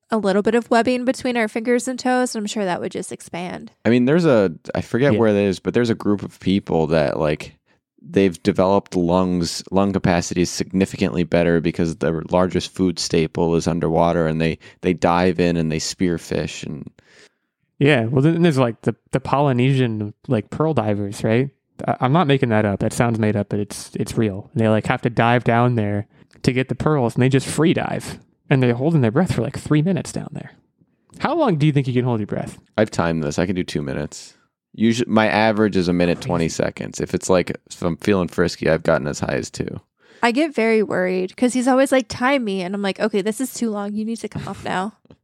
a 0.09 0.17
little 0.17 0.41
bit 0.41 0.55
of 0.55 0.69
webbing 0.71 1.05
between 1.05 1.37
our 1.37 1.47
fingers 1.47 1.87
and 1.87 1.97
toes. 1.99 2.35
And 2.35 2.41
I'm 2.41 2.47
sure 2.47 2.65
that 2.65 2.81
would 2.81 2.91
just 2.91 3.11
expand. 3.11 3.71
I 3.85 3.89
mean, 3.89 4.05
there's 4.05 4.25
a 4.25 4.51
I 4.75 4.81
forget 4.81 5.13
Yeah. 5.13 5.19
where 5.19 5.29
it 5.29 5.35
is, 5.35 5.59
but 5.59 5.73
there's 5.73 5.91
a 5.91 5.95
group 5.95 6.23
of 6.23 6.39
people 6.39 6.87
that 6.87 7.19
like 7.19 7.55
they've 8.01 8.41
developed 8.41 8.95
lungs 8.95 9.63
lung 9.69 9.93
capacity 9.93 10.41
is 10.41 10.49
significantly 10.49 11.23
better 11.23 11.61
because 11.61 11.97
their 11.97 12.23
largest 12.31 12.73
food 12.73 12.97
staple 12.97 13.55
is 13.55 13.67
underwater, 13.67 14.25
and 14.25 14.41
they 14.41 14.57
they 14.81 14.93
dive 14.93 15.39
in 15.39 15.55
and 15.57 15.71
they 15.71 15.77
spearfish 15.79 16.65
and 16.65 16.89
Yeah, 17.81 18.05
well, 18.05 18.21
then 18.21 18.43
there's 18.43 18.59
like 18.59 18.79
the, 18.83 18.95
the 19.11 19.19
Polynesian 19.19 20.13
like 20.27 20.51
pearl 20.51 20.75
divers, 20.75 21.23
right? 21.23 21.49
I- 21.87 21.97
I'm 21.99 22.13
not 22.13 22.27
making 22.27 22.49
that 22.49 22.63
up. 22.63 22.79
That 22.79 22.93
sounds 22.93 23.17
made 23.17 23.35
up, 23.35 23.49
but 23.49 23.59
it's 23.59 23.89
it's 23.95 24.15
real. 24.15 24.51
They 24.53 24.67
like 24.69 24.85
have 24.85 25.01
to 25.01 25.09
dive 25.09 25.43
down 25.43 25.75
there 25.75 26.05
to 26.43 26.53
get 26.53 26.69
the 26.69 26.75
pearls, 26.75 27.15
and 27.15 27.23
they 27.23 27.29
just 27.29 27.47
free 27.47 27.73
dive, 27.73 28.19
and 28.51 28.61
they're 28.61 28.75
holding 28.75 29.01
their 29.01 29.09
breath 29.11 29.33
for 29.33 29.41
like 29.41 29.57
three 29.57 29.81
minutes 29.81 30.11
down 30.11 30.29
there. 30.31 30.51
How 31.19 31.33
long 31.35 31.57
do 31.57 31.65
you 31.65 31.71
think 31.71 31.87
you 31.87 31.93
can 31.93 32.05
hold 32.05 32.19
your 32.19 32.27
breath? 32.27 32.59
I've 32.77 32.91
timed 32.91 33.23
this. 33.23 33.39
I 33.39 33.47
can 33.47 33.55
do 33.55 33.63
two 33.63 33.81
minutes. 33.81 34.35
Usually, 34.73 35.11
my 35.11 35.27
average 35.27 35.75
is 35.75 35.87
a 35.87 35.93
minute 35.93 36.21
twenty 36.21 36.49
seconds. 36.49 37.01
If 37.01 37.15
it's 37.15 37.31
like 37.31 37.49
if 37.71 37.81
I'm 37.81 37.97
feeling 37.97 38.27
frisky, 38.27 38.69
I've 38.69 38.83
gotten 38.83 39.07
as 39.07 39.21
high 39.21 39.33
as 39.37 39.49
two. 39.49 39.81
I 40.21 40.31
get 40.31 40.53
very 40.53 40.83
worried 40.83 41.29
because 41.29 41.53
he's 41.53 41.67
always 41.67 41.91
like, 41.91 42.07
time 42.07 42.43
me. 42.43 42.61
And 42.61 42.75
I'm 42.75 42.83
like, 42.83 42.99
okay, 42.99 43.23
this 43.23 43.41
is 43.41 43.55
too 43.55 43.71
long. 43.71 43.93
You 43.95 44.05
need 44.05 44.17
to 44.17 44.29
come 44.29 44.47
off 44.47 44.63
now. 44.63 44.93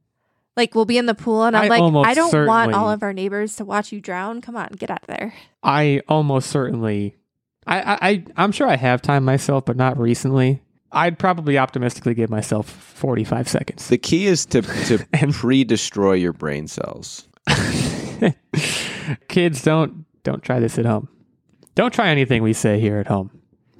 Like, 0.57 0.75
we'll 0.75 0.85
be 0.85 0.97
in 0.97 1.05
the 1.05 1.13
pool. 1.15 1.43
And 1.45 1.55
I'm 1.55 1.71
I 1.71 1.77
like, 1.77 2.07
I 2.07 2.13
don't 2.15 2.47
want 2.47 2.73
all 2.73 2.89
of 2.91 3.03
our 3.03 3.13
neighbors 3.13 3.55
to 3.57 3.63
watch 3.65 3.91
you 3.91 4.01
drown. 4.01 4.41
Come 4.41 4.57
on, 4.57 4.69
get 4.77 4.89
out 4.89 5.03
of 5.03 5.07
there. 5.07 5.33
I 5.63 6.01
almost 6.09 6.49
certainly, 6.49 7.15
I 7.65 7.79
I 7.79 7.97
I- 8.09 8.23
I'm 8.35 8.51
sure 8.51 8.67
I 8.67 8.75
have 8.75 9.01
time 9.01 9.23
myself, 9.23 9.65
but 9.65 9.77
not 9.77 9.97
recently. 9.99 10.61
I'd 10.91 11.19
probably 11.19 11.57
optimistically 11.57 12.13
give 12.13 12.29
myself 12.29 12.69
45 12.69 13.47
seconds. 13.47 13.87
The 13.89 13.97
key 13.97 14.25
is 14.25 14.45
to 14.47 14.61
to 14.87 15.05
And- 15.13 15.33
pre-destroy 15.33 16.13
your 16.13 16.33
brain 16.33 16.67
cells. 16.67 17.27
Kids, 19.27 19.61
don't 19.61 20.05
don't 20.23 20.41
try 20.43 20.59
this 20.59 20.77
at 20.79 20.85
home. 20.85 21.07
Don't 21.75 21.93
try 21.93 22.09
anything 22.09 22.41
we 22.41 22.53
say 22.53 22.79
here 22.79 22.97
at 22.97 23.07
home, 23.07 23.29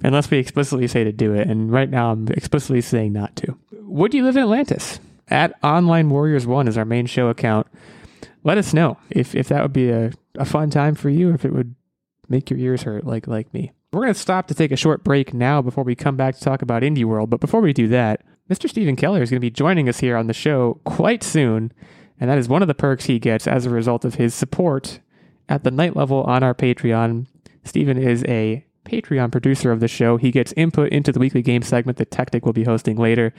unless 0.04 0.30
we 0.30 0.38
explicitly 0.38 0.88
say 0.88 1.04
to 1.04 1.12
do 1.12 1.34
it. 1.34 1.48
And 1.50 1.72
right 1.72 1.90
now, 1.90 2.12
I'm 2.12 2.28
explicitly 2.30 2.82
saying 2.82 3.14
not 3.14 3.36
to. 3.38 3.58
Would 3.82 4.14
you 4.14 4.24
live 4.24 4.38
in 4.38 4.44
Atlantis? 4.44 5.00
At 5.30 5.54
Online 5.64 6.10
Warriors 6.10 6.48
One 6.48 6.68
is 6.68 6.78
our 6.78 6.86
main 6.86 7.06
show 7.06 7.28
account. 7.28 7.68
Let 8.44 8.58
us 8.58 8.74
know 8.74 8.98
if 9.10 9.36
if 9.36 9.48
that 9.50 9.62
would 9.62 9.74
be 9.74 9.90
a, 9.90 10.12
a 10.36 10.46
fun 10.46 10.70
time 10.70 10.96
for 10.96 11.10
you, 11.10 11.34
if 11.34 11.44
it 11.44 11.54
would 11.54 11.76
make 12.30 12.50
your 12.50 12.60
ears 12.60 12.84
hurt 12.84 13.06
like 13.06 13.28
like 13.28 13.54
me. 13.54 13.72
We're 13.92 14.02
gonna 14.02 14.14
stop 14.14 14.48
to 14.48 14.54
take 14.54 14.72
a 14.72 14.78
short 14.78 15.04
break 15.04 15.34
now 15.34 15.62
before 15.62 15.84
we 15.84 15.96
come 15.96 16.16
back 16.16 16.36
to 16.36 16.42
talk 16.42 16.62
about 16.62 16.84
Indie 16.84 17.06
World. 17.06 17.30
But 17.30 17.40
before 17.40 17.62
we 17.62 17.74
do 17.74 17.88
that, 17.90 18.22
Mr. 18.50 18.70
Stephen 18.70 18.96
Keller 18.96 19.22
is 19.22 19.30
going 19.30 19.42
to 19.42 19.46
be 19.46 19.52
joining 19.52 19.90
us 19.90 20.00
here 20.00 20.16
on 20.16 20.28
the 20.28 20.34
show 20.34 20.80
quite 20.86 21.22
soon, 21.22 21.74
and 22.20 22.30
that 22.30 22.38
is 22.38 22.48
one 22.48 22.62
of 22.62 22.70
the 22.70 22.74
perks 22.74 23.06
he 23.06 23.20
gets 23.20 23.46
as 23.46 23.66
a 23.66 23.70
result 23.70 24.06
of 24.06 24.16
his 24.16 24.34
support 24.34 25.02
at 25.50 25.64
the 25.64 25.72
knight 25.72 25.98
level 25.98 26.24
on 26.24 26.44
our 26.44 26.54
Patreon. 26.54 27.28
Stephen 27.66 27.98
is 27.98 28.24
a 28.26 28.66
Patreon 28.88 29.32
producer 29.32 29.72
of 29.72 29.80
the 29.80 29.88
show. 29.88 30.18
He 30.18 30.32
gets 30.32 30.54
input 30.54 30.92
into 30.92 31.12
the 31.12 31.20
weekly 31.20 31.42
game 31.42 31.62
segment 31.62 31.98
that 31.98 32.12
Tactic 32.12 32.46
will 32.46 32.54
be 32.54 32.64
hosting 32.64 32.98
later. 32.98 33.34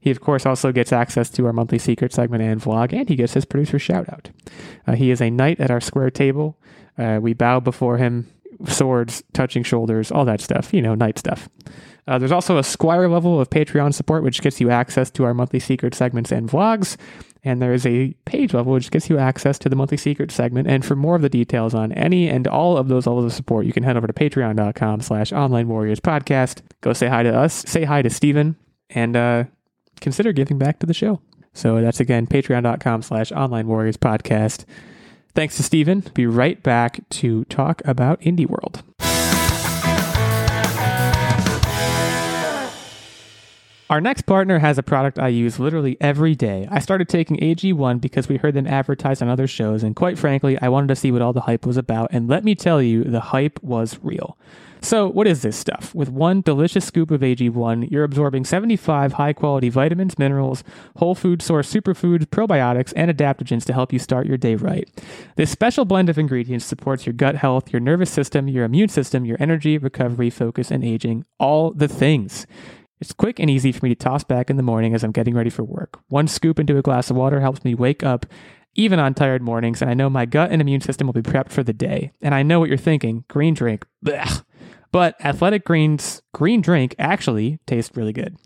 He, 0.00 0.10
of 0.10 0.20
course, 0.20 0.46
also 0.46 0.72
gets 0.72 0.92
access 0.92 1.28
to 1.30 1.46
our 1.46 1.52
monthly 1.52 1.78
secret 1.78 2.12
segment 2.12 2.42
and 2.42 2.60
vlog, 2.60 2.92
and 2.92 3.08
he 3.08 3.16
gets 3.16 3.34
his 3.34 3.44
producer 3.44 3.78
shout 3.78 4.08
out. 4.08 4.30
Uh, 4.86 4.94
he 4.94 5.10
is 5.10 5.20
a 5.20 5.30
knight 5.30 5.60
at 5.60 5.70
our 5.70 5.80
square 5.80 6.10
table. 6.10 6.58
Uh, 6.96 7.18
we 7.20 7.34
bow 7.34 7.60
before 7.60 7.98
him, 7.98 8.30
swords 8.66 9.22
touching 9.32 9.62
shoulders, 9.62 10.10
all 10.10 10.24
that 10.24 10.40
stuff, 10.40 10.72
you 10.72 10.80
know, 10.80 10.94
knight 10.94 11.18
stuff. 11.18 11.48
Uh, 12.06 12.18
there's 12.18 12.32
also 12.32 12.58
a 12.58 12.64
Squire 12.64 13.08
level 13.08 13.40
of 13.40 13.50
Patreon 13.50 13.94
support, 13.94 14.22
which 14.22 14.42
gets 14.42 14.60
you 14.60 14.70
access 14.70 15.10
to 15.12 15.24
our 15.24 15.34
monthly 15.34 15.60
secret 15.60 15.94
segments 15.94 16.30
and 16.30 16.48
vlogs. 16.48 16.96
And 17.46 17.60
there 17.60 17.74
is 17.74 17.84
a 17.86 18.14
page 18.24 18.54
level, 18.54 18.72
which 18.72 18.90
gets 18.90 19.10
you 19.10 19.18
access 19.18 19.58
to 19.60 19.68
the 19.68 19.76
monthly 19.76 19.98
secret 19.98 20.30
segment. 20.30 20.66
And 20.66 20.84
for 20.84 20.96
more 20.96 21.14
of 21.14 21.22
the 21.22 21.28
details 21.28 21.74
on 21.74 21.92
any 21.92 22.28
and 22.28 22.46
all 22.46 22.78
of 22.78 22.88
those 22.88 23.06
levels 23.06 23.26
of 23.26 23.32
support, 23.32 23.66
you 23.66 23.72
can 23.72 23.82
head 23.82 23.96
over 23.96 24.06
to 24.06 24.12
patreon.com 24.12 25.02
slash 25.02 25.32
online 25.32 25.68
warriors 25.68 26.00
podcast. 26.00 26.62
Go 26.80 26.94
say 26.94 27.06
hi 27.06 27.22
to 27.22 27.36
us, 27.36 27.64
say 27.66 27.84
hi 27.84 28.00
to 28.00 28.08
Steven, 28.08 28.56
and 28.90 29.14
uh, 29.14 29.44
consider 30.00 30.32
giving 30.32 30.58
back 30.58 30.78
to 30.78 30.86
the 30.86 30.94
show. 30.94 31.20
So 31.52 31.80
that's 31.80 32.00
again, 32.00 32.26
patreon.com 32.26 33.02
slash 33.02 33.30
online 33.30 33.66
warriors 33.66 33.96
podcast. 33.96 34.64
Thanks 35.34 35.56
to 35.56 35.62
Steven. 35.62 36.00
Be 36.14 36.26
right 36.26 36.62
back 36.62 37.00
to 37.10 37.44
talk 37.44 37.82
about 37.84 38.20
Indie 38.20 38.48
World. 38.48 38.82
Our 43.90 44.00
next 44.00 44.22
partner 44.22 44.60
has 44.60 44.78
a 44.78 44.82
product 44.82 45.18
I 45.18 45.28
use 45.28 45.60
literally 45.60 45.98
every 46.00 46.34
day. 46.34 46.66
I 46.70 46.78
started 46.78 47.06
taking 47.06 47.36
AG1 47.36 48.00
because 48.00 48.30
we 48.30 48.38
heard 48.38 48.54
them 48.54 48.66
advertised 48.66 49.22
on 49.22 49.28
other 49.28 49.46
shows, 49.46 49.82
and 49.82 49.94
quite 49.94 50.18
frankly, 50.18 50.58
I 50.62 50.70
wanted 50.70 50.86
to 50.88 50.96
see 50.96 51.12
what 51.12 51.20
all 51.20 51.34
the 51.34 51.42
hype 51.42 51.66
was 51.66 51.76
about. 51.76 52.08
And 52.10 52.26
let 52.26 52.44
me 52.44 52.54
tell 52.54 52.80
you, 52.80 53.04
the 53.04 53.20
hype 53.20 53.62
was 53.62 53.98
real. 54.02 54.38
So, 54.80 55.06
what 55.08 55.26
is 55.26 55.42
this 55.42 55.56
stuff? 55.56 55.94
With 55.94 56.08
one 56.08 56.40
delicious 56.40 56.86
scoop 56.86 57.10
of 57.10 57.20
AG1, 57.20 57.90
you're 57.90 58.04
absorbing 58.04 58.44
75 58.46 59.14
high 59.14 59.32
quality 59.34 59.68
vitamins, 59.68 60.18
minerals, 60.18 60.64
whole 60.96 61.14
food 61.14 61.42
source 61.42 61.72
superfoods, 61.72 62.26
probiotics, 62.26 62.92
and 62.96 63.10
adaptogens 63.10 63.64
to 63.64 63.74
help 63.74 63.92
you 63.92 63.98
start 63.98 64.26
your 64.26 64.36
day 64.38 64.54
right. 64.54 64.88
This 65.36 65.50
special 65.50 65.84
blend 65.84 66.08
of 66.08 66.18
ingredients 66.18 66.64
supports 66.64 67.04
your 67.04 67.14
gut 67.14 67.36
health, 67.36 67.70
your 67.72 67.80
nervous 67.80 68.10
system, 68.10 68.48
your 68.48 68.64
immune 68.64 68.88
system, 68.88 69.26
your 69.26 69.38
energy, 69.40 69.76
recovery, 69.76 70.30
focus, 70.30 70.70
and 70.70 70.84
aging 70.84 71.24
all 71.38 71.70
the 71.70 71.88
things. 71.88 72.46
It's 73.04 73.12
quick 73.12 73.38
and 73.38 73.50
easy 73.50 73.70
for 73.70 73.84
me 73.84 73.90
to 73.90 73.94
toss 73.94 74.24
back 74.24 74.48
in 74.48 74.56
the 74.56 74.62
morning 74.62 74.94
as 74.94 75.04
I'm 75.04 75.12
getting 75.12 75.34
ready 75.34 75.50
for 75.50 75.62
work. 75.62 76.00
One 76.08 76.26
scoop 76.26 76.58
into 76.58 76.78
a 76.78 76.82
glass 76.82 77.10
of 77.10 77.16
water 77.16 77.38
helps 77.38 77.62
me 77.62 77.74
wake 77.74 78.02
up 78.02 78.24
even 78.76 78.98
on 78.98 79.12
tired 79.12 79.42
mornings, 79.42 79.82
and 79.82 79.90
I 79.90 79.94
know 79.94 80.08
my 80.08 80.24
gut 80.24 80.50
and 80.50 80.62
immune 80.62 80.80
system 80.80 81.06
will 81.06 81.12
be 81.12 81.20
prepped 81.20 81.50
for 81.50 81.62
the 81.62 81.74
day. 81.74 82.12
And 82.22 82.34
I 82.34 82.42
know 82.42 82.60
what 82.60 82.70
you're 82.70 82.78
thinking 82.78 83.26
green 83.28 83.52
drink. 83.52 83.84
Blech. 84.02 84.42
But 84.90 85.22
Athletic 85.22 85.66
Greens 85.66 86.22
green 86.32 86.62
drink 86.62 86.94
actually 86.98 87.58
tastes 87.66 87.94
really 87.94 88.14
good. 88.14 88.38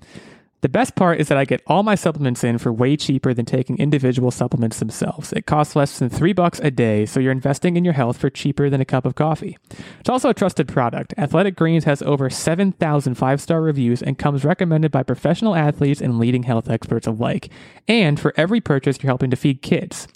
The 0.61 0.69
best 0.69 0.97
part 0.97 1.21
is 1.21 1.29
that 1.29 1.39
I 1.39 1.45
get 1.45 1.63
all 1.69 1.85
my 1.85 1.95
supplements 1.95 2.43
in 2.43 2.59
for 2.59 2.73
way 2.73 2.97
cheaper 2.97 3.33
than 3.33 3.45
taking 3.45 3.79
individual 3.79 4.33
supplements 4.33 4.81
themselves. 4.81 5.33
It 5.33 5.47
costs 5.47 5.77
less 5.77 6.01
than 6.01 6.09
three 6.09 6.33
bucks 6.33 6.59
a 6.59 6.71
day, 6.73 7.07
so 7.07 7.21
you're 7.21 7.31
investing 7.31 7.77
in 7.77 7.85
your 7.85 7.95
health 7.95 8.17
for 8.17 8.29
cheaper 8.29 8.69
than 8.69 8.81
a 8.81 8.85
cup 8.85 9.05
of 9.05 9.15
coffee. 9.15 9.57
It's 10.01 10.09
also 10.09 10.31
a 10.31 10.35
trusted 10.35 10.67
product. 10.67 11.15
Athletic 11.17 11.55
Greens 11.55 11.85
has 11.85 12.03
over 12.03 12.29
7,000 12.29 13.15
five 13.15 13.41
star 13.41 13.63
reviews 13.63 14.03
and 14.03 14.19
comes 14.19 14.45
recommended 14.45 14.91
by 14.91 15.05
professional 15.05 15.55
athletes 15.55 16.01
and 16.01 16.19
leading 16.19 16.43
health 16.43 16.69
experts 16.69 17.07
alike. 17.07 17.51
And 17.87 18.19
for 18.19 18.35
every 18.37 18.61
purchase, 18.61 19.01
you're 19.01 19.11
helping 19.11 19.31
to 19.31 19.37
feed 19.37 19.63
kids. 19.63 20.09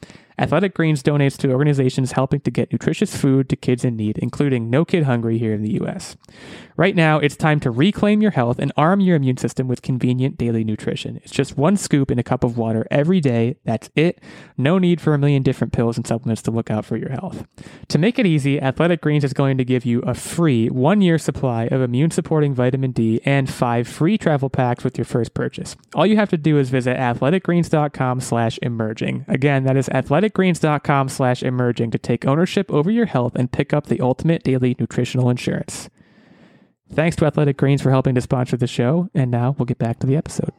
Athletic 0.42 0.74
Greens 0.74 1.04
donates 1.04 1.36
to 1.38 1.52
organizations 1.52 2.12
helping 2.12 2.40
to 2.40 2.50
get 2.50 2.72
nutritious 2.72 3.16
food 3.16 3.48
to 3.48 3.54
kids 3.54 3.84
in 3.84 3.94
need, 3.94 4.18
including 4.18 4.68
No 4.68 4.84
Kid 4.84 5.04
Hungry 5.04 5.38
here 5.38 5.54
in 5.54 5.62
the 5.62 5.80
US. 5.80 6.16
Right 6.76 6.96
now, 6.96 7.18
it's 7.18 7.36
time 7.36 7.60
to 7.60 7.70
reclaim 7.70 8.22
your 8.22 8.32
health 8.32 8.58
and 8.58 8.72
arm 8.76 8.98
your 8.98 9.14
immune 9.14 9.36
system 9.36 9.68
with 9.68 9.82
convenient 9.82 10.36
daily 10.36 10.64
nutrition. 10.64 11.20
It's 11.22 11.30
just 11.30 11.56
one 11.56 11.76
scoop 11.76 12.10
in 12.10 12.18
a 12.18 12.24
cup 12.24 12.42
of 12.42 12.58
water 12.58 12.88
every 12.90 13.20
day. 13.20 13.56
That's 13.64 13.88
it. 13.94 14.20
No 14.56 14.78
need 14.78 15.00
for 15.00 15.14
a 15.14 15.18
million 15.18 15.44
different 15.44 15.72
pills 15.72 15.96
and 15.96 16.04
supplements 16.04 16.42
to 16.42 16.50
look 16.50 16.72
out 16.72 16.84
for 16.84 16.96
your 16.96 17.10
health. 17.10 17.46
To 17.88 17.98
make 17.98 18.18
it 18.18 18.26
easy, 18.26 18.60
Athletic 18.60 19.00
Greens 19.00 19.22
is 19.22 19.32
going 19.32 19.58
to 19.58 19.64
give 19.64 19.84
you 19.84 20.00
a 20.00 20.14
free 20.14 20.68
one 20.68 21.02
year 21.02 21.18
supply 21.18 21.66
of 21.66 21.82
immune 21.82 22.10
supporting 22.10 22.52
vitamin 22.52 22.90
D 22.90 23.20
and 23.24 23.48
five 23.48 23.86
free 23.86 24.18
travel 24.18 24.50
packs 24.50 24.82
with 24.82 24.98
your 24.98 25.04
first 25.04 25.34
purchase. 25.34 25.76
All 25.94 26.06
you 26.06 26.16
have 26.16 26.30
to 26.30 26.36
do 26.36 26.58
is 26.58 26.70
visit 26.70 26.96
athleticgreens.com 26.96 28.20
slash 28.20 28.58
emerging. 28.60 29.24
Again, 29.28 29.64
that 29.64 29.76
is 29.76 29.88
athleticgreens.com 30.32 31.08
slash 31.08 31.42
emerging 31.42 31.90
to 31.90 31.98
take 31.98 32.26
ownership 32.26 32.70
over 32.70 32.90
your 32.90 33.06
health 33.06 33.34
and 33.34 33.52
pick 33.52 33.72
up 33.72 33.86
the 33.86 34.00
ultimate 34.00 34.42
daily 34.42 34.76
nutritional 34.78 35.30
insurance. 35.30 35.88
Thanks 36.92 37.16
to 37.16 37.26
Athletic 37.26 37.56
Greens 37.56 37.82
for 37.82 37.90
helping 37.90 38.14
to 38.14 38.20
sponsor 38.20 38.56
the 38.56 38.66
show. 38.66 39.08
And 39.14 39.30
now 39.30 39.54
we'll 39.58 39.66
get 39.66 39.78
back 39.78 39.98
to 40.00 40.06
the 40.06 40.16
episode. 40.16 40.52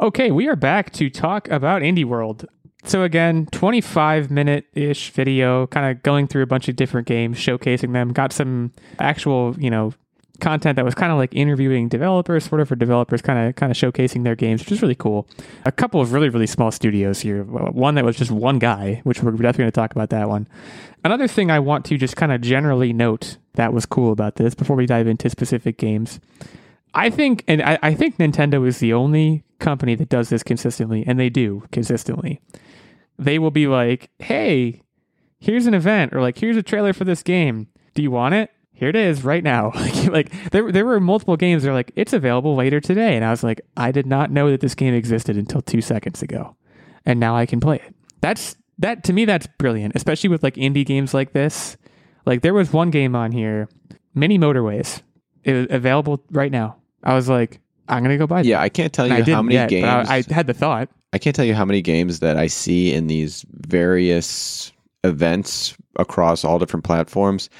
Okay, 0.00 0.32
we 0.32 0.48
are 0.48 0.56
back 0.56 0.90
to 0.94 1.08
talk 1.10 1.48
about 1.48 1.82
Indie 1.82 2.04
World. 2.04 2.46
so 2.84 3.04
again, 3.04 3.46
25 3.52 4.32
minute 4.32 4.66
ish 4.72 5.10
video, 5.12 5.68
kind 5.68 5.94
of 5.94 6.02
going 6.02 6.26
through 6.26 6.42
a 6.42 6.46
bunch 6.46 6.68
of 6.68 6.74
different 6.74 7.06
games, 7.06 7.38
showcasing 7.38 7.92
them. 7.92 8.12
Got 8.12 8.32
some 8.32 8.72
actual, 8.98 9.54
you 9.58 9.70
know, 9.70 9.92
content 10.42 10.76
that 10.76 10.84
was 10.84 10.94
kind 10.94 11.10
of 11.10 11.16
like 11.16 11.34
interviewing 11.34 11.88
developers, 11.88 12.44
sort 12.44 12.60
of 12.60 12.68
for 12.68 12.76
developers, 12.76 13.22
kind 13.22 13.48
of 13.48 13.56
kind 13.56 13.72
of 13.72 13.78
showcasing 13.78 14.24
their 14.24 14.34
games, 14.34 14.60
which 14.60 14.72
is 14.72 14.82
really 14.82 14.94
cool. 14.94 15.26
A 15.64 15.72
couple 15.72 16.00
of 16.00 16.12
really 16.12 16.28
really 16.28 16.46
small 16.46 16.70
studios 16.70 17.20
here. 17.20 17.44
One 17.44 17.94
that 17.94 18.04
was 18.04 18.16
just 18.16 18.30
one 18.30 18.58
guy, 18.58 19.00
which 19.04 19.22
we're 19.22 19.30
definitely 19.30 19.62
going 19.62 19.72
to 19.72 19.80
talk 19.80 19.92
about 19.92 20.10
that 20.10 20.28
one. 20.28 20.46
Another 21.04 21.26
thing 21.26 21.50
I 21.50 21.60
want 21.60 21.84
to 21.86 21.96
just 21.96 22.16
kind 22.16 22.32
of 22.32 22.42
generally 22.42 22.92
note 22.92 23.38
that 23.54 23.72
was 23.72 23.86
cool 23.86 24.12
about 24.12 24.36
this 24.36 24.54
before 24.54 24.76
we 24.76 24.86
dive 24.86 25.06
into 25.06 25.30
specific 25.30 25.78
games. 25.78 26.20
I 26.94 27.08
think, 27.08 27.42
and 27.48 27.62
I, 27.62 27.78
I 27.82 27.94
think 27.94 28.18
Nintendo 28.18 28.66
is 28.66 28.78
the 28.78 28.92
only 28.92 29.44
company 29.58 29.94
that 29.94 30.08
does 30.10 30.28
this 30.28 30.42
consistently, 30.42 31.04
and 31.06 31.18
they 31.18 31.30
do 31.30 31.64
consistently. 31.72 32.40
They 33.18 33.38
will 33.38 33.50
be 33.50 33.66
like, 33.66 34.10
"Hey, 34.18 34.82
here's 35.38 35.66
an 35.66 35.74
event," 35.74 36.12
or 36.12 36.20
like, 36.20 36.38
"Here's 36.38 36.56
a 36.56 36.62
trailer 36.62 36.92
for 36.92 37.04
this 37.04 37.22
game. 37.22 37.68
Do 37.94 38.02
you 38.02 38.10
want 38.10 38.34
it?" 38.34 38.50
Here 38.72 38.88
it 38.88 38.96
is 38.96 39.24
right 39.24 39.44
now. 39.44 39.70
like, 39.74 40.04
like 40.06 40.50
there, 40.50 40.72
there 40.72 40.84
were 40.84 41.00
multiple 41.00 41.36
games. 41.36 41.62
They're 41.62 41.72
like, 41.72 41.92
it's 41.96 42.12
available 42.12 42.56
later 42.56 42.80
today. 42.80 43.16
And 43.16 43.24
I 43.24 43.30
was 43.30 43.42
like, 43.42 43.60
I 43.76 43.92
did 43.92 44.06
not 44.06 44.30
know 44.30 44.50
that 44.50 44.60
this 44.60 44.74
game 44.74 44.94
existed 44.94 45.36
until 45.36 45.62
two 45.62 45.80
seconds 45.80 46.22
ago. 46.22 46.56
And 47.04 47.20
now 47.20 47.36
I 47.36 47.46
can 47.46 47.60
play 47.60 47.76
it. 47.76 47.94
That's 48.20 48.56
that 48.78 49.04
to 49.04 49.12
me, 49.12 49.24
that's 49.24 49.46
brilliant, 49.58 49.94
especially 49.96 50.30
with 50.30 50.42
like 50.42 50.54
indie 50.54 50.86
games 50.86 51.14
like 51.14 51.32
this. 51.32 51.76
Like 52.26 52.42
there 52.42 52.54
was 52.54 52.72
one 52.72 52.90
game 52.90 53.16
on 53.16 53.32
here, 53.32 53.68
Mini 54.14 54.38
Motorways, 54.38 55.02
it 55.44 55.52
was 55.52 55.66
available 55.70 56.22
right 56.30 56.52
now. 56.52 56.76
I 57.02 57.14
was 57.14 57.28
like, 57.28 57.60
I'm 57.88 58.02
gonna 58.02 58.18
go 58.18 58.26
buy. 58.26 58.42
Yeah, 58.42 58.60
I 58.60 58.68
can't 58.68 58.92
tell 58.92 59.10
And 59.10 59.26
you 59.26 59.34
how 59.34 59.42
many 59.42 59.54
yet, 59.54 59.68
games. 59.68 60.08
I, 60.08 60.16
I 60.16 60.32
had 60.32 60.46
the 60.46 60.54
thought. 60.54 60.88
I 61.12 61.18
can't 61.18 61.34
tell 61.36 61.44
you 61.44 61.54
how 61.54 61.64
many 61.64 61.82
games 61.82 62.20
that 62.20 62.38
I 62.38 62.46
see 62.46 62.92
in 62.94 63.06
these 63.06 63.44
various 63.50 64.72
events 65.04 65.76
across 65.96 66.44
all 66.44 66.58
different 66.58 66.84
platforms. 66.84 67.50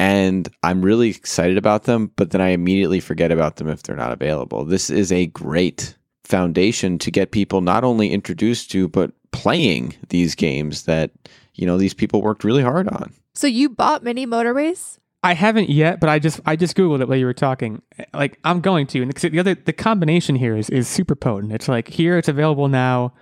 And 0.00 0.48
I'm 0.62 0.80
really 0.80 1.10
excited 1.10 1.58
about 1.58 1.82
them, 1.82 2.10
but 2.16 2.30
then 2.30 2.40
I 2.40 2.48
immediately 2.48 3.00
forget 3.00 3.30
about 3.30 3.56
them 3.56 3.68
if 3.68 3.82
they're 3.82 3.94
not 3.94 4.12
available. 4.12 4.64
This 4.64 4.88
is 4.88 5.12
a 5.12 5.26
great 5.26 5.94
foundation 6.24 6.98
to 7.00 7.10
get 7.10 7.32
people 7.32 7.60
not 7.60 7.84
only 7.84 8.10
introduced 8.10 8.70
to, 8.70 8.88
but 8.88 9.12
playing 9.32 9.94
these 10.08 10.34
games 10.34 10.84
that, 10.84 11.10
you 11.54 11.66
know, 11.66 11.76
these 11.76 11.92
people 11.92 12.22
worked 12.22 12.44
really 12.44 12.62
hard 12.62 12.88
on. 12.88 13.12
So 13.34 13.46
you 13.46 13.68
bought 13.68 14.02
mini 14.02 14.26
motorways? 14.26 14.98
I 15.22 15.34
haven't 15.34 15.68
yet, 15.68 16.00
but 16.00 16.08
I 16.08 16.18
just 16.18 16.40
I 16.46 16.56
just 16.56 16.78
googled 16.78 17.02
it 17.02 17.08
while 17.08 17.18
you 17.18 17.26
were 17.26 17.34
talking. 17.34 17.82
Like 18.14 18.38
I'm 18.42 18.62
going 18.62 18.86
to, 18.86 19.02
and 19.02 19.12
the 19.12 19.38
other 19.38 19.54
the 19.54 19.74
combination 19.74 20.34
here 20.34 20.56
is 20.56 20.70
is 20.70 20.88
super 20.88 21.14
potent. 21.14 21.52
It's 21.52 21.68
like 21.68 21.88
here 21.88 22.16
it's 22.16 22.28
available 22.28 22.68
now. 22.68 23.12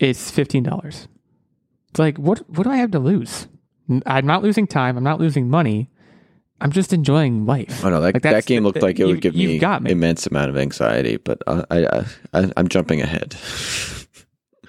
It's 0.00 0.28
fifteen 0.28 0.64
dollars. 0.64 1.06
It's 1.90 2.00
like 2.00 2.18
what 2.18 2.50
what 2.50 2.64
do 2.64 2.70
I 2.70 2.78
have 2.78 2.90
to 2.90 2.98
lose? 2.98 3.46
I'm 4.06 4.26
not 4.26 4.42
losing 4.42 4.66
time. 4.66 4.96
I'm 4.96 5.04
not 5.04 5.20
losing 5.20 5.48
money. 5.48 5.88
I'm 6.60 6.72
just 6.72 6.92
enjoying 6.92 7.44
life. 7.46 7.84
Oh 7.84 7.90
no, 7.90 8.00
that, 8.00 8.14
Like, 8.14 8.22
that 8.22 8.46
game 8.46 8.62
looked 8.64 8.80
like 8.82 8.96
it 8.96 9.00
you- 9.00 9.06
would 9.08 9.20
give 9.20 9.34
me, 9.34 9.58
me. 9.58 9.90
immense 9.90 10.26
amount 10.26 10.48
of 10.50 10.56
anxiety, 10.56 11.18
but 11.18 11.42
I, 11.46 11.64
I, 11.70 12.04
I 12.34 12.52
I'm 12.56 12.68
jumping 12.68 13.00
ahead. 13.02 13.36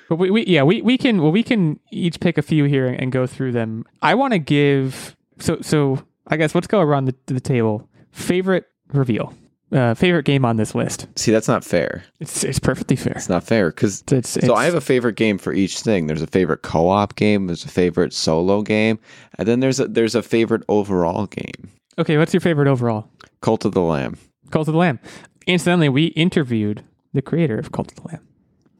But 0.09 0.15
we, 0.19 0.31
we 0.31 0.45
yeah 0.45 0.63
we, 0.63 0.81
we 0.81 0.97
can 0.97 1.21
well 1.21 1.33
we 1.33 1.43
can 1.43 1.81
each 1.91 2.21
pick 2.21 2.37
a 2.37 2.41
few 2.41 2.63
here 2.63 2.87
and 2.87 3.11
go 3.11 3.27
through 3.27 3.51
them. 3.51 3.83
I 4.01 4.15
want 4.15 4.31
to 4.31 4.39
give 4.39 5.17
so 5.39 5.57
so 5.61 6.01
I 6.27 6.37
guess 6.37 6.55
let's 6.55 6.67
go 6.67 6.79
around 6.79 7.05
the, 7.05 7.15
the 7.25 7.41
table. 7.41 7.89
Favorite 8.13 8.65
reveal, 8.93 9.33
uh, 9.73 9.95
favorite 9.95 10.23
game 10.23 10.45
on 10.45 10.55
this 10.55 10.73
list. 10.73 11.07
See, 11.17 11.31
that's 11.33 11.49
not 11.49 11.65
fair. 11.65 12.05
It's 12.21 12.45
it's 12.45 12.57
perfectly 12.57 12.95
fair. 12.95 13.13
It's 13.17 13.27
not 13.27 13.43
fair 13.43 13.69
because 13.69 14.01
It's, 14.09 14.37
it's, 14.37 14.47
So 14.47 14.55
I 14.55 14.63
have 14.63 14.75
a 14.75 14.81
favorite 14.81 15.17
game 15.17 15.37
for 15.37 15.51
each 15.51 15.81
thing. 15.81 16.07
There's 16.07 16.21
a 16.21 16.27
favorite 16.27 16.61
co-op 16.61 17.15
game, 17.17 17.47
there's 17.47 17.65
a 17.65 17.69
favorite 17.69 18.13
solo 18.13 18.61
game, 18.61 18.99
and 19.37 19.45
then 19.45 19.59
there's 19.59 19.81
a 19.81 19.89
there's 19.89 20.15
a 20.15 20.23
favorite 20.23 20.63
overall 20.69 21.25
game. 21.25 21.69
Okay. 21.99 22.17
What's 22.17 22.33
your 22.33 22.41
favorite 22.41 22.67
overall? 22.67 23.09
Cult 23.41 23.65
of 23.65 23.73
the 23.73 23.81
Lamb. 23.81 24.17
Cult 24.51 24.67
of 24.67 24.73
the 24.73 24.77
Lamb. 24.79 24.99
Incidentally, 25.47 25.89
we 25.89 26.05
interviewed 26.07 26.83
the 27.13 27.21
creator 27.21 27.57
of 27.57 27.71
Cult 27.71 27.91
of 27.91 28.03
the 28.03 28.07
Lamb. 28.09 28.27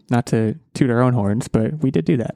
Not 0.09 0.25
to 0.27 0.55
toot 0.73 0.89
our 0.89 1.01
own 1.01 1.13
horns, 1.13 1.47
but 1.47 1.79
we 1.83 1.91
did 1.91 2.05
do 2.05 2.17
that. 2.17 2.35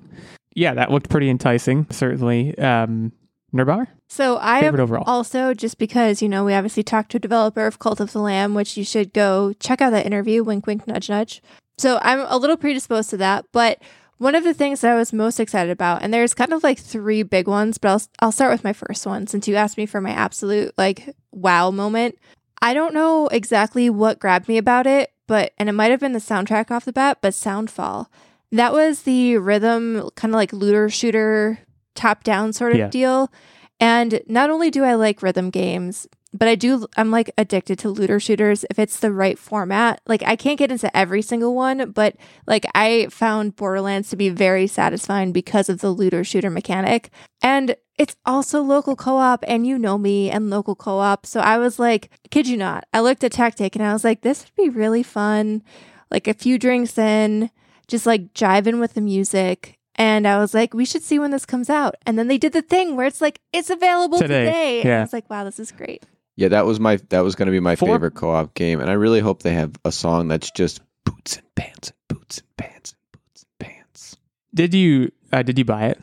Yeah, 0.55 0.73
that 0.73 0.91
looked 0.91 1.09
pretty 1.09 1.29
enticing. 1.29 1.87
Certainly. 1.89 2.57
Um, 2.57 3.13
Nerd 3.53 3.65
Bomber, 3.67 3.87
So 4.07 4.37
I 4.39 4.61
favorite 4.61 4.79
have 4.79 4.89
overall. 4.89 5.03
also 5.05 5.53
just 5.53 5.77
because 5.77 6.21
you 6.21 6.29
know 6.29 6.45
we 6.45 6.53
obviously 6.53 6.83
talked 6.83 7.11
to 7.11 7.17
a 7.17 7.19
developer 7.19 7.67
of 7.67 7.79
Cult 7.79 7.99
of 7.99 8.13
the 8.13 8.19
Lamb, 8.21 8.53
which 8.53 8.77
you 8.77 8.85
should 8.85 9.11
go 9.13 9.51
check 9.59 9.81
out 9.81 9.89
that 9.89 10.05
interview. 10.05 10.41
Wink, 10.41 10.65
wink, 10.67 10.87
nudge, 10.87 11.09
nudge. 11.09 11.41
So 11.77 11.99
I'm 12.01 12.21
a 12.29 12.37
little 12.37 12.55
predisposed 12.55 13.09
to 13.09 13.17
that, 13.17 13.45
but 13.51 13.81
one 14.21 14.35
of 14.35 14.43
the 14.43 14.53
things 14.53 14.81
that 14.81 14.91
I 14.91 14.95
was 14.95 15.11
most 15.11 15.39
excited 15.39 15.71
about, 15.71 16.03
and 16.03 16.13
there's 16.13 16.35
kind 16.35 16.53
of 16.53 16.63
like 16.63 16.77
three 16.77 17.23
big 17.23 17.47
ones, 17.47 17.79
but 17.79 17.89
I'll 17.89 18.01
I'll 18.19 18.31
start 18.31 18.51
with 18.51 18.63
my 18.63 18.71
first 18.71 19.03
one 19.07 19.25
since 19.25 19.47
you 19.47 19.55
asked 19.55 19.77
me 19.77 19.87
for 19.87 19.99
my 19.99 20.11
absolute 20.11 20.73
like 20.77 21.15
wow 21.31 21.71
moment. 21.71 22.19
I 22.61 22.75
don't 22.75 22.93
know 22.93 23.27
exactly 23.29 23.89
what 23.89 24.19
grabbed 24.19 24.47
me 24.47 24.59
about 24.59 24.85
it, 24.85 25.11
but 25.25 25.53
and 25.57 25.69
it 25.69 25.71
might 25.71 25.89
have 25.89 25.99
been 25.99 26.13
the 26.13 26.19
soundtrack 26.19 26.69
off 26.69 26.85
the 26.85 26.93
bat, 26.93 27.17
but 27.21 27.33
Soundfall. 27.33 28.05
That 28.51 28.73
was 28.73 29.03
the 29.03 29.37
rhythm 29.37 30.07
kind 30.15 30.33
of 30.33 30.35
like 30.35 30.53
looter 30.53 30.87
shooter 30.89 31.57
top 31.95 32.23
down 32.23 32.53
sort 32.53 32.73
of 32.73 32.77
Yeah. 32.77 32.87
deal. 32.89 33.31
And 33.79 34.21
not 34.27 34.51
only 34.51 34.69
do 34.69 34.83
I 34.83 34.93
like 34.93 35.23
rhythm 35.23 35.49
games, 35.49 36.07
but 36.33 36.47
I 36.47 36.55
do 36.55 36.87
I'm 36.97 37.11
like 37.11 37.31
addicted 37.37 37.79
to 37.79 37.89
looter 37.89 38.19
shooters 38.19 38.65
if 38.69 38.79
it's 38.79 38.99
the 38.99 39.11
right 39.11 39.37
format. 39.37 40.01
Like 40.07 40.23
I 40.23 40.35
can't 40.35 40.59
get 40.59 40.71
into 40.71 40.95
every 40.95 41.21
single 41.21 41.53
one, 41.53 41.91
but 41.91 42.15
like 42.47 42.65
I 42.73 43.07
found 43.09 43.55
Borderlands 43.55 44.09
to 44.09 44.15
be 44.15 44.29
very 44.29 44.67
satisfying 44.67 45.31
because 45.31 45.69
of 45.69 45.79
the 45.79 45.91
looter 45.91 46.23
shooter 46.23 46.49
mechanic. 46.49 47.09
And 47.41 47.75
it's 47.97 48.15
also 48.25 48.61
local 48.61 48.95
co-op 48.95 49.43
and 49.47 49.67
you 49.67 49.77
know 49.77 49.97
me 49.97 50.31
and 50.31 50.49
local 50.49 50.75
co-op. 50.75 51.25
So 51.25 51.39
I 51.39 51.57
was 51.57 51.77
like, 51.77 52.09
kid 52.29 52.47
you 52.47 52.57
not. 52.57 52.85
I 52.93 53.01
looked 53.01 53.23
at 53.23 53.33
Tactic 53.33 53.75
and 53.75 53.85
I 53.85 53.93
was 53.93 54.03
like, 54.03 54.21
this 54.21 54.45
would 54.45 54.63
be 54.63 54.69
really 54.69 55.03
fun. 55.03 55.63
Like 56.09 56.27
a 56.27 56.33
few 56.33 56.57
drinks 56.57 56.97
in, 56.97 57.51
just 57.87 58.05
like 58.05 58.33
jiving 58.33 58.79
with 58.79 58.93
the 58.93 59.01
music. 59.01 59.77
And 59.95 60.27
I 60.27 60.39
was 60.39 60.53
like, 60.53 60.73
we 60.73 60.85
should 60.85 61.03
see 61.03 61.19
when 61.19 61.31
this 61.31 61.45
comes 61.45 61.69
out. 61.69 61.95
And 62.05 62.17
then 62.17 62.27
they 62.27 62.37
did 62.37 62.53
the 62.53 62.61
thing 62.61 62.95
where 62.95 63.05
it's 63.05 63.21
like, 63.21 63.39
it's 63.53 63.69
available 63.69 64.17
Today. 64.17 64.45
today. 64.45 64.81
And 64.81 64.93
I 64.93 65.01
was 65.01 65.13
like, 65.13 65.29
wow, 65.29 65.43
this 65.43 65.59
is 65.59 65.71
great. 65.71 66.03
Yeah, 66.41 66.47
that 66.49 66.65
was 66.65 66.79
my 66.79 66.95
that 67.09 67.21
was 67.21 67.35
going 67.35 67.45
to 67.45 67.51
be 67.51 67.59
my 67.59 67.75
Four- 67.75 67.89
favorite 67.95 68.15
co-op 68.15 68.53
game, 68.55 68.79
and 68.81 68.89
I 68.89 68.93
really 68.93 69.19
hope 69.19 69.43
they 69.43 69.53
have 69.53 69.71
a 69.85 69.91
song 69.91 70.27
that's 70.27 70.49
just 70.49 70.81
boots 71.05 71.37
and 71.37 71.45
pants 71.55 71.89
and 71.91 72.17
boots 72.19 72.39
and 72.39 72.57
pants 72.57 72.93
and 72.93 73.11
boots 73.21 73.45
and 73.45 73.59
pants. 73.59 74.17
Did 74.55 74.73
you 74.73 75.11
uh, 75.31 75.43
did 75.43 75.59
you 75.59 75.65
buy 75.65 75.85
it, 75.87 75.99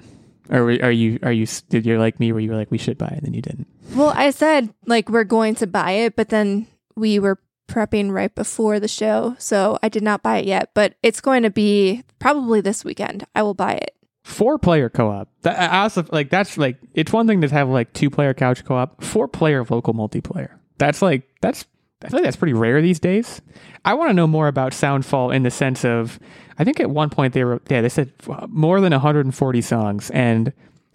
or 0.49 0.65
were- 0.65 0.79
are 0.83 0.93
you 0.93 1.19
are 1.25 1.33
you 1.33 1.47
did 1.69 1.85
you 1.87 1.99
like 1.99 2.21
me 2.21 2.31
where 2.33 2.41
you 2.41 2.51
were 2.51 2.57
like 2.57 2.71
we 2.71 2.79
should 2.79 2.99
buy 2.99 3.09
it 3.09 3.15
and 3.19 3.23
then 3.27 3.35
you 3.35 3.43
didn't? 3.43 3.67
Well, 3.97 4.13
I 4.15 4.31
said 4.31 4.73
like 4.87 5.09
we're 5.09 5.25
going 5.25 5.57
to 5.57 5.67
buy 5.67 5.93
it, 6.07 6.15
but 6.15 6.29
then 6.29 6.67
we 6.95 7.19
were 7.19 7.39
prepping 7.69 8.13
right 8.13 8.35
before 8.35 8.79
the 8.81 8.89
show. 8.89 9.35
So 9.39 9.79
I 9.83 9.89
did 9.89 10.03
not 10.05 10.23
buy 10.23 10.39
it 10.39 10.47
yet, 10.47 10.71
but 10.73 10.95
it's 11.03 11.21
going 11.21 11.43
to 11.43 11.51
be 11.51 12.05
probably 12.21 12.61
this 12.61 12.85
weekend. 12.85 13.27
I 13.35 13.43
will 13.43 13.55
buy 13.55 13.75
it. 13.75 13.95
Four 14.29 14.59
player 14.59 14.91
co 14.91 15.11
op. 15.11 15.31
That 15.41 15.59
I 15.73 15.79
also 15.81 16.05
like 16.13 16.29
that's 16.29 16.59
like 16.59 16.77
it's 16.93 17.15
one 17.15 17.27
thing 17.27 17.41
to 17.41 17.49
have 17.49 17.71
like 17.71 17.95
two 17.95 18.11
player 18.11 18.35
couch 18.35 18.63
co 18.63 18.77
op. 18.77 19.03
Four 19.03 19.27
player 19.27 19.65
local 19.65 19.95
multiplayer. 19.95 20.51
That's 20.77 21.01
like 21.01 21.27
that's 21.41 21.65
I 22.05 22.09
feel 22.09 22.19
like 22.19 22.25
that's 22.25 22.37
pretty 22.37 22.53
rare 22.53 22.83
these 22.83 23.01
days. 23.01 23.41
I 23.87 23.95
want 23.95 24.11
to 24.11 24.15
know 24.15 24.27
more 24.27 24.47
about 24.47 24.73
Soundfall 24.73 25.35
in 25.35 25.45
the 25.45 25.51
sense 25.51 25.83
of 25.83 26.21
I 26.59 26.65
think 26.65 26.79
at 26.79 26.91
one 26.91 27.09
point 27.09 27.33
they 27.33 27.43
were 27.43 27.63
yeah 27.71 27.81
they 27.81 27.89
said 27.89 28.13
uh, 28.29 28.47
more 28.51 28.83
than 28.83 28.93
140 28.93 29.63
songs 29.63 30.11
and 30.11 30.53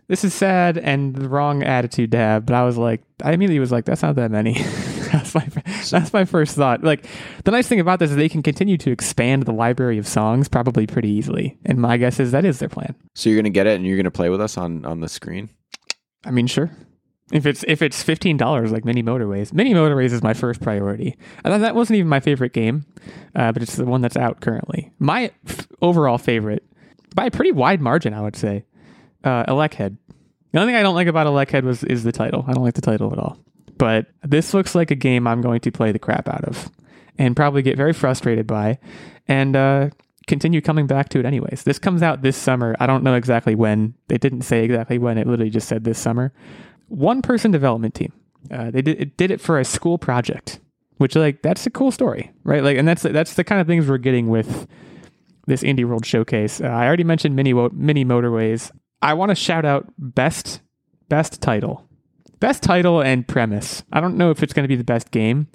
this 0.08 0.24
is 0.24 0.36
sad 0.36 0.78
and 0.78 1.16
the 1.16 1.28
wrong 1.28 1.64
attitude 1.64 2.12
to 2.12 2.18
have. 2.18 2.46
But 2.46 2.54
I 2.54 2.64
was 2.64 2.78
like 2.78 3.02
I 3.24 3.32
immediately 3.34 3.60
was 3.60 3.72
like 3.72 3.86
that's 3.86 4.04
not 4.04 4.16
that 4.16 4.30
many. 4.30 4.64
that's 5.14 5.34
my 5.34 5.48
that's 5.90 6.12
my 6.12 6.26
first 6.26 6.56
thought. 6.58 6.84
Like 6.84 7.06
the 7.46 7.52
nice 7.52 7.68
thing 7.68 7.80
about 7.80 8.00
this 8.00 8.10
is 8.10 8.18
they 8.18 8.28
can 8.28 8.44
continue 8.44 8.78
to 8.80 8.92
expand 8.92 9.44
the 9.44 9.54
library 9.54 9.98
of 9.98 10.06
songs 10.08 10.50
probably 10.50 10.86
pretty 10.88 11.10
easily. 11.10 11.58
And 11.66 11.78
my 11.80 11.96
guess 11.96 12.20
is 12.20 12.32
that 12.32 12.44
is 12.44 12.60
their 12.60 12.68
plan. 12.70 12.96
So 13.16 13.30
you're 13.30 13.38
going 13.38 13.46
to 13.46 13.50
get 13.50 13.68
it, 13.68 13.76
and 13.78 13.86
you're 13.88 13.96
going 13.96 14.04
to 14.04 14.12
play 14.12 14.30
with 14.30 14.42
us 14.42 14.58
on 14.58 14.86
on 14.86 15.00
the 15.00 15.08
screen. 15.08 15.50
I 16.26 16.32
mean, 16.32 16.48
sure. 16.48 16.70
If 17.32 17.46
it's 17.46 17.64
if 17.68 17.82
it's 17.82 18.04
fifteen 18.04 18.36
dollars 18.38 18.72
like 18.72 18.84
Mini 18.86 19.02
Motorways, 19.02 19.54
Mini 19.54 19.74
Motorways 19.74 20.12
is 20.12 20.22
my 20.22 20.34
first 20.34 20.62
priority. 20.62 21.18
And 21.44 21.64
that- 21.64 21.74
wasn't 21.76 21.98
even 21.98 22.10
my 22.10 22.20
favorite 22.20 22.52
game, 22.54 22.86
uh, 23.36 23.52
but 23.54 23.64
it's 23.64 23.76
the 23.78 23.86
one 23.86 24.02
that's 24.02 24.18
out 24.18 24.42
currently. 24.42 24.92
My 25.00 25.32
f- 25.48 25.68
overall 25.82 26.18
favorite, 26.18 26.64
by 27.16 27.26
a 27.28 27.32
pretty 27.32 27.52
wide 27.52 27.82
margin, 27.82 28.14
I 28.14 28.22
would 28.22 28.36
say, 28.36 28.66
uh, 29.24 29.46
Elechead. 29.46 29.98
The 30.52 30.60
only 30.60 30.74
thing 30.74 30.80
I 30.80 30.84
don't 30.84 30.94
like 30.96 31.08
about 31.08 31.26
Elechead 31.26 31.64
was 31.64 31.84
is 31.86 32.04
the 32.04 32.12
title. 32.12 32.46
I 32.48 32.54
don't 32.54 32.64
like 32.64 32.76
the 32.76 32.82
title 32.82 33.12
at 33.12 33.18
all. 33.20 33.38
But 33.84 34.08
this 34.24 34.54
looks 34.54 34.76
like 34.76 34.92
a 34.92 34.96
game 34.96 35.28
I'm 35.28 35.42
going 35.42 35.60
to 35.60 35.70
play 35.70 35.92
the 35.92 36.00
crap 36.00 36.30
out 36.30 36.46
of, 36.46 36.72
and 37.18 37.36
probably 37.36 37.62
get 37.62 37.76
very 37.76 37.92
frustrated 37.92 38.48
by, 38.48 38.80
and 39.28 39.58
uh, 39.58 39.90
continue 40.26 40.62
coming 40.62 40.88
back 40.88 41.10
to 41.10 41.20
it 41.20 41.26
anyways. 41.26 41.64
This 41.64 41.80
comes 41.80 42.02
out 42.02 42.22
this 42.22 42.38
summer. 42.38 42.78
I 42.80 42.88
don't 42.88 43.04
know 43.04 43.16
exactly 43.16 43.56
when. 43.56 43.94
They 44.08 44.18
didn't 44.18 44.44
say 44.44 44.64
exactly 44.64 45.00
when. 45.00 45.18
It 45.18 45.28
literally 45.28 45.50
just 45.50 45.68
said 45.68 45.84
this 45.84 46.00
summer. 46.00 46.32
One 46.88 47.22
person 47.22 47.52
development 47.52 47.94
team. 47.94 48.14
Uh, 48.50 48.72
they 48.72 48.82
did 48.82 49.02
it 49.02 49.18
did 49.18 49.32
it 49.32 49.42
for 49.42 49.60
a 49.60 49.66
school 49.66 49.98
project, 49.98 50.62
which 50.96 51.18
like 51.18 51.42
that's 51.42 51.66
a 51.66 51.70
cool 51.70 51.92
story, 51.92 52.32
right? 52.46 52.64
Like, 52.64 52.78
and 52.78 52.88
that's 52.88 53.02
that's 53.02 53.34
the 53.34 53.44
kind 53.44 53.60
of 53.60 53.68
things 53.68 53.86
we're 53.86 53.98
getting 53.98 54.30
with 54.30 54.66
this 55.46 55.62
Indie 55.62 55.84
World 55.84 56.06
Showcase. 56.06 56.62
Uh, 56.62 56.68
I 56.68 56.88
already 56.88 57.04
mentioned 57.04 57.36
mini 57.36 57.52
mini 57.52 58.06
motorways. 58.06 58.72
I 59.02 59.14
want 59.14 59.32
to 59.32 59.36
shout 59.36 59.66
out 59.66 59.92
best 59.98 60.62
best 61.10 61.42
title, 61.42 61.86
best 62.44 62.62
title 62.62 63.00
and 63.00 63.26
premise. 63.26 63.84
I 63.94 64.02
don't 64.02 64.18
know 64.18 64.30
if 64.30 64.44
it's 64.44 64.52
going 64.52 64.66
to 64.66 64.68
be 64.68 64.76
the 64.76 64.84
best 64.84 65.12
game. 65.12 65.48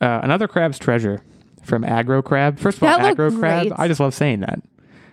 Uh, 0.00 0.20
Another 0.22 0.48
Crab's 0.48 0.78
Treasure 0.78 1.22
from 1.62 1.82
Aggro 1.82 2.24
Crab. 2.24 2.58
First 2.58 2.78
of 2.78 2.84
all, 2.84 2.98
That 2.98 3.16
Aggro 3.18 3.38
Crab. 3.38 3.74
I 3.76 3.86
just 3.86 4.00
love 4.00 4.14
saying 4.14 4.40
that. 4.40 4.62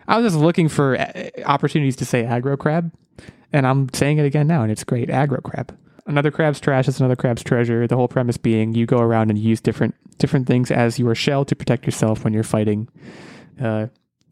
I 0.08 0.18
was 0.18 0.32
just 0.32 0.42
looking 0.42 0.70
for 0.70 0.98
uh, 0.98 1.30
opportunities 1.46 1.98
to 1.98 2.06
say 2.06 2.24
Aggro 2.24 2.58
Crab, 2.58 2.90
and 3.52 3.68
I'm 3.68 3.90
saying 3.94 4.20
it 4.20 4.26
again 4.26 4.48
now, 4.48 4.64
and 4.64 4.72
it's 4.72 4.86
great. 4.86 5.10
Aggro 5.10 5.44
Crab. 5.44 5.78
Another 6.06 6.32
crab's 6.32 6.62
trash 6.62 6.88
is 6.88 7.00
another 7.02 7.18
crab's 7.18 7.44
treasure. 7.44 7.86
The 7.86 7.98
whole 7.98 8.08
premise 8.08 8.38
being 8.38 8.74
you 8.74 8.86
go 8.86 9.00
around 9.00 9.30
and 9.30 9.38
use 9.38 9.60
different 9.60 9.96
different 10.20 10.48
things 10.48 10.72
as 10.72 11.00
your 11.00 11.16
shell 11.16 11.44
to 11.46 11.56
protect 11.56 11.86
yourself 11.86 12.24
when 12.24 12.34
you're 12.34 12.44
fighting 12.44 12.88
uh, 13.62 13.88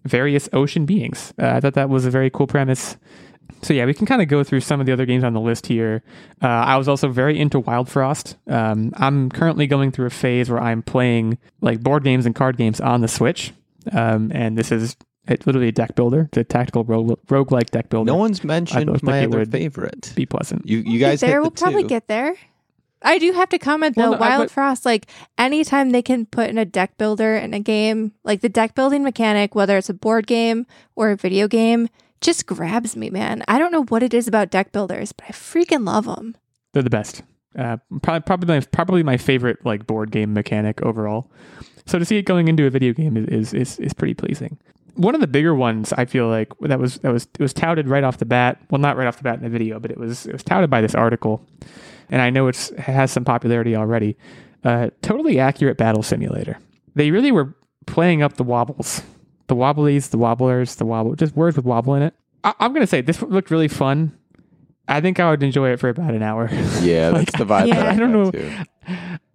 various 0.05 0.47
ocean 0.53 0.85
beings. 0.85 1.33
Uh, 1.37 1.47
I 1.47 1.59
thought 1.59 1.73
that 1.73 1.89
was 1.89 2.05
a 2.05 2.11
very 2.11 2.29
cool 2.29 2.47
premise. 2.47 2.95
So 3.63 3.73
yeah, 3.73 3.85
we 3.85 3.93
can 3.93 4.05
kind 4.05 4.21
of 4.21 4.27
go 4.27 4.43
through 4.43 4.61
some 4.61 4.79
of 4.79 4.85
the 4.85 4.91
other 4.93 5.05
games 5.05 5.23
on 5.23 5.33
the 5.33 5.39
list 5.39 5.67
here. 5.67 6.03
Uh, 6.41 6.47
I 6.47 6.77
was 6.77 6.87
also 6.87 7.07
very 7.09 7.39
into 7.39 7.59
Wildfrost. 7.59 8.35
Um, 8.47 8.91
I'm 8.97 9.29
currently 9.29 9.67
going 9.67 9.91
through 9.91 10.07
a 10.07 10.11
phase 10.11 10.49
where 10.49 10.59
I'm 10.61 10.81
playing 10.81 11.37
like 11.61 11.81
board 11.81 12.03
games 12.03 12.25
and 12.25 12.33
card 12.35 12.57
games 12.57 12.81
on 12.81 13.01
the 13.01 13.07
Switch, 13.07 13.53
um, 13.91 14.31
and 14.33 14.57
this 14.57 14.71
is 14.71 14.95
it's 15.27 15.45
literally 15.45 15.67
a 15.67 15.71
deck 15.71 15.95
builder. 15.95 16.21
It's 16.31 16.37
a 16.39 16.43
tactical 16.43 16.83
rogue 16.83 17.19
roguelike 17.27 17.69
deck 17.69 17.89
builder. 17.89 18.11
No 18.11 18.17
one's 18.17 18.43
mentioned 18.43 18.87
thought 18.89 19.03
my 19.03 19.23
other 19.25 19.45
favorite. 19.45 20.13
be 20.15 20.25
pleasant. 20.25 20.67
You 20.67 20.79
you 20.79 20.97
Get 20.99 21.09
guys 21.11 21.19
there. 21.21 21.29
hit 21.29 21.35
the 21.35 21.41
we'll 21.41 21.51
probably 21.51 21.83
two. 21.83 21.89
get 21.89 22.07
there. 22.07 22.35
I 23.03 23.17
do 23.17 23.31
have 23.31 23.49
to 23.49 23.57
comment 23.57 23.97
Well, 23.97 24.11
though, 24.11 24.17
no, 24.17 24.23
I- 24.23 24.29
Wild 24.29 24.43
but- 24.43 24.51
Frost, 24.51 24.85
like 24.85 25.07
anytime 25.37 25.89
they 25.89 26.01
can 26.03 26.25
put 26.25 26.49
in 26.49 26.57
a 26.57 26.65
deck 26.65 26.97
builder 26.97 27.35
in 27.35 27.53
a 27.53 27.59
game, 27.59 28.13
like 28.23 28.41
the 28.41 28.49
deck 28.49 28.75
building 28.75 29.03
mechanic, 29.03 29.55
whether 29.55 29.77
it's 29.77 29.89
a 29.89 29.93
board 29.93 30.27
game 30.27 30.65
or 30.95 31.09
a 31.11 31.15
video 31.15 31.47
game, 31.47 31.89
just 32.21 32.45
grabs 32.45 32.95
me, 32.95 33.09
man. 33.09 33.43
I 33.47 33.59
don't 33.59 33.71
know 33.71 33.83
what 33.85 34.03
it 34.03 34.13
is 34.13 34.27
about 34.27 34.51
deck 34.51 34.71
builders, 34.71 35.11
but 35.11 35.25
I 35.27 35.31
freaking 35.31 35.85
love 35.85 36.05
them. 36.05 36.37
They're 36.73 36.83
the 36.83 36.89
best. 36.89 37.23
Uh, 37.57 37.77
probably 38.01 38.21
probably 38.21 38.47
my, 38.47 38.59
probably 38.71 39.03
my 39.03 39.17
favorite 39.17 39.65
like 39.65 39.85
board 39.85 40.11
game 40.11 40.33
mechanic 40.33 40.81
overall. 40.83 41.29
So 41.85 41.99
to 41.99 42.05
see 42.05 42.17
it 42.17 42.23
going 42.23 42.47
into 42.47 42.65
a 42.65 42.69
video 42.69 42.93
game 42.93 43.17
is, 43.17 43.53
is 43.53 43.77
is 43.79 43.93
pretty 43.93 44.13
pleasing. 44.13 44.57
One 44.95 45.15
of 45.15 45.21
the 45.21 45.27
bigger 45.27 45.55
ones 45.55 45.91
I 45.93 46.05
feel 46.05 46.27
like 46.27 46.53
that 46.61 46.79
was 46.79 46.99
that 46.99 47.11
was 47.11 47.27
it 47.37 47.41
was 47.41 47.53
touted 47.53 47.89
right 47.89 48.03
off 48.03 48.19
the 48.19 48.25
bat. 48.25 48.61
Well, 48.69 48.79
not 48.79 48.95
right 48.95 49.07
off 49.07 49.17
the 49.17 49.23
bat 49.23 49.35
in 49.35 49.43
the 49.43 49.49
video, 49.49 49.79
but 49.79 49.91
it 49.91 49.97
was 49.97 50.25
it 50.25 50.33
was 50.33 50.43
touted 50.43 50.69
by 50.69 50.79
this 50.79 50.95
article, 50.95 51.45
and 52.09 52.21
I 52.21 52.29
know 52.29 52.47
it's 52.47 52.71
it 52.71 52.79
has 52.79 53.11
some 53.11 53.25
popularity 53.25 53.75
already. 53.75 54.17
Uh, 54.63 54.91
totally 55.01 55.39
accurate 55.39 55.77
battle 55.77 56.03
simulator. 56.03 56.57
They 56.95 57.11
really 57.11 57.31
were 57.31 57.55
playing 57.87 58.21
up 58.21 58.33
the 58.33 58.43
wobbles, 58.43 59.01
the 59.47 59.55
wobblies, 59.55 60.09
the 60.09 60.17
wobblers, 60.17 60.75
the 60.75 60.85
wobble, 60.85 61.15
just 61.15 61.35
words 61.35 61.55
with 61.55 61.65
wobble 61.65 61.95
in 61.95 62.03
it. 62.03 62.13
I, 62.43 62.53
I'm 62.59 62.73
gonna 62.73 62.87
say 62.87 63.01
this 63.01 63.21
looked 63.21 63.51
really 63.51 63.67
fun. 63.67 64.17
I 64.87 64.99
think 64.99 65.19
I 65.19 65.29
would 65.29 65.43
enjoy 65.43 65.69
it 65.69 65.79
for 65.79 65.89
about 65.89 66.13
an 66.13 66.23
hour. 66.23 66.49
Yeah, 66.81 67.11
that's 67.11 67.37
the 67.37 67.45
vibe. 67.45 67.67
yeah, 67.67 67.75
that 67.75 67.87
I, 67.87 67.93
I 67.93 67.97
don't 67.97 68.11
know. 68.11 68.31
Too. 68.31 68.51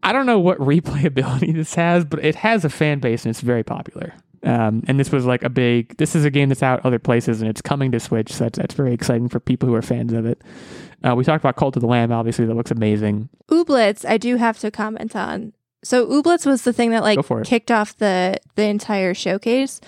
I 0.03 0.13
don't 0.13 0.27
know 0.27 0.39
what 0.39 0.59
replayability 0.59 1.53
this 1.55 1.75
has, 1.75 2.05
but 2.05 2.25
it 2.25 2.35
has 2.37 2.65
a 2.65 2.69
fan 2.69 2.99
base 2.99 3.25
and 3.25 3.31
it's 3.31 3.41
very 3.41 3.63
popular. 3.63 4.13
Um, 4.43 4.83
and 4.87 5.01
this 5.01 5.11
was 5.11 5.25
like 5.25 5.43
a 5.43 5.49
big. 5.49 5.97
This 5.97 6.15
is 6.15 6.25
a 6.25 6.31
game 6.31 6.49
that's 6.49 6.63
out 6.63 6.85
other 6.85 6.99
places 6.99 7.41
and 7.41 7.49
it's 7.51 7.63
coming 7.63 7.91
to 7.93 8.01
Switch. 8.01 8.33
So 8.33 8.45
that's 8.45 8.59
that's 8.59 8.75
very 8.75 8.93
exciting 8.93 9.29
for 9.29 9.41
people 9.41 9.69
who 9.69 9.75
are 9.75 9.83
fans 9.83 10.13
of 10.13 10.27
it. 10.27 10.43
Uh, 11.03 11.15
we 11.15 11.25
talked 11.25 11.43
about 11.43 11.57
Cult 11.57 11.77
of 11.77 11.83
the 11.83 11.89
Lamb. 11.89 12.13
Obviously, 12.13 12.45
that 12.47 12.55
looks 12.55 12.71
amazing. 12.71 13.29
Ooblets, 13.51 14.05
I 14.09 14.19
do 14.19 14.37
have 14.37 14.59
to 14.61 14.71
comment 14.71 15.15
on. 15.15 15.53
So 15.85 16.07
Ooblets 16.07 16.47
was 16.47 16.63
the 16.63 16.73
thing 16.73 16.91
that 16.91 17.03
like 17.03 17.17
Go 17.17 17.23
for 17.23 17.41
it. 17.43 17.47
kicked 17.47 17.71
off 17.71 17.97
the 17.97 18.39
the 18.55 18.65
entire 18.65 19.15
showcase. 19.15 19.81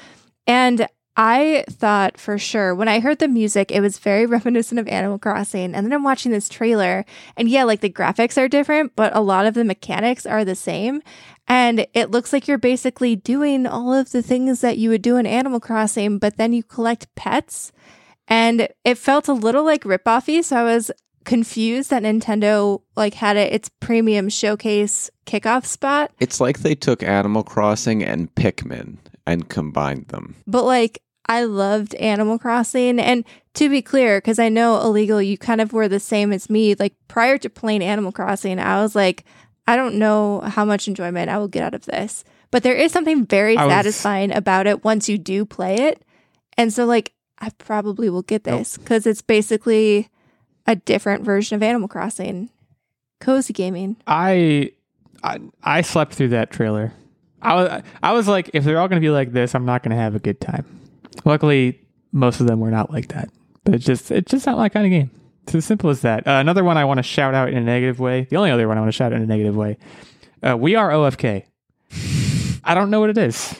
And 0.46 0.86
I 1.16 1.64
thought 1.68 2.16
for 2.16 2.38
sure 2.38 2.74
when 2.76 2.86
I 2.86 3.00
heard 3.00 3.18
the 3.18 3.26
music, 3.26 3.72
it 3.72 3.80
was 3.80 3.98
very 3.98 4.24
reminiscent 4.36 4.78
of 4.78 4.86
Animal 4.86 5.18
Crossing. 5.18 5.74
And 5.74 5.84
then 5.84 5.92
I'm 5.92 6.04
watching 6.04 6.30
this 6.30 6.48
trailer, 6.48 7.04
and 7.36 7.48
yeah, 7.48 7.64
like 7.64 7.80
the 7.80 7.90
graphics 7.90 8.40
are 8.40 8.48
different, 8.48 8.92
but 8.94 9.14
a 9.16 9.20
lot 9.20 9.44
of 9.46 9.54
the 9.54 9.64
mechanics 9.64 10.24
are 10.26 10.44
the 10.44 10.54
same. 10.54 11.02
And 11.48 11.86
it 11.94 12.10
looks 12.10 12.32
like 12.32 12.46
you're 12.46 12.58
basically 12.58 13.16
doing 13.16 13.66
all 13.66 13.92
of 13.94 14.12
the 14.12 14.22
things 14.22 14.60
that 14.60 14.78
you 14.78 14.90
would 14.90 15.02
do 15.02 15.16
in 15.16 15.26
Animal 15.26 15.60
Crossing, 15.60 16.18
but 16.18 16.36
then 16.36 16.52
you 16.52 16.62
collect 16.62 17.12
pets. 17.16 17.72
And 18.28 18.68
it 18.84 18.98
felt 18.98 19.26
a 19.28 19.32
little 19.32 19.64
like 19.64 19.84
ripoffy, 19.84 20.44
so 20.44 20.56
I 20.56 20.62
was 20.64 20.90
confused 21.28 21.90
that 21.90 22.02
Nintendo 22.02 22.80
like 22.96 23.14
had 23.14 23.36
it 23.36 23.52
its 23.52 23.68
premium 23.80 24.28
showcase 24.30 25.10
kickoff 25.26 25.66
spot. 25.66 26.10
It's 26.18 26.40
like 26.40 26.60
they 26.60 26.74
took 26.74 27.02
Animal 27.02 27.42
Crossing 27.44 28.02
and 28.02 28.34
Pikmin 28.34 28.96
and 29.26 29.48
combined 29.48 30.08
them. 30.08 30.34
But 30.46 30.64
like 30.64 31.02
I 31.26 31.44
loved 31.44 31.94
Animal 31.96 32.38
Crossing 32.38 32.98
and 32.98 33.24
to 33.54 33.68
be 33.68 33.82
clear 33.82 34.20
cuz 34.22 34.38
I 34.38 34.48
know 34.48 34.80
illegal 34.80 35.20
you 35.20 35.36
kind 35.36 35.60
of 35.60 35.72
were 35.74 35.86
the 35.88 36.00
same 36.00 36.32
as 36.32 36.48
me 36.48 36.74
like 36.74 36.94
prior 37.08 37.36
to 37.38 37.50
playing 37.50 37.82
Animal 37.84 38.10
Crossing 38.12 38.58
I 38.58 38.80
was 38.82 38.96
like 38.96 39.24
I 39.66 39.76
don't 39.76 39.96
know 39.96 40.40
how 40.40 40.64
much 40.64 40.88
enjoyment 40.88 41.28
I 41.28 41.36
will 41.36 41.48
get 41.48 41.62
out 41.62 41.74
of 41.74 41.84
this. 41.84 42.24
But 42.50 42.62
there 42.62 42.74
is 42.74 42.90
something 42.90 43.26
very 43.26 43.54
I 43.58 43.66
was- 43.66 43.72
satisfying 43.72 44.32
about 44.32 44.66
it 44.66 44.82
once 44.82 45.10
you 45.10 45.18
do 45.18 45.44
play 45.44 45.74
it. 45.76 46.02
And 46.56 46.72
so 46.72 46.86
like 46.86 47.12
I 47.38 47.50
probably 47.58 48.08
will 48.08 48.22
get 48.22 48.46
Nope. 48.46 48.60
this 48.60 48.78
cuz 48.78 49.06
it's 49.06 49.20
basically 49.20 50.08
a 50.68 50.76
different 50.76 51.24
version 51.24 51.56
of 51.56 51.62
Animal 51.62 51.88
Crossing. 51.88 52.50
Cozy 53.20 53.52
gaming. 53.52 53.96
I, 54.06 54.72
I 55.24 55.40
I 55.64 55.80
slept 55.80 56.14
through 56.14 56.28
that 56.28 56.52
trailer. 56.52 56.92
I 57.42 57.54
was 57.54 57.82
I 58.02 58.12
was 58.12 58.28
like, 58.28 58.50
if 58.52 58.62
they're 58.62 58.78
all 58.78 58.86
going 58.86 59.00
to 59.00 59.04
be 59.04 59.10
like 59.10 59.32
this, 59.32 59.54
I'm 59.54 59.64
not 59.64 59.82
going 59.82 59.90
to 59.90 60.00
have 60.00 60.14
a 60.14 60.20
good 60.20 60.40
time. 60.40 60.64
Luckily, 61.24 61.80
most 62.12 62.40
of 62.40 62.46
them 62.46 62.60
were 62.60 62.70
not 62.70 62.92
like 62.92 63.08
that. 63.08 63.30
But 63.64 63.74
it's 63.74 63.84
just 63.84 64.10
it's 64.12 64.30
just 64.30 64.46
not 64.46 64.58
my 64.58 64.68
kind 64.68 64.86
of 64.86 64.90
game. 64.90 65.10
It's 65.44 65.54
as 65.54 65.64
simple 65.64 65.90
as 65.90 66.02
that. 66.02 66.26
Uh, 66.26 66.32
another 66.32 66.62
one 66.62 66.76
I 66.76 66.84
want 66.84 66.98
to 66.98 67.02
shout 67.02 67.34
out 67.34 67.48
in 67.48 67.56
a 67.56 67.62
negative 67.62 67.98
way. 67.98 68.26
The 68.28 68.36
only 68.36 68.50
other 68.50 68.68
one 68.68 68.76
I 68.76 68.80
want 68.80 68.92
to 68.92 68.96
shout 68.96 69.12
out 69.12 69.16
in 69.16 69.22
a 69.22 69.26
negative 69.26 69.56
way. 69.56 69.78
Uh, 70.46 70.56
we 70.56 70.76
are 70.76 70.90
OFK. 70.90 71.44
I 72.62 72.74
don't 72.74 72.90
know 72.90 73.00
what 73.00 73.10
it 73.10 73.18
is. 73.18 73.58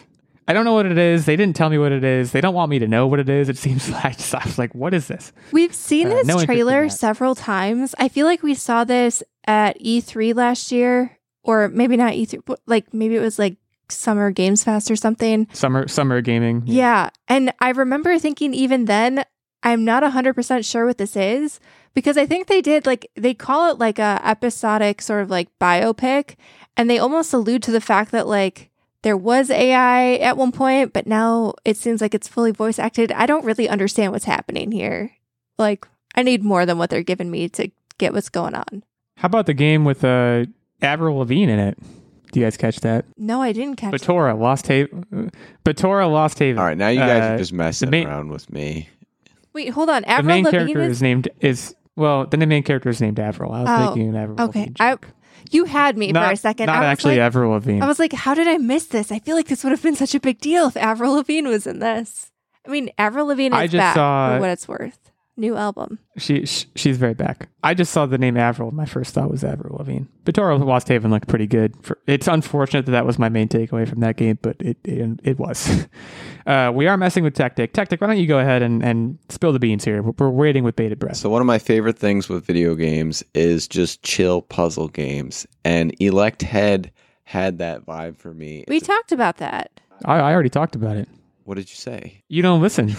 I 0.48 0.54
don't 0.54 0.64
know 0.64 0.72
what 0.72 0.86
it 0.86 0.96
is. 0.96 1.26
They 1.26 1.36
didn't 1.36 1.54
tell 1.56 1.68
me 1.68 1.76
what 1.78 1.92
it 1.92 2.02
is. 2.02 2.32
They 2.32 2.40
don't 2.40 2.54
want 2.54 2.70
me 2.70 2.78
to 2.78 2.88
know 2.88 3.06
what 3.06 3.20
it 3.20 3.28
is. 3.28 3.48
It 3.50 3.58
seems 3.58 3.88
like 3.90 4.04
I, 4.04 4.10
just, 4.12 4.34
I 4.34 4.42
was 4.44 4.58
like, 4.58 4.74
what 4.74 4.94
is 4.94 5.06
this? 5.06 5.32
We've 5.52 5.74
seen 5.74 6.06
Uh, 6.06 6.14
this 6.14 6.26
no 6.26 6.44
trailer 6.44 6.88
several 6.88 7.34
times. 7.34 7.94
I 7.98 8.08
feel 8.08 8.26
like 8.26 8.42
we 8.42 8.54
saw 8.54 8.84
this 8.84 9.22
at 9.46 9.78
E3 9.80 10.34
last 10.34 10.72
year, 10.72 11.18
or 11.42 11.68
maybe 11.68 11.96
not 11.96 12.14
E3, 12.14 12.40
but 12.46 12.60
like 12.66 12.92
maybe 12.94 13.14
it 13.14 13.20
was 13.20 13.38
like 13.38 13.58
Summer 13.90 14.30
Games 14.30 14.64
Fest 14.64 14.90
or 14.90 14.96
something. 14.96 15.46
Summer 15.52 15.86
summer 15.86 16.20
gaming. 16.22 16.62
Yeah. 16.66 17.10
And 17.28 17.52
I 17.60 17.70
remember 17.70 18.18
thinking 18.18 18.54
even 18.54 18.86
then, 18.86 19.24
I'm 19.62 19.84
not 19.84 20.02
100% 20.02 20.64
sure 20.70 20.86
what 20.86 20.98
this 20.98 21.16
is 21.16 21.58
because 21.92 22.16
I 22.16 22.26
think 22.26 22.46
they 22.46 22.60
did 22.62 22.86
like, 22.86 23.10
they 23.16 23.34
call 23.34 23.70
it 23.70 23.78
like 23.78 23.98
a 23.98 24.20
episodic 24.24 25.02
sort 25.02 25.22
of 25.22 25.30
like 25.30 25.48
biopic. 25.60 26.36
And 26.76 26.88
they 26.88 26.98
almost 26.98 27.32
allude 27.34 27.62
to 27.64 27.70
the 27.72 27.80
fact 27.80 28.12
that 28.12 28.26
like 28.28 28.67
there 29.02 29.16
was 29.16 29.50
AI 29.50 30.14
at 30.16 30.36
one 30.36 30.52
point, 30.52 30.92
but 30.92 31.06
now 31.06 31.54
it 31.64 31.76
seems 31.76 32.00
like 32.00 32.14
it's 32.14 32.28
fully 32.28 32.50
voice 32.50 32.78
acted. 32.78 33.12
I 33.12 33.26
don't 33.26 33.44
really 33.44 33.68
understand 33.68 34.12
what's 34.12 34.24
happening 34.24 34.72
here. 34.72 35.12
Like, 35.58 35.86
I 36.14 36.22
need 36.22 36.42
more 36.42 36.66
than 36.66 36.78
what 36.78 36.90
they're 36.90 37.02
giving 37.02 37.30
me 37.30 37.48
to 37.50 37.70
get 37.98 38.12
what's 38.12 38.28
going 38.28 38.54
on. 38.54 38.82
How 39.16 39.26
about 39.26 39.46
the 39.46 39.54
game 39.54 39.84
with 39.84 40.04
uh, 40.04 40.46
Avril 40.82 41.16
Lavigne 41.18 41.50
in 41.52 41.58
it? 41.58 41.78
Do 42.32 42.40
you 42.40 42.46
guys 42.46 42.56
catch 42.56 42.80
that? 42.80 43.04
No, 43.16 43.40
I 43.40 43.52
didn't 43.52 43.76
catch 43.76 43.94
it. 43.94 44.02
Batora 44.02 44.38
Lost 44.38 44.66
Haven. 44.66 45.30
Batora 45.64 46.10
Lost 46.10 46.38
Haven. 46.38 46.58
All 46.58 46.64
right, 46.66 46.76
now 46.76 46.88
you 46.88 47.00
guys 47.00 47.22
Uh, 47.22 47.34
are 47.34 47.38
just 47.38 47.52
messing 47.52 47.90
main- 47.90 48.06
around 48.06 48.30
with 48.30 48.52
me. 48.52 48.88
Wait, 49.54 49.70
hold 49.70 49.88
on. 49.90 50.02
The 50.02 50.22
main 50.22 50.44
Lavigne 50.44 50.50
character 50.72 50.82
is 50.82 50.90
is 50.98 51.02
named 51.02 51.28
is 51.40 51.74
well. 51.96 52.26
The 52.26 52.36
main 52.36 52.62
character 52.62 52.90
is 52.90 53.00
named 53.00 53.18
Avril. 53.18 53.50
I 53.52 53.62
was 53.62 53.68
Oh, 53.70 53.88
making 53.94 54.10
an 54.10 54.16
Avril. 54.16 54.40
okay. 54.42 54.58
Lavigne 54.60 54.74
I- 54.78 54.90
joke. 54.92 55.08
You 55.50 55.64
had 55.64 55.96
me 55.96 56.12
not, 56.12 56.26
for 56.26 56.32
a 56.32 56.36
second. 56.36 56.66
Not 56.66 56.76
I 56.76 56.80
was 56.80 56.86
actually 56.86 57.14
like, 57.16 57.26
Avril 57.26 57.50
Lavigne. 57.52 57.80
I 57.82 57.86
was 57.86 57.98
like, 57.98 58.12
how 58.12 58.34
did 58.34 58.48
I 58.48 58.58
miss 58.58 58.86
this? 58.86 59.10
I 59.12 59.18
feel 59.18 59.36
like 59.36 59.46
this 59.48 59.64
would 59.64 59.70
have 59.70 59.82
been 59.82 59.96
such 59.96 60.14
a 60.14 60.20
big 60.20 60.40
deal 60.40 60.66
if 60.66 60.76
Avril 60.76 61.14
Lavigne 61.14 61.48
was 61.48 61.66
in 61.66 61.78
this. 61.78 62.30
I 62.66 62.70
mean, 62.70 62.90
Avril 62.98 63.26
Lavigne 63.26 63.54
is 63.56 63.60
I 63.60 63.66
just 63.66 63.76
back 63.78 63.94
saw- 63.94 64.34
for 64.34 64.40
what 64.40 64.50
it's 64.50 64.68
worth. 64.68 65.07
New 65.38 65.54
album. 65.56 66.00
she, 66.16 66.44
sh 66.46 66.66
she's 66.74 66.96
very 66.98 67.14
back. 67.14 67.48
I 67.62 67.72
just 67.72 67.92
saw 67.92 68.06
the 68.06 68.18
name 68.18 68.36
Avril. 68.36 68.72
My 68.72 68.86
first 68.86 69.14
thought 69.14 69.30
was 69.30 69.44
Avril 69.44 69.76
Lavigne. 69.78 70.04
Batora 70.24 70.58
Lost 70.62 70.88
Haven 70.88 71.12
looked 71.12 71.28
pretty 71.28 71.46
good. 71.46 71.74
For, 71.80 71.96
it's 72.08 72.26
unfortunate 72.26 72.86
that 72.86 72.92
that 72.92 73.06
was 73.06 73.20
my 73.20 73.28
main 73.28 73.46
takeaway 73.48 73.88
from 73.88 74.00
that 74.00 74.16
game, 74.16 74.38
but 74.42 74.56
it 74.60 74.76
it, 74.82 75.20
it 75.22 75.38
was. 75.38 75.86
uh, 76.46 76.72
we 76.74 76.88
are 76.88 76.96
messing 76.96 77.22
with 77.22 77.34
Tactic. 77.34 77.72
Tactic, 77.72 78.00
why 78.00 78.08
don't 78.08 78.18
you 78.18 78.26
go 78.26 78.40
ahead 78.40 78.62
and, 78.62 78.82
and 78.84 79.16
spill 79.28 79.52
the 79.52 79.60
beans 79.60 79.84
here? 79.84 80.02
We're, 80.02 80.12
we're 80.18 80.28
waiting 80.28 80.64
with 80.64 80.74
bated 80.74 80.98
breath. 80.98 81.16
So 81.18 81.30
one 81.30 81.40
of 81.40 81.46
my 81.46 81.58
favorite 81.58 81.96
things 81.98 82.28
with 82.28 82.44
video 82.44 82.74
games 82.74 83.22
is 83.32 83.68
just 83.68 84.02
chill 84.02 84.42
puzzle 84.42 84.88
games, 84.88 85.46
and 85.64 85.96
Elechead 85.98 86.90
had 87.22 87.58
that 87.58 87.86
vibe 87.86 88.16
for 88.18 88.34
me. 88.34 88.64
We 88.66 88.78
It's- 88.78 88.86
talked 88.88 89.12
about 89.12 89.36
that. 89.36 89.70
I, 90.04 90.16
I 90.18 90.32
already 90.32 90.50
talked 90.50 90.74
about 90.74 90.96
it. 90.96 91.08
what 91.44 91.54
did 91.56 91.70
you 91.70 91.76
say? 91.76 92.24
You 92.28 92.42
don't 92.42 92.60
listen. 92.60 92.94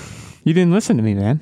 You 0.46 0.54
didn't 0.54 0.72
listen 0.72 0.96
to 0.98 1.04
me, 1.04 1.14
man. 1.16 1.42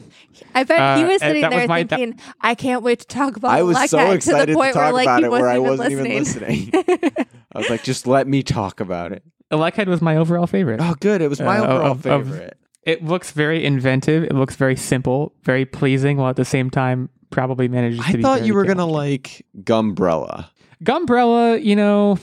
I 0.55 0.63
bet 0.63 0.97
he 0.99 1.03
Uh, 1.03 1.07
was 1.07 1.21
uh, 1.21 1.27
sitting 1.27 1.41
that 1.41 1.51
was 1.51 1.59
there 1.59 1.67
my- 1.67 1.83
that- 1.83 1.97
thinking, 1.99 2.19
I 2.41 2.55
can't 2.55 2.83
wait 2.83 2.99
to 2.99 3.07
talk 3.07 3.35
about 3.37 3.51
I 3.51 3.63
was 3.63 3.75
Black 3.75 3.89
so 3.89 3.97
Hat," 3.97 4.13
excited 4.15 4.45
to 4.47 4.51
the 4.51 4.55
point 4.55 4.73
talk 4.73 4.83
where 4.83 4.93
like 4.93 5.05
about 5.05 5.19
he 5.19 5.25
it 5.25 5.29
wasn't, 5.31 5.41
where 5.43 5.51
I 5.51 5.59
wasn't 5.59 5.89
listening. 5.91 6.51
even 6.51 6.73
listening. 6.83 7.25
I 7.53 7.59
was 7.59 7.69
like, 7.69 7.83
just 7.83 8.07
let 8.07 8.27
me 8.27 8.43
talk 8.43 8.79
about 8.79 9.11
it. 9.11 9.23
Elechead 9.51 9.87
was 9.87 10.01
my 10.01 10.17
overall 10.17 10.47
favorite. 10.47 10.79
Oh, 10.81 10.93
good. 10.99 11.21
It 11.21 11.29
was 11.29 11.39
my 11.39 11.57
Uh, 11.59 11.63
overall 11.63 11.91
of- 11.91 12.05
of- 12.05 12.27
favorite. 12.27 12.57
It 12.83 13.03
looks 13.03 13.31
very 13.31 13.65
inventive. 13.65 14.23
It 14.23 14.33
looks 14.33 14.55
very 14.55 14.75
simple, 14.77 15.33
very 15.43 15.65
pleasing, 15.65 16.17
while 16.17 16.29
at 16.29 16.35
the 16.37 16.45
same 16.45 16.69
time 16.69 17.09
probably 17.31 17.67
manages 17.67 17.99
to 17.99 18.05
I 18.19 18.21
thought 18.21 18.35
very 18.37 18.47
you 18.47 18.53
were 18.53 18.63
gonna 18.63 18.85
like 18.85 19.45
Gumbrella. 19.61 20.45
Gumbrella, 20.83 21.61
you 21.61 21.75
know, 21.75 22.17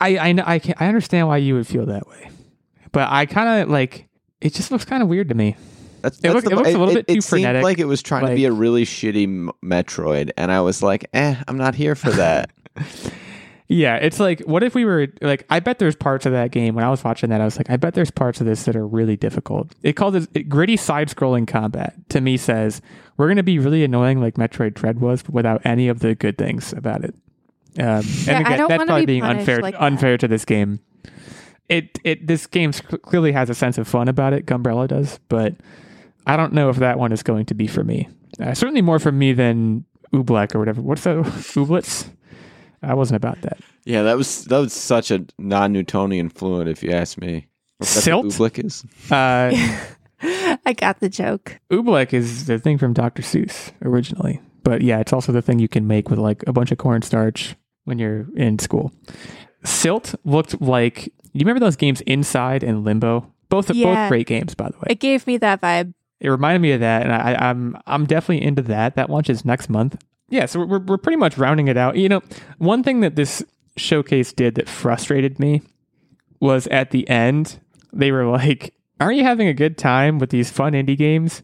I 0.00 0.08
I 0.18 0.32
kn- 0.32 0.40
I, 0.40 0.58
can, 0.58 0.74
I 0.80 0.88
understand 0.88 1.28
why 1.28 1.36
you 1.36 1.54
would 1.54 1.66
feel 1.68 1.86
that 1.86 2.08
way, 2.08 2.30
but 2.90 3.08
I 3.10 3.26
kind 3.26 3.62
of 3.62 3.68
like 3.70 4.08
it. 4.40 4.54
Just 4.54 4.72
looks 4.72 4.84
kind 4.84 5.02
of 5.04 5.08
weird 5.08 5.28
to 5.28 5.34
me. 5.36 5.54
That's, 6.02 6.18
It 6.18 6.22
that's 6.22 6.34
look- 6.34 6.44
the- 6.44 6.50
it 6.50 6.56
looks 6.56 6.68
a 6.74 6.78
little 6.78 6.94
bit 6.94 7.06
too 7.08 7.14
it 7.14 7.22
seemed 7.22 7.42
frenetic, 7.42 7.62
like 7.62 7.78
it 7.78 7.86
was 7.86 8.02
trying 8.02 8.26
to 8.26 8.34
be 8.34 8.44
a 8.44 8.52
really 8.52 8.84
shitty 8.84 9.48
Metroid, 9.64 10.30
and 10.36 10.50
I 10.52 10.60
was 10.60 10.82
like, 10.82 11.08
"Eh, 11.14 11.36
I'm 11.48 11.56
not 11.56 11.74
here 11.74 11.94
for 11.94 12.10
that." 12.10 12.50
Yeah, 13.68 13.96
it's 13.96 14.20
like, 14.20 14.40
what 14.40 14.62
if 14.62 14.74
we 14.74 14.84
were 14.84 15.06
like? 15.22 15.46
I 15.48 15.58
bet 15.60 15.78
there's 15.78 15.96
parts 15.96 16.26
of 16.26 16.32
that 16.32 16.50
game 16.50 16.74
when 16.74 16.84
I 16.84 16.90
was 16.90 17.02
watching 17.02 17.30
that. 17.30 17.40
I 17.40 17.44
was 17.46 17.56
like, 17.56 17.70
I 17.70 17.78
bet 17.78 17.94
there's 17.94 18.10
parts 18.10 18.38
of 18.38 18.46
this 18.46 18.64
that 18.64 18.76
are 18.76 18.86
really 18.86 19.16
difficult. 19.16 19.74
It 19.82 19.94
called 19.94 20.14
it, 20.14 20.28
it 20.34 20.48
gritty 20.50 20.76
side-scrolling 20.76 21.48
combat. 21.48 21.94
To 22.10 22.20
me, 22.20 22.36
says 22.36 22.82
we're 23.16 23.28
going 23.28 23.38
to 23.38 23.42
be 23.42 23.58
really 23.58 23.82
annoying 23.82 24.20
like 24.20 24.34
Metroid 24.34 24.74
Dread 24.74 25.00
was, 25.00 25.22
but 25.22 25.32
without 25.32 25.62
any 25.64 25.88
of 25.88 26.00
the 26.00 26.14
good 26.14 26.36
things 26.36 26.74
about 26.74 27.02
it. 27.02 27.14
Um, 27.78 27.84
and 27.86 28.04
Yeah, 28.26 28.36
I 28.36 28.40
again, 28.40 28.58
don't 28.58 28.68
that's 28.68 28.78
wanna 28.78 28.86
probably 28.88 29.02
be 29.06 29.12
being 29.12 29.22
punished 29.22 29.40
unfair 29.40 29.60
like 29.62 29.74
that. 29.74 29.82
unfair 29.82 30.18
to 30.18 30.28
this 30.28 30.44
game. 30.44 30.80
It 31.70 31.98
it 32.04 32.26
this 32.26 32.46
game 32.46 32.72
clearly 32.72 33.32
has 33.32 33.48
a 33.48 33.54
sense 33.54 33.78
of 33.78 33.88
fun 33.88 34.06
about 34.08 34.34
it. 34.34 34.44
Gumbrella 34.44 34.86
does, 34.86 35.18
but 35.30 35.54
I 36.26 36.36
don't 36.36 36.52
know 36.52 36.68
if 36.68 36.76
that 36.76 36.98
one 36.98 37.12
is 37.12 37.22
going 37.22 37.46
to 37.46 37.54
be 37.54 37.66
for 37.66 37.82
me. 37.84 38.08
Uh, 38.40 38.54
certainly 38.54 38.82
more 38.82 38.98
for 38.98 39.12
me 39.12 39.32
than 39.32 39.84
Oobleck 40.14 40.54
or 40.54 40.58
whatever. 40.58 40.80
What's 40.80 41.04
that? 41.04 41.16
Ooblets? 41.56 42.08
I 42.82 42.94
wasn't 42.94 43.16
about 43.16 43.40
that. 43.42 43.58
yeah, 43.84 44.02
that 44.02 44.16
was 44.16 44.44
that 44.46 44.58
was 44.58 44.72
such 44.72 45.10
a 45.10 45.24
non-Newtonian 45.38 46.28
fluid, 46.30 46.66
if 46.68 46.82
you 46.82 46.90
ask 46.90 47.18
me. 47.18 47.46
That's 47.78 47.90
Silt? 47.90 48.26
Oobleck 48.26 48.64
is. 48.64 48.84
Uh, 49.10 49.52
I 50.66 50.72
got 50.72 51.00
the 51.00 51.08
joke. 51.08 51.58
Oobleck 51.70 52.12
is 52.12 52.46
the 52.46 52.58
thing 52.58 52.78
from 52.78 52.92
Dr. 52.92 53.22
Seuss 53.22 53.72
originally, 53.82 54.40
but 54.64 54.82
yeah, 54.82 54.98
it's 55.00 55.12
also 55.12 55.32
the 55.32 55.42
thing 55.42 55.58
you 55.58 55.68
can 55.68 55.86
make 55.86 56.08
with 56.10 56.18
like 56.18 56.42
a 56.46 56.52
bunch 56.52 56.70
of 56.72 56.78
cornstarch 56.78 57.54
when 57.84 57.98
you're 57.98 58.26
in 58.36 58.58
school. 58.58 58.92
Silt 59.64 60.14
looked 60.24 60.60
like 60.60 61.06
you 61.32 61.40
remember 61.40 61.60
those 61.60 61.76
games 61.76 62.00
Inside 62.02 62.62
and 62.64 62.84
Limbo, 62.84 63.32
both 63.48 63.70
Yeah. 63.70 63.94
both 64.04 64.08
great 64.08 64.26
games 64.26 64.54
by 64.54 64.68
the 64.70 64.76
way. 64.78 64.86
It 64.90 65.00
gave 65.00 65.26
me 65.26 65.36
that 65.38 65.60
vibe. 65.60 65.94
It 66.22 66.30
reminded 66.30 66.62
me 66.62 66.70
of 66.70 66.80
that, 66.80 67.02
and 67.02 67.12
I, 67.12 67.34
I'm 67.34 67.76
I'm 67.84 68.06
definitely 68.06 68.46
into 68.46 68.62
that. 68.62 68.94
That 68.94 69.10
launches 69.10 69.44
next 69.44 69.68
month. 69.68 70.00
Yeah, 70.28 70.46
so 70.46 70.64
we're 70.64 70.78
we're 70.78 70.96
pretty 70.96 71.16
much 71.16 71.36
rounding 71.36 71.66
it 71.66 71.76
out. 71.76 71.96
You 71.96 72.08
know, 72.08 72.22
one 72.58 72.84
thing 72.84 73.00
that 73.00 73.16
this 73.16 73.44
showcase 73.76 74.32
did 74.32 74.54
that 74.54 74.68
frustrated 74.68 75.40
me 75.40 75.62
was 76.38 76.68
at 76.68 76.92
the 76.92 77.08
end 77.08 77.58
they 77.92 78.12
were 78.12 78.24
like, 78.26 78.72
"Aren't 79.00 79.16
you 79.16 79.24
having 79.24 79.48
a 79.48 79.52
good 79.52 79.76
time 79.76 80.20
with 80.20 80.30
these 80.30 80.48
fun 80.48 80.74
indie 80.74 80.96
games? 80.96 81.42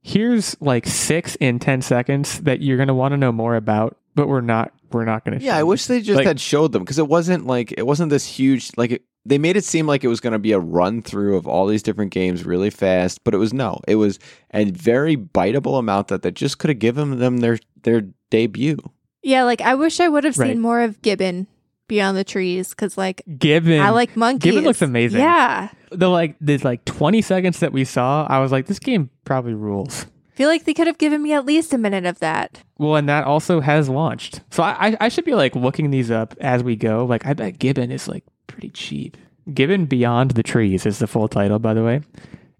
Here's 0.00 0.56
like 0.60 0.86
six 0.86 1.34
in 1.36 1.58
ten 1.58 1.82
seconds 1.82 2.40
that 2.42 2.62
you're 2.62 2.78
gonna 2.78 2.94
want 2.94 3.12
to 3.12 3.18
know 3.18 3.32
more 3.32 3.56
about, 3.56 3.98
but 4.14 4.28
we're 4.28 4.40
not 4.42 4.72
we're 4.92 5.04
not 5.04 5.24
gonna." 5.24 5.38
Yeah, 5.40 5.56
I 5.56 5.62
wish 5.62 5.86
they 5.86 6.00
just 6.00 6.16
Like- 6.18 6.26
had 6.26 6.40
showed 6.40 6.72
them 6.72 6.82
because 6.82 6.98
it 6.98 7.08
wasn't 7.08 7.46
like 7.46 7.72
it 7.76 7.86
wasn't 7.86 8.10
this 8.10 8.26
huge 8.26 8.70
like 8.76 8.92
it, 8.92 9.02
they 9.26 9.38
made 9.38 9.56
it 9.56 9.64
seem 9.64 9.86
like 9.86 10.02
it 10.02 10.08
was 10.08 10.18
going 10.20 10.32
to 10.32 10.38
be 10.38 10.52
a 10.52 10.58
run 10.58 11.02
through 11.02 11.36
of 11.36 11.46
all 11.46 11.66
these 11.66 11.82
different 11.82 12.10
games 12.10 12.46
really 12.46 12.70
fast, 12.70 13.22
but 13.22 13.34
it 13.34 13.36
was 13.36 13.52
no. 13.52 13.78
It 13.86 13.96
was 13.96 14.18
a 14.54 14.64
very 14.70 15.14
biteable 15.14 15.78
amount 15.78 16.08
that 16.08 16.22
that 16.22 16.32
just 16.34 16.58
could 16.58 16.70
have 16.70 16.78
given 16.78 17.18
them 17.18 17.38
their 17.38 17.58
their 17.82 18.04
debut. 18.30 18.78
Yeah, 19.22 19.44
like 19.44 19.60
I 19.60 19.74
wish 19.74 20.00
I 20.00 20.08
would 20.08 20.24
have 20.24 20.38
Right. 20.38 20.48
seen 20.52 20.60
more 20.60 20.80
of 20.80 21.02
Gibbon 21.02 21.46
beyond 21.86 22.16
the 22.16 22.24
trees 22.24 22.70
because, 22.70 22.96
like, 22.96 23.20
Gibbon. 23.38 23.80
I 23.80 23.90
like 23.90 24.16
monkeys. 24.16 24.52
Gibbon 24.52 24.64
looks 24.64 24.80
amazing. 24.80 25.20
Yeah, 25.20 25.68
the 25.90 26.08
like 26.08 26.36
the 26.40 26.56
like 26.58 26.84
20 26.86 27.20
seconds 27.20 27.58
that 27.60 27.72
we 27.72 27.84
saw. 27.84 28.26
I 28.30 28.38
was 28.38 28.50
like, 28.52 28.66
this 28.66 28.78
game 28.78 29.10
probably 29.26 29.52
rules. 29.54 30.06
Feel 30.34 30.48
like 30.48 30.64
they 30.64 30.74
could 30.74 30.86
have 30.86 30.98
given 30.98 31.22
me 31.22 31.32
at 31.32 31.44
least 31.44 31.72
a 31.72 31.78
minute 31.78 32.06
of 32.06 32.18
that. 32.20 32.62
Well, 32.78 32.96
and 32.96 33.08
that 33.08 33.24
also 33.24 33.60
has 33.60 33.88
launched. 33.88 34.40
So 34.50 34.62
I, 34.62 34.88
I, 34.88 34.96
I 35.02 35.08
should 35.08 35.24
be 35.24 35.34
like 35.34 35.54
looking 35.54 35.90
these 35.90 36.10
up 36.10 36.34
as 36.40 36.62
we 36.62 36.76
go. 36.76 37.04
Like, 37.04 37.26
I 37.26 37.34
bet 37.34 37.58
Gibbon 37.58 37.90
is 37.90 38.08
like 38.08 38.24
pretty 38.46 38.70
cheap. 38.70 39.16
Gibbon 39.52 39.86
Beyond 39.86 40.32
the 40.32 40.42
Trees 40.42 40.86
is 40.86 40.98
the 40.98 41.06
full 41.06 41.28
title, 41.28 41.58
by 41.58 41.74
the 41.74 41.84
way. 41.84 42.02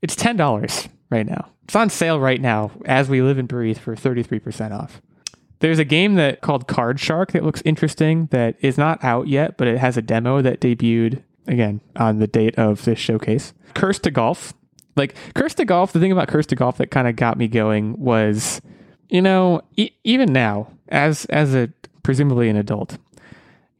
It's 0.03 0.17
$10 0.17 0.89
right 1.11 1.27
now. 1.27 1.49
It's 1.65 1.77
on 1.77 1.91
sale 1.91 2.19
right 2.19 2.41
now 2.41 2.73
as 2.85 3.09
we 3.09 3.23
live 3.23 3.39
and 3.39 3.47
breathe 3.49 3.79
for 3.79 3.95
33% 3.95 4.73
off. 4.73 5.01
There's 5.61 5.79
a 5.79 5.85
game 5.85 6.15
that 6.15 6.41
called 6.41 6.67
Card 6.67 6.99
Shark 6.99 7.33
that 7.33 7.45
looks 7.45 7.63
interesting 7.65 8.27
that 8.31 8.57
is 8.61 8.79
not 8.79 9.05
out 9.05 9.29
yet, 9.29 9.57
but 9.57 9.69
it 9.69 9.79
has 9.79 9.97
a 9.97 10.03
demo 10.03 10.41
that 10.43 10.61
debuted 10.61 11.23
again 11.47 11.81
on 11.97 12.19
the 12.19 12.27
date 12.27 12.59
of 12.59 12.85
this 12.85 12.99
showcase. 12.99 13.53
Cursed 13.75 14.05
to 14.05 14.11
Golf. 14.11 14.55
Like 14.97 15.15
to 15.57 15.65
Golf, 15.65 15.93
the 15.93 16.01
thing 16.01 16.13
about 16.13 16.29
to 16.29 16.57
Golf 16.57 16.79
that 16.79 16.91
kind 16.91 17.09
of 17.09 17.17
got 17.17 17.39
me 17.39 17.49
going 17.49 17.99
was 17.99 18.61
you 19.11 19.21
know, 19.21 19.61
e- 19.77 19.91
even 20.05 20.33
now, 20.33 20.69
as 20.89 21.27
as 21.27 21.55
a 21.55 21.69
presumably 22.03 22.49
an 22.49 22.57
adult, 22.57 22.97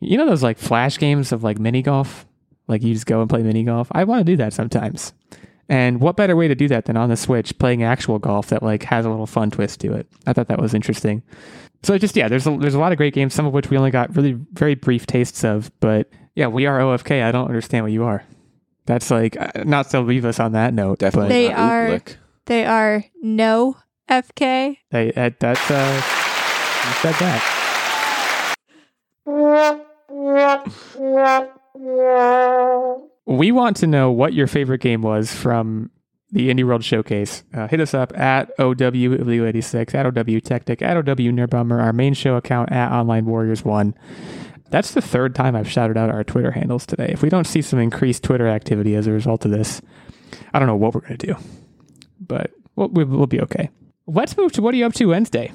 you 0.01 0.19
know 0.19 0.27
those 0.27 0.43
like 0.43 0.59
flash 0.59 0.99
games 0.99 1.33
of 1.33 1.43
like 1.43 1.59
mini 1.59 1.83
golf, 1.83 2.27
like 2.69 2.83
you 2.83 2.93
just 2.93 3.07
go 3.07 3.21
and 3.21 3.31
play 3.31 3.43
mini 3.43 3.63
golf. 3.63 3.89
I 3.93 4.05
want 4.05 4.21
to 4.21 4.33
do 4.33 4.37
that 4.37 4.53
sometimes. 4.53 5.13
And 5.69 6.01
what 6.01 6.17
better 6.17 6.35
way 6.35 6.49
to 6.49 6.57
do 6.57 6.67
that 6.69 6.87
than 6.87 6.97
on 6.97 7.11
the 7.11 7.17
Switch, 7.17 7.57
playing 7.59 7.85
actual 7.85 8.19
golf 8.19 8.49
that 8.49 8.63
like 8.63 8.83
has 8.85 9.07
a 9.07 9.11
little 9.11 9.27
fun 9.27 9.53
twist 9.53 9.81
to 9.81 9.93
it? 9.95 10.09
I 10.27 10.33
thought 10.33 10.49
that 10.49 10.61
was 10.61 10.75
interesting. 10.75 11.23
So 11.85 11.97
just 11.97 12.17
yeah, 12.17 12.29
there's 12.29 12.47
a, 12.47 12.57
there's 12.59 12.75
a 12.75 12.81
lot 12.81 12.93
of 12.93 12.99
great 12.99 13.15
games, 13.15 13.33
some 13.33 13.47
of 13.47 13.53
which 13.53 13.71
we 13.71 13.79
only 13.79 13.93
got 13.93 14.15
really 14.17 14.33
very 14.53 14.75
brief 14.75 15.07
tastes 15.07 15.45
of. 15.45 15.71
But 15.79 16.11
yeah, 16.35 16.49
we 16.49 16.67
are 16.67 16.81
OFK. 16.81 17.23
I 17.23 17.31
don't 17.31 17.47
understand 17.47 17.85
what 17.85 17.93
you 17.93 18.03
are. 18.03 18.25
That's 18.91 19.09
like 19.09 19.37
uh, 19.41 19.63
not 19.65 19.89
to 19.91 20.01
leave 20.01 20.25
us 20.25 20.41
on 20.41 20.51
that 20.53 20.75
note. 20.75 20.99
Definitely 20.99 21.29
They 21.29 21.49
not 21.51 21.59
are- 21.59 21.89
Oobleck. 21.91 22.17
They 22.47 22.67
are 22.67 23.05
no 23.23 23.77
FK. 24.09 24.79
But 24.91 24.97
hey, 24.99 25.13
that, 25.13 25.39
that's 25.39 25.71
uh, 25.71 26.03
you 26.87 26.93
said 26.95 27.15
that. 27.21 28.57
We 33.27 33.53
want 33.53 33.77
to 33.77 33.87
know 33.87 34.11
what 34.11 34.33
your 34.33 34.49
favorite 34.49 34.81
game 34.81 35.03
was 35.03 35.33
from 35.33 35.91
the 36.33 36.51
Indie 36.51 36.65
World 36.65 36.83
Showcase. 36.85 37.45
Uh, 37.55 37.69
hit 37.69 37.81
us 37.81 37.95
up 37.95 38.17
at 38.19 38.57
OW86, 38.59 39.95
at 39.95 40.07
OW 40.07 40.41
Tactic, 40.41 40.83
at 40.83 40.97
OW 40.97 41.03
NerdBomber, 41.03 41.81
our 41.81 41.93
main 41.93 42.15
show 42.15 42.35
account 42.35 42.73
at 42.73 42.91
Online 42.91 43.27
Warriors 43.27 43.65
1. 43.65 43.95
That's 44.71 44.93
the 44.93 45.01
third 45.03 45.35
time 45.35 45.57
I've 45.57 45.69
shouted 45.71 45.97
out 45.97 46.11
our 46.11 46.25
Twitter 46.25 46.53
handles 46.53 46.87
today. 46.87 47.11
If 47.13 47.23
we 47.23 47.29
don't 47.29 47.47
see 47.47 47.61
some 47.63 47.79
increased 47.79 48.23
Twitter 48.23 48.47
activity 48.49 48.95
as 48.95 49.07
a 49.07 49.13
result 49.13 49.45
of 49.45 49.51
this, 49.51 49.81
I 50.55 50.59
don't 50.59 50.69
know 50.69 50.77
what 50.77 50.95
we're 50.95 51.01
going 51.01 51.19
to 51.19 51.27
do, 51.27 51.35
but 52.21 52.53
we'll, 52.77 52.89
we- 52.89 53.05
we'll 53.05 53.27
be 53.27 53.41
okay. 53.43 53.71
Let's 54.07 54.37
move 54.37 54.53
to 54.53 54.63
what 54.63 54.75
are 54.75 54.77
you 54.77 54.87
up 54.87 54.95
to 54.95 55.07
Wednesday? 55.07 55.53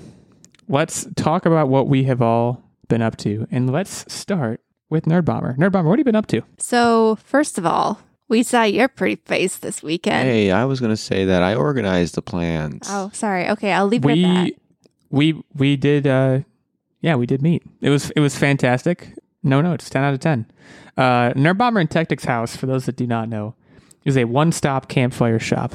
Let's 0.67 1.07
talk 1.15 1.45
about 1.45 1.69
what 1.69 1.87
we 1.87 2.03
have 2.05 2.21
all 2.21 2.63
been 2.87 3.01
up 3.01 3.17
to, 3.17 3.47
and 3.51 3.71
let's 3.71 4.11
start 4.13 4.61
with 4.89 5.05
Nerd 5.05 5.25
Bomber. 5.25 5.55
Nerd 5.57 5.71
Bomber, 5.71 5.89
what 5.89 5.99
have 5.99 5.99
you 5.99 6.05
been 6.11 6.15
up 6.15 6.27
to? 6.27 6.41
So 6.57 7.15
first 7.17 7.57
of 7.57 7.65
all, 7.65 7.99
we 8.27 8.43
saw 8.43 8.63
your 8.63 8.87
pretty 8.87 9.17
face 9.25 9.57
this 9.57 9.83
weekend. 9.83 10.27
Hey, 10.27 10.51
I 10.51 10.65
was 10.65 10.79
going 10.79 10.91
to 10.91 10.97
say 10.97 11.25
that 11.25 11.43
I 11.43 11.53
organized 11.55 12.15
the 12.15 12.21
plans. 12.21 12.87
Oh, 12.89 13.11
sorry. 13.13 13.47
Okay, 13.49 13.71
I'll 13.71 13.85
leave 13.87 14.03
it 14.05 14.09
at 14.09 14.21
that. 14.21 14.51
we 15.09 15.33
we 15.33 15.43
we 15.53 15.75
did 15.75 16.07
uh 16.07 16.39
yeah 17.05 17.15
we 17.15 17.25
did 17.25 17.41
meet. 17.41 17.63
It 17.81 17.89
was 17.89 18.09
it 18.11 18.19
was 18.19 18.35
fantastic. 18.37 19.13
No 19.43 19.61
no 19.61 19.73
it's 19.73 19.89
10 19.89 20.03
out 20.03 20.13
of 20.13 20.19
10 20.19 20.45
uh 20.97 21.31
nerd 21.33 21.57
bomber 21.57 21.79
and 21.79 21.89
tactics 21.89 22.25
house 22.25 22.55
for 22.55 22.65
those 22.65 22.85
that 22.87 22.95
do 22.95 23.05
not 23.05 23.29
know 23.29 23.53
is 24.03 24.17
a 24.17 24.25
one-stop 24.25 24.89
campfire 24.89 25.39
shop. 25.39 25.73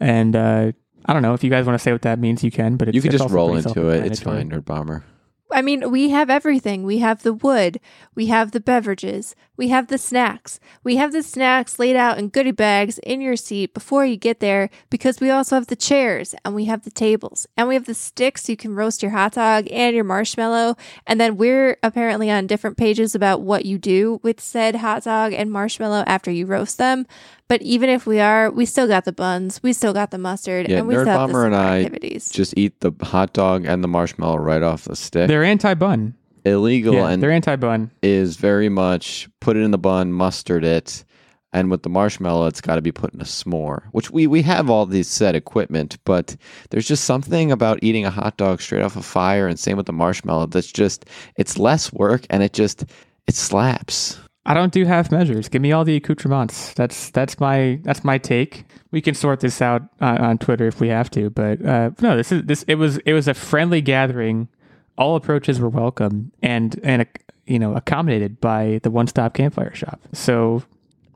And 0.00 0.34
uh 0.36 0.72
i 1.06 1.12
don't 1.12 1.22
know 1.22 1.34
if 1.34 1.42
you 1.42 1.50
guys 1.50 1.66
want 1.66 1.78
to 1.78 1.82
say 1.82 1.90
what 1.92 2.02
that 2.02 2.18
means 2.18 2.44
you 2.44 2.50
can 2.50 2.76
but 2.76 2.88
it's, 2.88 2.94
you 2.94 3.02
can 3.02 3.10
just 3.10 3.28
roll 3.30 3.56
into 3.56 3.88
it. 3.88 4.06
It's 4.06 4.20
fine, 4.20 4.50
Nerd 4.50 4.64
Bomber. 4.64 5.04
I 5.50 5.62
mean, 5.62 5.90
we 5.90 6.10
have 6.10 6.28
everything. 6.28 6.82
We 6.82 6.98
have 6.98 7.22
the 7.22 7.32
wood, 7.32 7.80
we 8.14 8.26
have 8.26 8.50
the 8.50 8.60
beverages, 8.60 9.34
we 9.58 9.68
have 9.68 9.88
the 9.88 9.98
snacks. 9.98 10.60
We 10.84 10.96
have 10.96 11.12
the 11.12 11.22
snacks 11.22 11.80
laid 11.80 11.96
out 11.96 12.16
in 12.16 12.28
goodie 12.28 12.52
bags 12.52 12.98
in 12.98 13.20
your 13.20 13.34
seat 13.34 13.74
before 13.74 14.06
you 14.06 14.16
get 14.16 14.38
there 14.38 14.70
because 14.88 15.20
we 15.20 15.30
also 15.30 15.56
have 15.56 15.66
the 15.66 15.74
chairs 15.74 16.32
and 16.44 16.54
we 16.54 16.66
have 16.66 16.84
the 16.84 16.92
tables 16.92 17.48
and 17.56 17.66
we 17.66 17.74
have 17.74 17.86
the 17.86 17.94
sticks 17.94 18.44
so 18.44 18.52
you 18.52 18.56
can 18.56 18.76
roast 18.76 19.02
your 19.02 19.10
hot 19.10 19.32
dog 19.32 19.66
and 19.72 19.96
your 19.96 20.04
marshmallow. 20.04 20.76
And 21.08 21.20
then 21.20 21.36
we're 21.36 21.76
apparently 21.82 22.30
on 22.30 22.46
different 22.46 22.76
pages 22.76 23.16
about 23.16 23.40
what 23.40 23.64
you 23.64 23.78
do 23.78 24.20
with 24.22 24.40
said 24.40 24.76
hot 24.76 25.02
dog 25.02 25.32
and 25.32 25.50
marshmallow 25.50 26.04
after 26.06 26.30
you 26.30 26.46
roast 26.46 26.78
them. 26.78 27.04
But 27.48 27.62
even 27.62 27.88
if 27.88 28.06
we 28.06 28.20
are, 28.20 28.50
we 28.50 28.66
still 28.66 28.86
got 28.86 29.04
the 29.04 29.12
buns, 29.12 29.62
we 29.62 29.72
still 29.72 29.94
got 29.94 30.10
the 30.10 30.18
mustard, 30.18 30.68
Yeah, 30.68 30.78
and 30.78 30.88
we 30.88 30.94
Nerd 30.94 31.02
still 31.02 31.18
have 31.18 31.28
the 31.28 31.32
Bomber 31.32 31.46
and 31.46 31.56
I 31.56 31.78
activities. 31.80 32.30
Just 32.30 32.54
eat 32.56 32.80
the 32.80 32.92
hot 33.02 33.32
dog 33.32 33.64
and 33.64 33.82
the 33.82 33.88
marshmallow 33.88 34.36
right 34.36 34.62
off 34.62 34.84
the 34.84 34.96
stick. 34.96 35.28
they're 35.28 35.44
anti-bun 35.44 36.14
Illegal 36.44 36.94
yeah 36.94 37.08
and 37.08 37.22
they're 37.22 37.32
anti-bun 37.32 37.90
is 38.02 38.36
very 38.36 38.68
much 38.68 39.28
put 39.40 39.56
it 39.56 39.60
in 39.60 39.70
the 39.70 39.78
bun, 39.78 40.12
mustard 40.12 40.64
it, 40.64 41.04
and 41.52 41.70
with 41.70 41.82
the 41.82 41.88
marshmallow, 41.88 42.46
it's 42.46 42.60
got 42.60 42.74
to 42.76 42.82
be 42.82 42.92
put 42.92 43.14
in 43.14 43.20
a 43.20 43.24
s'more. 43.24 43.82
Which 43.92 44.10
we 44.10 44.26
we 44.26 44.42
have 44.42 44.68
all 44.68 44.84
these 44.86 45.08
set 45.08 45.34
equipment, 45.34 45.98
but 46.04 46.36
there's 46.70 46.86
just 46.86 47.04
something 47.04 47.50
about 47.50 47.78
eating 47.82 48.04
a 48.04 48.10
hot 48.10 48.36
dog 48.36 48.60
straight 48.60 48.82
off 48.82 48.96
a 48.96 49.02
fire, 49.02 49.48
and 49.48 49.58
same 49.58 49.76
with 49.76 49.86
the 49.86 49.92
marshmallow. 49.92 50.46
That's 50.46 50.70
just 50.70 51.06
it's 51.36 51.58
less 51.58 51.92
work, 51.92 52.26
and 52.30 52.42
it 52.42 52.52
just 52.52 52.84
it 53.26 53.34
slaps. 53.34 54.18
I 54.48 54.54
don't 54.54 54.72
do 54.72 54.84
half 54.86 55.12
measures. 55.12 55.48
Give 55.48 55.60
me 55.62 55.70
all 55.72 55.84
the 55.84 55.94
accoutrements. 55.94 56.72
That's 56.74 57.10
that's 57.10 57.38
my 57.38 57.78
that's 57.82 58.02
my 58.02 58.16
take. 58.18 58.64
We 58.90 59.00
can 59.02 59.14
sort 59.14 59.40
this 59.40 59.60
out 59.60 59.82
on, 60.00 60.18
on 60.18 60.38
Twitter 60.38 60.66
if 60.66 60.80
we 60.80 60.88
have 60.88 61.10
to, 61.10 61.28
but 61.30 61.64
uh, 61.64 61.90
no, 62.00 62.16
this 62.16 62.32
is 62.32 62.42
this. 62.44 62.62
It 62.64 62.76
was 62.76 62.96
it 62.98 63.12
was 63.12 63.28
a 63.28 63.34
friendly 63.34 63.80
gathering. 63.82 64.48
All 64.96 65.14
approaches 65.16 65.60
were 65.60 65.68
welcome 65.68 66.32
and 66.42 66.80
and 66.82 67.02
uh, 67.02 67.04
you 67.46 67.58
know 67.58 67.74
accommodated 67.76 68.40
by 68.40 68.80
the 68.82 68.90
one 68.90 69.06
stop 69.06 69.34
campfire 69.34 69.74
shop. 69.74 70.00
So 70.14 70.62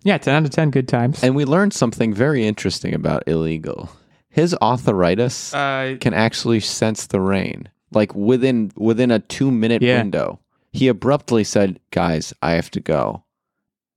yeah, 0.04 0.18
ten 0.18 0.34
out 0.34 0.44
of 0.44 0.50
ten, 0.50 0.70
good 0.70 0.86
times. 0.86 1.24
And 1.24 1.34
we 1.34 1.44
learned 1.46 1.72
something 1.72 2.12
very 2.12 2.46
interesting 2.46 2.92
about 2.94 3.22
illegal. 3.26 3.88
His 4.28 4.54
arthritis 4.60 5.54
Uh, 5.54 5.96
can 6.00 6.12
actually 6.14 6.60
sense 6.60 7.06
the 7.06 7.20
rain. 7.20 7.68
Like 7.92 8.14
within 8.14 8.72
within 8.76 9.10
a 9.10 9.18
two 9.20 9.50
minute 9.50 9.82
Yeah. 9.82 9.98
window, 9.98 10.38
he 10.72 10.88
abruptly 10.88 11.44
said, 11.44 11.78
"Guys, 11.90 12.32
I 12.42 12.52
have 12.52 12.70
to 12.70 12.80
go," 12.80 13.21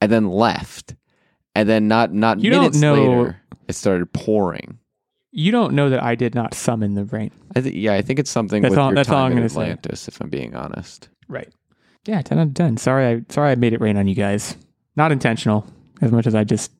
and 0.05 0.11
then 0.11 0.29
left. 0.29 0.95
And 1.55 1.67
then 1.69 1.87
not 1.87 2.13
not 2.13 2.39
You 2.39 2.49
don't 2.51 2.59
minutes 2.61 2.79
know- 2.79 2.93
later, 2.93 3.37
it 3.67 3.73
started 3.73 4.11
pouring. 4.13 4.77
you 5.31 5.51
don't 5.51 5.73
know 5.73 5.89
that 5.89 6.01
I 6.03 6.15
did 6.15 6.33
not 6.35 6.53
summon 6.53 6.93
the 6.95 7.05
rain. 7.05 7.31
I 7.55 7.61
th- 7.61 7.73
yeah, 7.75 7.93
I 7.93 8.01
think 8.01 8.19
it's 8.19 8.29
something 8.31 8.61
That's 8.61 8.71
with 8.71 8.79
all- 8.79 8.89
your 8.89 8.95
that's 8.95 9.07
time 9.09 9.25
I'm 9.25 9.31
in 9.33 9.37
gonna 9.39 9.49
say. 9.49 9.61
Atlantis. 9.61 10.07
If 10.07 10.21
I'm 10.21 10.29
being 10.29 10.55
honest, 10.55 11.09
Right. 11.27 11.49
Yeah, 12.05 12.21
ten 12.21 12.37
out 12.37 12.47
of 12.47 12.53
ten. 12.53 12.77
Sorry, 12.77 13.05
I 13.07 13.21
sorry 13.29 13.51
I 13.51 13.55
made 13.55 13.73
it 13.73 13.81
rain 13.81 13.97
on 13.97 14.07
you 14.07 14.13
guys. 14.15 14.55
Not 14.95 15.11
intentional, 15.11 15.65
as 16.01 16.11
much 16.11 16.27
as 16.27 16.35
I 16.35 16.43
just 16.43 16.71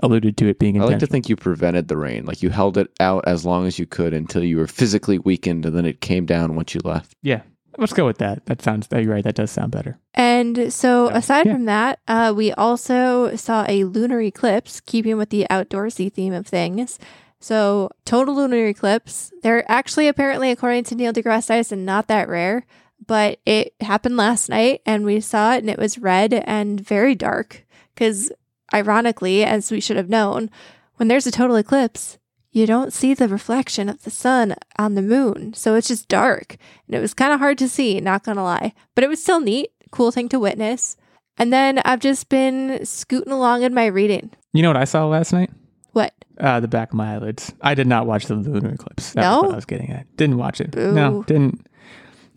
alluded 0.00 0.36
to 0.38 0.48
it 0.48 0.58
being 0.58 0.80
I 0.80 0.84
like 0.84 0.98
to 1.00 1.06
think 1.06 1.28
you 1.28 1.36
prevented 1.36 1.88
the 1.88 1.96
rain. 1.96 2.24
Like 2.24 2.42
you 2.42 2.48
held 2.50 2.76
it 2.78 2.88
out 2.98 3.22
as 3.26 3.44
long 3.44 3.66
as 3.66 3.78
you 3.78 3.86
could 3.86 4.14
until 4.14 4.42
you 4.42 4.56
were 4.56 4.66
physically 4.66 5.18
weakened, 5.18 5.66
and 5.66 5.76
then 5.76 5.84
it 5.84 6.00
came 6.00 6.24
down 6.26 6.56
once 6.56 6.74
you 6.74 6.80
left. 6.84 7.14
yeah, 7.22 7.42
let's 7.78 7.92
go 7.92 8.04
with 8.06 8.18
that. 8.18 8.46
That 8.46 8.62
sounds. 8.62 8.88
You're 8.92 9.04
right. 9.04 9.24
That 9.24 9.34
does 9.34 9.50
sound 9.50 9.72
better. 9.72 9.98
And 10.14 10.72
so, 10.72 11.08
Yeah. 11.10 11.16
aside 11.18 11.46
Yeah. 11.46 11.52
from 11.54 11.64
that, 11.66 11.98
uh, 12.08 12.32
we 12.36 12.52
also 12.52 13.34
saw 13.36 13.64
a 13.68 13.84
lunar 13.84 14.20
eclipse, 14.20 14.80
keeping 14.80 15.16
with 15.16 15.30
the 15.30 15.46
outdoorsy 15.50 16.12
theme 16.12 16.32
of 16.32 16.46
things. 16.46 16.98
So, 17.40 17.90
total 18.04 18.36
lunar 18.36 18.66
eclipse. 18.66 19.32
They're 19.42 19.68
actually, 19.70 20.06
apparently, 20.08 20.50
according 20.50 20.84
to 20.84 20.94
Neil 20.94 21.12
deGrasse 21.12 21.48
Tyson, 21.48 21.84
not 21.84 22.06
that 22.08 22.28
rare, 22.28 22.64
but 23.04 23.40
it 23.44 23.74
happened 23.80 24.16
last 24.16 24.48
night 24.48 24.80
and 24.86 25.04
we 25.04 25.18
saw 25.20 25.54
it 25.54 25.58
and 25.58 25.68
it 25.70 25.78
was 25.78 25.98
red 25.98 26.32
and 26.34 26.80
very 26.80 27.14
dark. 27.16 27.64
Because, 27.94 28.30
ironically, 28.72 29.44
as 29.44 29.70
we 29.72 29.80
should 29.80 29.96
have 29.96 30.08
known, 30.08 30.50
when 30.96 31.08
there's 31.08 31.26
a 31.26 31.32
total 31.32 31.56
eclipse, 31.56 32.18
you 32.52 32.66
don't 32.66 32.92
see 32.92 33.14
the 33.14 33.28
reflection 33.28 33.88
of 33.88 34.02
the 34.04 34.10
sun 34.10 34.54
on 34.78 34.94
the 34.94 35.02
moon. 35.02 35.54
So 35.54 35.74
it's 35.74 35.88
just 35.88 36.08
dark. 36.08 36.56
And 36.86 36.94
it 36.94 37.00
was 37.00 37.14
kind 37.14 37.32
of 37.32 37.40
hard 37.40 37.58
to 37.58 37.68
see, 37.68 37.98
not 38.00 38.22
gonna 38.24 38.44
lie. 38.44 38.74
But 38.94 39.04
it 39.04 39.08
was 39.08 39.22
still 39.22 39.40
neat, 39.40 39.70
cool 39.90 40.10
thing 40.12 40.28
to 40.30 40.38
witness. 40.38 40.96
And 41.38 41.52
then 41.52 41.80
I've 41.84 42.00
just 42.00 42.28
been 42.28 42.84
scooting 42.84 43.32
along 43.32 43.62
in 43.62 43.72
my 43.72 43.86
reading. 43.86 44.30
You 44.52 44.62
know 44.62 44.68
what 44.68 44.76
I 44.76 44.84
saw 44.84 45.06
last 45.06 45.32
night? 45.32 45.50
What? 45.92 46.12
Uh, 46.38 46.60
the 46.60 46.68
back 46.68 46.90
of 46.90 46.94
my 46.94 47.14
eyelids. 47.14 47.52
I 47.62 47.74
did 47.74 47.86
not 47.86 48.06
watch 48.06 48.26
the 48.26 48.34
lunar 48.34 48.70
eclipse. 48.74 49.12
That 49.14 49.22
was 49.22 49.26
No? 49.26 49.40
what 49.48 49.52
I 49.52 49.56
was 49.56 49.64
getting 49.64 49.90
at. 49.90 50.14
Didn't 50.16 50.36
watch 50.36 50.60
it. 50.60 50.70
Boo. 50.72 50.92
No, 50.92 51.22
didn't. 51.24 51.66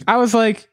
I 0.07 0.17
was 0.17 0.33
like, 0.33 0.69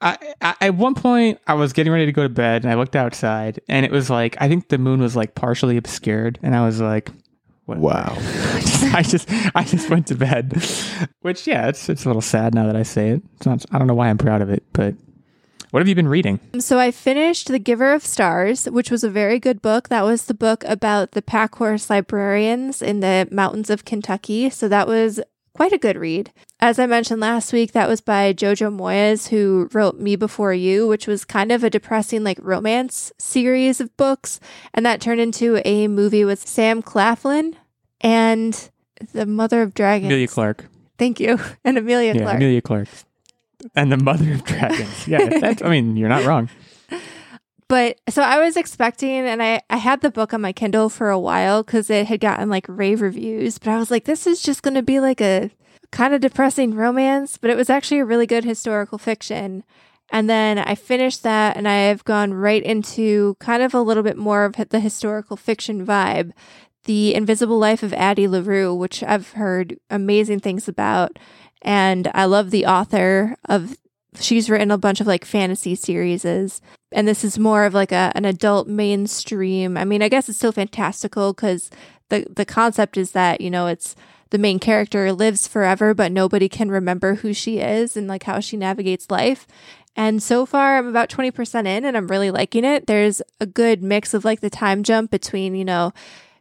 I, 0.00 0.18
I 0.40 0.54
at 0.62 0.74
one 0.74 0.94
point 0.94 1.38
I 1.46 1.54
was 1.54 1.72
getting 1.72 1.92
ready 1.92 2.06
to 2.06 2.12
go 2.12 2.22
to 2.24 2.28
bed, 2.28 2.64
and 2.64 2.72
I 2.72 2.74
looked 2.76 2.96
outside, 2.96 3.60
and 3.68 3.86
it 3.86 3.92
was 3.92 4.10
like 4.10 4.36
I 4.40 4.48
think 4.48 4.68
the 4.68 4.78
moon 4.78 5.00
was 5.00 5.14
like 5.14 5.34
partially 5.34 5.76
obscured, 5.76 6.38
and 6.42 6.54
I 6.56 6.64
was 6.64 6.80
like, 6.80 7.10
what? 7.66 7.78
Wow. 7.78 8.16
I 8.94 9.02
just, 9.06 9.28
I 9.54 9.64
just 9.64 9.88
went 9.88 10.08
to 10.08 10.14
bed, 10.14 10.52
which 11.20 11.46
yeah, 11.46 11.68
it's 11.68 11.88
it's 11.88 12.04
a 12.04 12.08
little 12.08 12.22
sad 12.22 12.54
now 12.54 12.66
that 12.66 12.76
I 12.76 12.82
say 12.82 13.10
it. 13.10 13.22
It's 13.36 13.46
not, 13.46 13.64
I 13.70 13.78
don't 13.78 13.86
know 13.86 13.94
why 13.94 14.08
I'm 14.08 14.18
proud 14.18 14.42
of 14.42 14.50
it, 14.50 14.64
but 14.72 14.94
what 15.72 15.80
have 15.80 15.88
you 15.88 15.94
been 15.94 16.08
reading? 16.08 16.38
So 16.58 16.78
I 16.78 16.90
finished 16.90 17.48
The 17.48 17.58
Giver 17.58 17.94
of 17.94 18.04
Stars, 18.04 18.66
which 18.66 18.90
was 18.90 19.02
a 19.02 19.08
very 19.08 19.38
good 19.38 19.62
book. 19.62 19.88
That 19.88 20.04
was 20.04 20.26
the 20.26 20.34
book 20.34 20.64
about 20.64 21.12
the 21.12 21.22
pack 21.22 21.54
horse 21.54 21.88
librarians 21.88 22.82
in 22.82 23.00
the 23.00 23.26
mountains 23.30 23.70
of 23.70 23.86
Kentucky. 23.86 24.50
So 24.50 24.68
that 24.68 24.86
was 24.86 25.18
quite 25.54 25.72
a 25.72 25.78
good 25.78 25.96
read. 25.96 26.32
As 26.60 26.78
I 26.78 26.86
mentioned 26.86 27.20
last 27.20 27.52
week, 27.52 27.72
that 27.72 27.88
was 27.88 28.00
by 28.00 28.32
Jojo 28.32 28.74
Moyes, 28.74 29.28
who 29.28 29.68
wrote 29.72 29.98
Me 29.98 30.16
Before 30.16 30.54
You, 30.54 30.86
which 30.86 31.06
was 31.06 31.24
kind 31.24 31.52
of 31.52 31.64
a 31.64 31.70
depressing 31.70 32.24
like 32.24 32.38
romance 32.40 33.12
series 33.18 33.80
of 33.80 33.96
books. 33.96 34.40
And 34.74 34.86
that 34.86 35.00
turned 35.00 35.20
into 35.20 35.60
a 35.64 35.88
movie 35.88 36.24
with 36.24 36.46
Sam 36.46 36.82
Claflin 36.82 37.56
and 38.00 38.70
the 39.12 39.26
Mother 39.26 39.62
of 39.62 39.74
Dragons. 39.74 40.10
Emilia 40.10 40.28
Clarke. 40.28 40.66
Thank 40.98 41.20
you. 41.20 41.38
And 41.64 41.78
Amelia 41.78 42.14
yeah, 42.14 42.22
Clark. 42.22 42.36
Emilia 42.36 42.62
Clarke, 42.62 42.88
and 43.74 43.92
the 43.92 43.96
Mother 43.96 44.32
of 44.32 44.44
Dragons. 44.44 45.06
Yeah, 45.06 45.28
that's, 45.40 45.62
I 45.62 45.68
mean 45.68 45.96
you're 45.96 46.08
not 46.08 46.24
wrong. 46.24 46.48
But 47.72 47.98
so 48.10 48.20
I 48.20 48.38
was 48.38 48.58
expecting, 48.58 49.26
and 49.26 49.42
I, 49.42 49.62
I 49.70 49.78
had 49.78 50.02
the 50.02 50.10
book 50.10 50.34
on 50.34 50.42
my 50.42 50.52
Kindle 50.52 50.90
for 50.90 51.08
a 51.08 51.18
while 51.18 51.62
because 51.62 51.88
it 51.88 52.06
had 52.06 52.20
gotten 52.20 52.50
like 52.50 52.66
rave 52.68 53.00
reviews. 53.00 53.56
But 53.56 53.70
I 53.70 53.78
was 53.78 53.90
like, 53.90 54.04
this 54.04 54.26
is 54.26 54.42
just 54.42 54.62
going 54.62 54.74
to 54.74 54.82
be 54.82 55.00
like 55.00 55.22
a 55.22 55.50
kind 55.90 56.12
of 56.12 56.20
depressing 56.20 56.74
romance. 56.74 57.38
But 57.38 57.48
it 57.48 57.56
was 57.56 57.70
actually 57.70 58.00
a 58.00 58.04
really 58.04 58.26
good 58.26 58.44
historical 58.44 58.98
fiction. 58.98 59.64
And 60.10 60.28
then 60.28 60.58
I 60.58 60.74
finished 60.74 61.22
that, 61.22 61.56
and 61.56 61.66
I 61.66 61.76
have 61.76 62.04
gone 62.04 62.34
right 62.34 62.62
into 62.62 63.38
kind 63.40 63.62
of 63.62 63.72
a 63.72 63.80
little 63.80 64.02
bit 64.02 64.18
more 64.18 64.44
of 64.44 64.54
the 64.68 64.80
historical 64.80 65.38
fiction 65.38 65.86
vibe. 65.86 66.32
The 66.84 67.14
Invisible 67.14 67.58
Life 67.58 67.82
of 67.82 67.94
Addie 67.94 68.28
LaRue, 68.28 68.74
which 68.74 69.02
I've 69.02 69.30
heard 69.30 69.78
amazing 69.88 70.40
things 70.40 70.68
about. 70.68 71.18
And 71.62 72.10
I 72.12 72.26
love 72.26 72.50
the 72.50 72.66
author 72.66 73.34
of, 73.48 73.78
she's 74.20 74.50
written 74.50 74.70
a 74.70 74.76
bunch 74.76 75.00
of 75.00 75.06
like 75.06 75.24
fantasy 75.24 75.74
series 75.74 76.26
and 76.92 77.06
this 77.06 77.24
is 77.24 77.38
more 77.38 77.64
of 77.64 77.74
like 77.74 77.92
a 77.92 78.12
an 78.14 78.24
adult 78.24 78.68
mainstream. 78.68 79.76
I 79.76 79.84
mean, 79.84 80.02
I 80.02 80.08
guess 80.08 80.28
it's 80.28 80.38
still 80.38 80.52
fantastical 80.52 81.32
because 81.32 81.70
the 82.08 82.26
the 82.30 82.44
concept 82.44 82.96
is 82.96 83.12
that 83.12 83.40
you 83.40 83.50
know 83.50 83.66
it's 83.66 83.96
the 84.30 84.38
main 84.38 84.58
character 84.58 85.12
lives 85.12 85.46
forever, 85.46 85.92
but 85.92 86.10
nobody 86.10 86.48
can 86.48 86.70
remember 86.70 87.16
who 87.16 87.34
she 87.34 87.58
is 87.58 87.98
and 87.98 88.08
like 88.08 88.22
how 88.22 88.40
she 88.40 88.56
navigates 88.56 89.10
life. 89.10 89.46
And 89.94 90.22
so 90.22 90.46
far, 90.46 90.78
I'm 90.78 90.86
about 90.86 91.10
20% 91.10 91.66
in 91.66 91.84
and 91.84 91.96
I'm 91.96 92.08
really 92.08 92.30
liking 92.30 92.64
it. 92.64 92.86
There's 92.86 93.20
a 93.40 93.46
good 93.46 93.82
mix 93.82 94.14
of 94.14 94.24
like 94.24 94.40
the 94.40 94.48
time 94.48 94.82
jump 94.84 95.10
between, 95.10 95.54
you 95.54 95.66
know, 95.66 95.92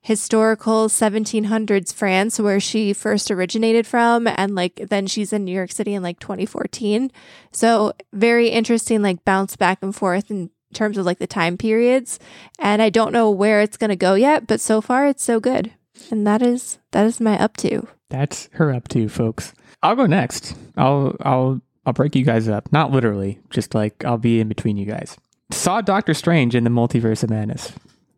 historical 0.02 0.88
1700s 0.88 1.94
France, 1.94 2.40
where 2.40 2.60
she 2.60 2.92
first 2.92 3.32
originated 3.32 3.86
from, 3.86 4.28
and 4.28 4.56
like 4.56 4.88
then 4.90 5.08
she's 5.08 5.32
in 5.32 5.46
New 5.46 5.54
York 5.54 5.72
City 5.72 5.94
in 5.94 6.04
like 6.04 6.20
2014. 6.20 7.12
So, 7.52 7.94
very 8.12 8.50
interesting, 8.50 9.02
like 9.02 9.24
bounce 9.24 9.56
back 9.56 9.80
and 9.82 9.96
forth 9.96 10.32
in 10.32 10.50
terms 10.74 10.98
of 10.98 11.06
like 11.06 11.20
the 11.20 11.28
time 11.28 11.58
periods. 11.58 12.20
And 12.60 12.82
I 12.82 12.90
don't 12.90 13.12
know 13.14 13.30
where 13.30 13.62
it's 13.62 13.78
going 13.78 13.90
to 13.90 13.96
go 13.96 14.16
yet, 14.16 14.48
but 14.48 14.62
so 14.62 14.82
far 14.82 15.08
it's 15.08 15.24
so 15.24 15.40
good. 15.40 15.72
And 16.10 16.26
that 16.26 16.42
is 16.42 16.80
that 16.92 17.06
is 17.06 17.22
my 17.22 17.38
up 17.40 17.58
to. 17.58 17.88
That's 18.10 18.50
her 18.54 18.74
up 18.74 18.88
to, 18.90 19.08
folks. 19.08 19.54
I'll 19.84 19.96
go 19.96 20.06
next. 20.06 20.56
I'll 20.78 21.16
I'll 21.22 21.62
I'll 21.86 21.94
break 21.94 22.16
you 22.16 22.26
guys 22.26 22.48
up. 22.48 22.72
Not 22.72 22.92
literally, 22.92 23.40
just 23.50 23.76
like 23.76 24.04
I'll 24.04 24.18
be 24.18 24.40
in 24.40 24.48
between 24.48 24.78
you 24.78 24.86
guys. 24.86 25.18
Saw 25.52 25.82
Doctor 25.82 26.14
Strange 26.14 26.56
in 26.56 26.64
the 26.64 26.70
Multiverse 26.70 27.24
of 27.24 27.30
Madness. 27.30 27.74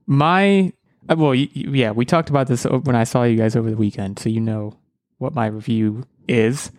My 0.05 0.71
uh, 1.09 1.15
well, 1.17 1.31
y- 1.31 1.49
y- 1.55 1.65
yeah, 1.71 1.91
we 1.91 2.05
talked 2.05 2.29
about 2.29 2.47
this 2.47 2.63
when 2.65 2.95
I 2.95 3.03
saw 3.03 3.23
you 3.23 3.37
guys 3.37 3.55
over 3.55 3.69
the 3.69 3.77
weekend, 3.77 4.19
so 4.19 4.29
you 4.29 4.39
know 4.41 4.77
what 5.17 5.33
my 5.33 5.47
review 5.47 6.03
is. 6.27 6.71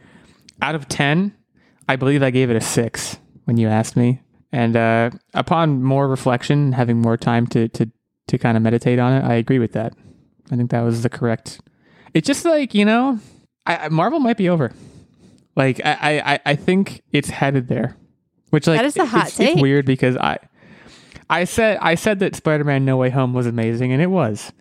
Out 0.63 0.75
of 0.75 0.89
ten, 0.89 1.35
I 1.89 1.97
believe 1.97 2.23
I 2.23 2.31
gave 2.31 2.51
it 2.51 2.57
a 2.57 2.61
six 2.61 3.19
when 3.45 3.57
you 3.57 3.69
asked 3.69 3.97
me, 3.97 4.21
and 4.53 4.77
uh, 4.77 5.11
upon 5.35 5.83
more 5.83 6.09
reflection, 6.09 6.73
having 6.73 7.01
more 7.01 7.17
time 7.17 7.47
to 7.49 7.69
to 7.69 7.91
to 8.29 8.39
kind 8.39 8.57
of 8.57 8.63
meditate 8.63 8.99
on 8.99 9.13
it, 9.13 9.25
I 9.25 9.35
agree 9.35 9.59
with 9.59 9.73
that. 9.73 9.93
I 10.51 10.57
think 10.57 10.71
that 10.71 10.81
was 10.83 11.03
the 11.03 11.09
correct. 11.11 11.61
It's 12.15 12.27
just 12.27 12.45
like 12.45 12.75
you 12.75 12.85
know, 12.85 13.19
I, 13.67 13.77
I- 13.77 13.89
Marvel 13.89 14.21
might 14.21 14.37
be 14.37 14.49
over. 14.49 14.73
Like 15.57 15.81
I, 15.85 16.19
I, 16.35 16.41
I- 16.47 16.57
think 16.57 17.03
it's 17.13 17.29
headed 17.31 17.69
there, 17.69 17.97
which 18.51 18.67
like 18.67 18.79
That 18.79 18.87
is 18.87 18.97
a 18.97 19.05
hot 19.05 19.29
it's, 19.29 19.39
it's 19.41 19.53
take. 19.55 19.63
weird 19.63 19.85
because 19.87 20.17
I, 20.17 20.39
I 21.31 21.45
said 21.45 21.79
I 21.81 21.95
said 21.95 22.19
that 22.21 22.37
Spider-Man 22.37 22.85
No 22.85 22.97
Way 22.97 23.11
Home 23.11 23.33
was 23.35 23.47
amazing 23.47 23.93
and 23.93 24.01
it 24.03 24.09
was, 24.11 24.53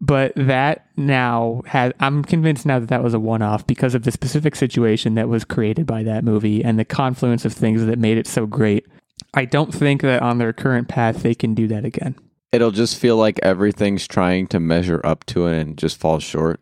but 0.00 0.32
that 0.36 0.86
now 0.96 1.62
has 1.66 1.92
I'm 2.00 2.24
convinced 2.24 2.64
now 2.66 2.78
that 2.78 2.88
that 2.88 3.02
was 3.02 3.14
a 3.14 3.20
one-off 3.20 3.66
because 3.66 3.94
of 3.94 4.02
the 4.04 4.10
specific 4.12 4.56
situation 4.56 5.14
that 5.14 5.28
was 5.28 5.44
created 5.44 5.86
by 5.86 6.02
that 6.04 6.24
movie 6.24 6.64
and 6.64 6.78
the 6.78 6.84
confluence 6.84 7.44
of 7.44 7.52
things 7.52 7.84
that 7.86 7.98
made 7.98 8.18
it 8.18 8.26
so 8.26 8.46
great. 8.46 8.86
I 9.34 9.44
don't 9.44 9.74
think 9.74 10.02
that 10.02 10.22
on 10.22 10.38
their 10.38 10.52
current 10.52 10.88
path 10.88 11.22
they 11.22 11.34
can 11.34 11.54
do 11.54 11.66
that 11.68 11.84
again. 11.84 12.14
It'll 12.52 12.70
just 12.70 12.98
feel 12.98 13.16
like 13.16 13.38
everything's 13.42 14.06
trying 14.08 14.46
to 14.48 14.58
measure 14.60 15.00
up 15.04 15.24
to 15.26 15.46
it 15.48 15.58
and 15.60 15.76
just 15.76 15.98
falls 16.00 16.22
short. 16.22 16.60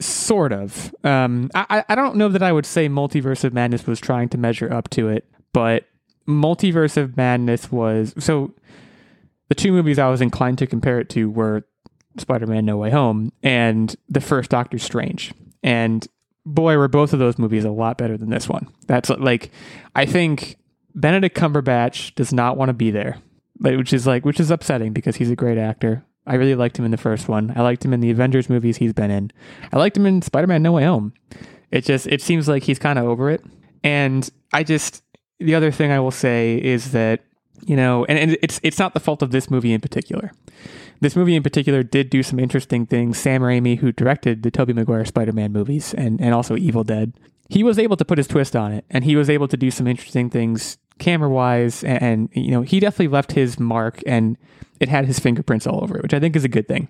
Sort 0.00 0.52
of. 0.52 0.94
Um, 1.04 1.50
I, 1.54 1.66
I- 1.70 1.84
I 1.90 1.94
don't 1.94 2.16
know 2.16 2.28
that 2.28 2.42
I 2.42 2.50
would 2.52 2.66
say 2.66 2.88
Multiverse 2.88 3.44
of 3.44 3.52
Madness 3.54 3.86
was 3.86 4.00
trying 4.00 4.28
to 4.30 4.38
measure 4.38 4.72
up 4.72 4.88
to 4.90 5.08
it, 5.08 5.26
but 5.52 5.84
Multiverse 6.26 6.96
of 6.96 7.16
Madness 7.16 7.70
was 7.70 8.14
so. 8.18 8.54
The 9.48 9.54
two 9.54 9.72
movies 9.72 9.98
I 9.98 10.08
was 10.08 10.20
inclined 10.20 10.58
to 10.58 10.66
compare 10.66 10.98
it 10.98 11.10
to 11.10 11.30
were 11.30 11.66
Spider-Man: 12.18 12.64
No 12.64 12.78
Way 12.78 12.90
Home 12.90 13.30
and 13.42 13.94
the 14.08 14.20
first 14.20 14.50
Doctor 14.50 14.78
Strange, 14.78 15.34
and 15.62 16.06
boy, 16.46 16.76
were 16.76 16.88
both 16.88 17.12
of 17.12 17.18
those 17.18 17.38
movies 17.38 17.64
a 17.64 17.70
lot 17.70 17.98
better 17.98 18.16
than 18.16 18.30
this 18.30 18.48
one. 18.48 18.68
That's 18.86 19.10
like, 19.10 19.50
I 19.94 20.06
think 20.06 20.56
Benedict 20.94 21.36
Cumberbatch 21.36 22.14
does 22.14 22.32
not 22.32 22.56
want 22.56 22.68
to 22.68 22.74
be 22.74 22.90
there. 22.90 23.18
which 23.60 23.92
is 23.92 24.06
like 24.06 24.24
which 24.24 24.40
is 24.40 24.50
upsetting 24.50 24.92
because 24.92 25.16
he's 25.16 25.30
a 25.30 25.36
great 25.36 25.58
actor. 25.58 26.04
I 26.26 26.34
really 26.36 26.54
liked 26.54 26.78
him 26.78 26.84
in 26.84 26.90
the 26.90 26.96
first 26.96 27.28
one. 27.28 27.52
I 27.54 27.62
liked 27.62 27.84
him 27.84 27.92
in 27.92 28.00
the 28.00 28.10
Avengers 28.10 28.48
movies 28.48 28.78
he's 28.78 28.92
been 28.94 29.10
in. 29.10 29.30
I 29.72 29.78
liked 29.78 29.96
him 29.96 30.06
in 30.06 30.22
Spider-Man 30.22 30.62
No 30.62 30.72
Way 30.72 30.84
Home. 30.84 31.12
It 31.70 31.84
just 31.84 32.06
it 32.06 32.22
seems 32.22 32.48
like 32.48 32.62
he's 32.62 32.78
kind 32.78 32.98
of 32.98 33.04
over 33.04 33.30
it. 33.30 33.44
And 33.82 34.28
I 34.52 34.62
just 34.62 35.02
the 35.44 35.54
other 35.54 35.70
thing 35.70 35.92
I 35.92 36.00
will 36.00 36.10
say 36.10 36.56
is 36.62 36.92
that 36.92 37.20
you 37.66 37.76
know, 37.76 38.04
and, 38.06 38.18
and 38.18 38.38
it's 38.42 38.60
it's 38.62 38.78
not 38.78 38.94
the 38.94 39.00
fault 39.00 39.22
of 39.22 39.30
this 39.30 39.50
movie 39.50 39.72
in 39.72 39.80
particular. 39.80 40.32
This 41.00 41.16
movie 41.16 41.36
in 41.36 41.42
particular 41.42 41.82
did 41.82 42.10
do 42.10 42.22
some 42.22 42.38
interesting 42.38 42.86
things. 42.86 43.18
Sam 43.18 43.42
Raimi, 43.42 43.78
who 43.78 43.92
directed 43.92 44.42
the 44.42 44.50
Tobey 44.50 44.72
Maguire 44.72 45.04
Spider-Man 45.04 45.52
movies 45.52 45.94
and 45.94 46.20
and 46.20 46.34
also 46.34 46.56
Evil 46.56 46.84
Dead, 46.84 47.12
he 47.48 47.62
was 47.62 47.78
able 47.78 47.96
to 47.96 48.04
put 48.04 48.18
his 48.18 48.26
twist 48.26 48.56
on 48.56 48.72
it, 48.72 48.84
and 48.90 49.04
he 49.04 49.16
was 49.16 49.30
able 49.30 49.48
to 49.48 49.56
do 49.56 49.70
some 49.70 49.86
interesting 49.86 50.30
things 50.30 50.78
camera 50.98 51.28
wise, 51.28 51.82
and, 51.84 52.02
and 52.02 52.28
you 52.34 52.50
know, 52.50 52.62
he 52.62 52.80
definitely 52.80 53.08
left 53.08 53.32
his 53.32 53.58
mark, 53.58 54.00
and 54.06 54.36
it 54.80 54.88
had 54.88 55.06
his 55.06 55.18
fingerprints 55.18 55.66
all 55.66 55.82
over 55.82 55.96
it, 55.96 56.02
which 56.02 56.14
I 56.14 56.20
think 56.20 56.36
is 56.36 56.44
a 56.44 56.48
good 56.48 56.68
thing. 56.68 56.88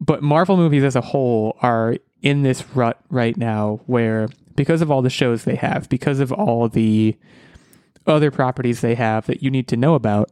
But 0.00 0.22
Marvel 0.22 0.56
movies 0.56 0.82
as 0.82 0.96
a 0.96 1.00
whole 1.00 1.56
are 1.60 1.96
in 2.22 2.42
this 2.42 2.64
rut 2.74 2.98
right 3.10 3.36
now 3.36 3.80
where 3.86 4.28
because 4.60 4.82
of 4.82 4.90
all 4.90 5.00
the 5.00 5.08
shows 5.08 5.44
they 5.44 5.54
have, 5.54 5.88
because 5.88 6.20
of 6.20 6.30
all 6.30 6.68
the 6.68 7.16
other 8.06 8.30
properties 8.30 8.82
they 8.82 8.94
have 8.94 9.24
that 9.24 9.42
you 9.42 9.50
need 9.50 9.66
to 9.66 9.74
know 9.74 9.94
about, 9.94 10.30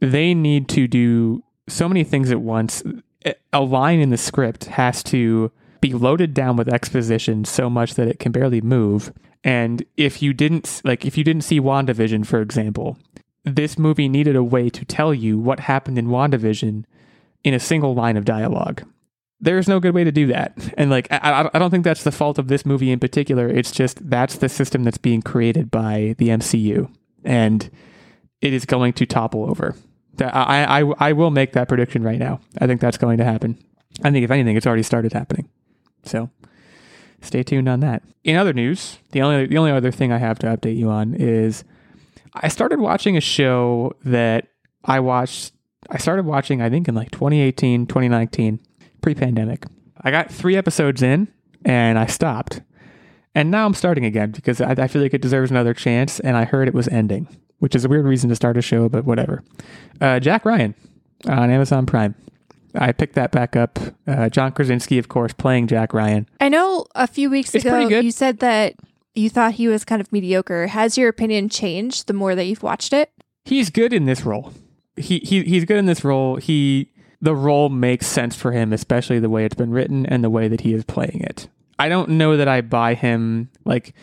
they 0.00 0.34
need 0.34 0.68
to 0.68 0.88
do 0.88 1.44
so 1.68 1.88
many 1.88 2.02
things 2.02 2.32
at 2.32 2.40
once. 2.40 2.82
A 3.52 3.60
line 3.60 4.00
in 4.00 4.10
the 4.10 4.16
script 4.16 4.64
has 4.64 5.04
to 5.04 5.52
be 5.80 5.92
loaded 5.92 6.34
down 6.34 6.56
with 6.56 6.68
exposition 6.68 7.44
so 7.44 7.70
much 7.70 7.94
that 7.94 8.08
it 8.08 8.18
can 8.18 8.32
barely 8.32 8.60
move. 8.60 9.12
And 9.44 9.84
if 9.96 10.20
you 10.20 10.32
didn't 10.32 10.80
like 10.82 11.06
if 11.06 11.16
you 11.16 11.22
didn't 11.22 11.44
see 11.44 11.60
WandaVision, 11.60 12.26
for 12.26 12.40
example, 12.40 12.98
this 13.44 13.78
movie 13.78 14.08
needed 14.08 14.34
a 14.34 14.42
way 14.42 14.70
to 14.70 14.84
tell 14.84 15.14
you 15.14 15.38
what 15.38 15.60
happened 15.60 15.98
in 15.98 16.08
WandaVision 16.08 16.84
in 17.44 17.54
a 17.54 17.60
single 17.60 17.94
line 17.94 18.16
of 18.16 18.24
dialogue. 18.24 18.82
There's 19.42 19.68
no 19.68 19.80
good 19.80 19.94
way 19.94 20.04
to 20.04 20.12
do 20.12 20.28
that. 20.28 20.56
And 20.78 20.88
like 20.88 21.08
I, 21.10 21.50
I 21.52 21.58
don't 21.58 21.70
think 21.70 21.84
that's 21.84 22.04
the 22.04 22.12
fault 22.12 22.38
of 22.38 22.48
this 22.48 22.64
movie 22.64 22.90
in 22.90 23.00
particular. 23.00 23.48
It's 23.48 23.72
just 23.72 24.08
that's 24.08 24.36
the 24.36 24.48
system 24.48 24.84
that's 24.84 24.98
being 24.98 25.20
created 25.20 25.70
by 25.70 26.14
the 26.18 26.28
MCU. 26.28 26.88
And 27.24 27.68
it 28.40 28.52
is 28.52 28.64
going 28.64 28.92
to 28.94 29.06
topple 29.06 29.48
over. 29.50 29.76
I, 30.20 30.82
I, 30.82 31.08
I 31.08 31.12
will 31.12 31.30
make 31.30 31.52
that 31.52 31.68
prediction 31.68 32.02
right 32.02 32.18
now. 32.18 32.40
I 32.60 32.66
think 32.66 32.80
that's 32.80 32.98
going 32.98 33.18
to 33.18 33.24
happen. 33.24 33.58
I 34.04 34.10
think 34.10 34.24
if 34.24 34.30
anything, 34.30 34.56
it's 34.56 34.66
already 34.66 34.82
started 34.82 35.12
happening. 35.12 35.48
So 36.04 36.30
stay 37.20 37.42
tuned 37.42 37.68
on 37.68 37.80
that. 37.80 38.02
In 38.24 38.36
other 38.36 38.52
news, 38.52 38.98
the 39.10 39.22
only 39.22 39.46
the 39.46 39.58
only 39.58 39.70
other 39.70 39.90
thing 39.90 40.12
I 40.12 40.18
have 40.18 40.38
to 40.40 40.46
update 40.46 40.76
you 40.76 40.90
on 40.90 41.14
is 41.14 41.64
I 42.34 42.48
started 42.48 42.80
watching 42.80 43.16
a 43.16 43.20
show 43.20 43.94
that 44.04 44.48
I 44.84 45.00
watched 45.00 45.52
I 45.90 45.98
started 45.98 46.26
watching 46.26 46.62
I 46.62 46.70
think 46.70 46.88
in 46.88 46.94
like 46.94 47.10
2018, 47.10 47.86
2019, 47.86 48.60
pre-pandemic. 49.02 49.64
I 50.00 50.10
got 50.10 50.30
3 50.30 50.56
episodes 50.56 51.02
in 51.02 51.28
and 51.64 51.98
I 51.98 52.06
stopped. 52.06 52.60
And 53.34 53.50
now 53.50 53.66
I'm 53.66 53.74
starting 53.74 54.04
again 54.04 54.30
because 54.30 54.60
I, 54.60 54.72
I 54.72 54.88
feel 54.88 55.02
like 55.02 55.14
it 55.14 55.22
deserves 55.22 55.50
another 55.50 55.74
chance 55.74 56.20
and 56.20 56.36
I 56.36 56.44
heard 56.44 56.68
it 56.68 56.74
was 56.74 56.88
ending, 56.88 57.28
which 57.58 57.74
is 57.74 57.84
a 57.84 57.88
weird 57.88 58.04
reason 58.04 58.28
to 58.30 58.36
start 58.36 58.56
a 58.56 58.62
show, 58.62 58.88
but 58.88 59.04
whatever. 59.04 59.42
Uh, 60.00 60.20
Jack 60.20 60.44
Ryan 60.44 60.74
on 61.26 61.50
Amazon 61.50 61.86
Prime. 61.86 62.14
I 62.74 62.92
picked 62.92 63.14
that 63.14 63.32
back 63.32 63.54
up. 63.54 63.78
Uh, 64.06 64.28
John 64.28 64.52
Krasinski, 64.52 64.98
of 64.98 65.08
course, 65.08 65.32
playing 65.32 65.66
Jack 65.66 65.92
Ryan. 65.92 66.28
I 66.40 66.48
know 66.48 66.86
a 66.94 67.06
few 67.06 67.30
weeks 67.30 67.54
It's 67.54 67.64
ago 67.64 67.86
you 67.88 68.10
said 68.10 68.38
that 68.38 68.74
you 69.14 69.28
thought 69.28 69.54
he 69.54 69.68
was 69.68 69.84
kind 69.84 70.00
of 70.00 70.10
mediocre. 70.12 70.68
Has 70.68 70.96
your 70.96 71.08
opinion 71.08 71.48
changed 71.48 72.06
the 72.06 72.14
more 72.14 72.34
that 72.34 72.44
you've 72.44 72.62
watched 72.62 72.92
it? 72.92 73.10
He's 73.44 73.70
good 73.70 73.92
in 73.92 74.06
this 74.06 74.24
role. 74.24 74.52
He, 74.96 75.18
he 75.18 75.42
he's 75.44 75.64
good 75.64 75.78
in 75.78 75.86
this 75.86 76.04
role. 76.04 76.36
He 76.36 76.91
the 77.22 77.34
role 77.34 77.68
makes 77.68 78.06
sense 78.06 78.34
for 78.34 78.52
him, 78.52 78.72
especially 78.72 79.20
the 79.20 79.30
way 79.30 79.44
it's 79.44 79.54
been 79.54 79.70
written 79.70 80.04
and 80.04 80.22
the 80.22 80.28
way 80.28 80.48
that 80.48 80.62
he 80.62 80.74
is 80.74 80.84
playing 80.84 81.22
it. 81.22 81.48
I 81.78 81.88
don't 81.88 82.10
know 82.10 82.36
that 82.36 82.48
I 82.48 82.60
buy 82.60 82.94
him 82.94 83.48
like 83.64 83.94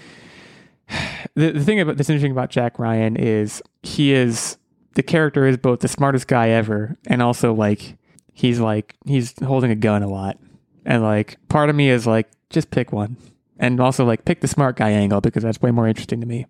the, 1.35 1.51
the 1.51 1.63
thing 1.63 1.79
about 1.79 1.97
that's 1.97 2.09
interesting 2.09 2.31
about 2.31 2.49
Jack 2.49 2.79
Ryan 2.79 3.15
is 3.17 3.61
he 3.83 4.13
is 4.13 4.57
the 4.93 5.03
character 5.03 5.45
is 5.45 5.57
both 5.57 5.81
the 5.81 5.87
smartest 5.87 6.27
guy 6.27 6.49
ever 6.49 6.97
and 7.07 7.21
also 7.21 7.53
like 7.53 7.97
he's 8.33 8.59
like 8.59 8.95
he's 9.05 9.37
holding 9.43 9.69
a 9.69 9.75
gun 9.75 10.01
a 10.01 10.07
lot. 10.07 10.37
And 10.85 11.03
like 11.03 11.37
part 11.49 11.69
of 11.69 11.75
me 11.75 11.89
is 11.89 12.07
like 12.07 12.29
just 12.49 12.71
pick 12.71 12.91
one. 12.91 13.17
And 13.61 13.81
also 13.81 14.05
like 14.05 14.23
pick 14.23 14.39
the 14.39 14.47
smart 14.47 14.77
guy 14.77 14.91
angle 14.91 15.19
because 15.19 15.43
that's 15.43 15.61
way 15.61 15.71
more 15.71 15.87
interesting 15.87 16.21
to 16.21 16.25
me. 16.25 16.45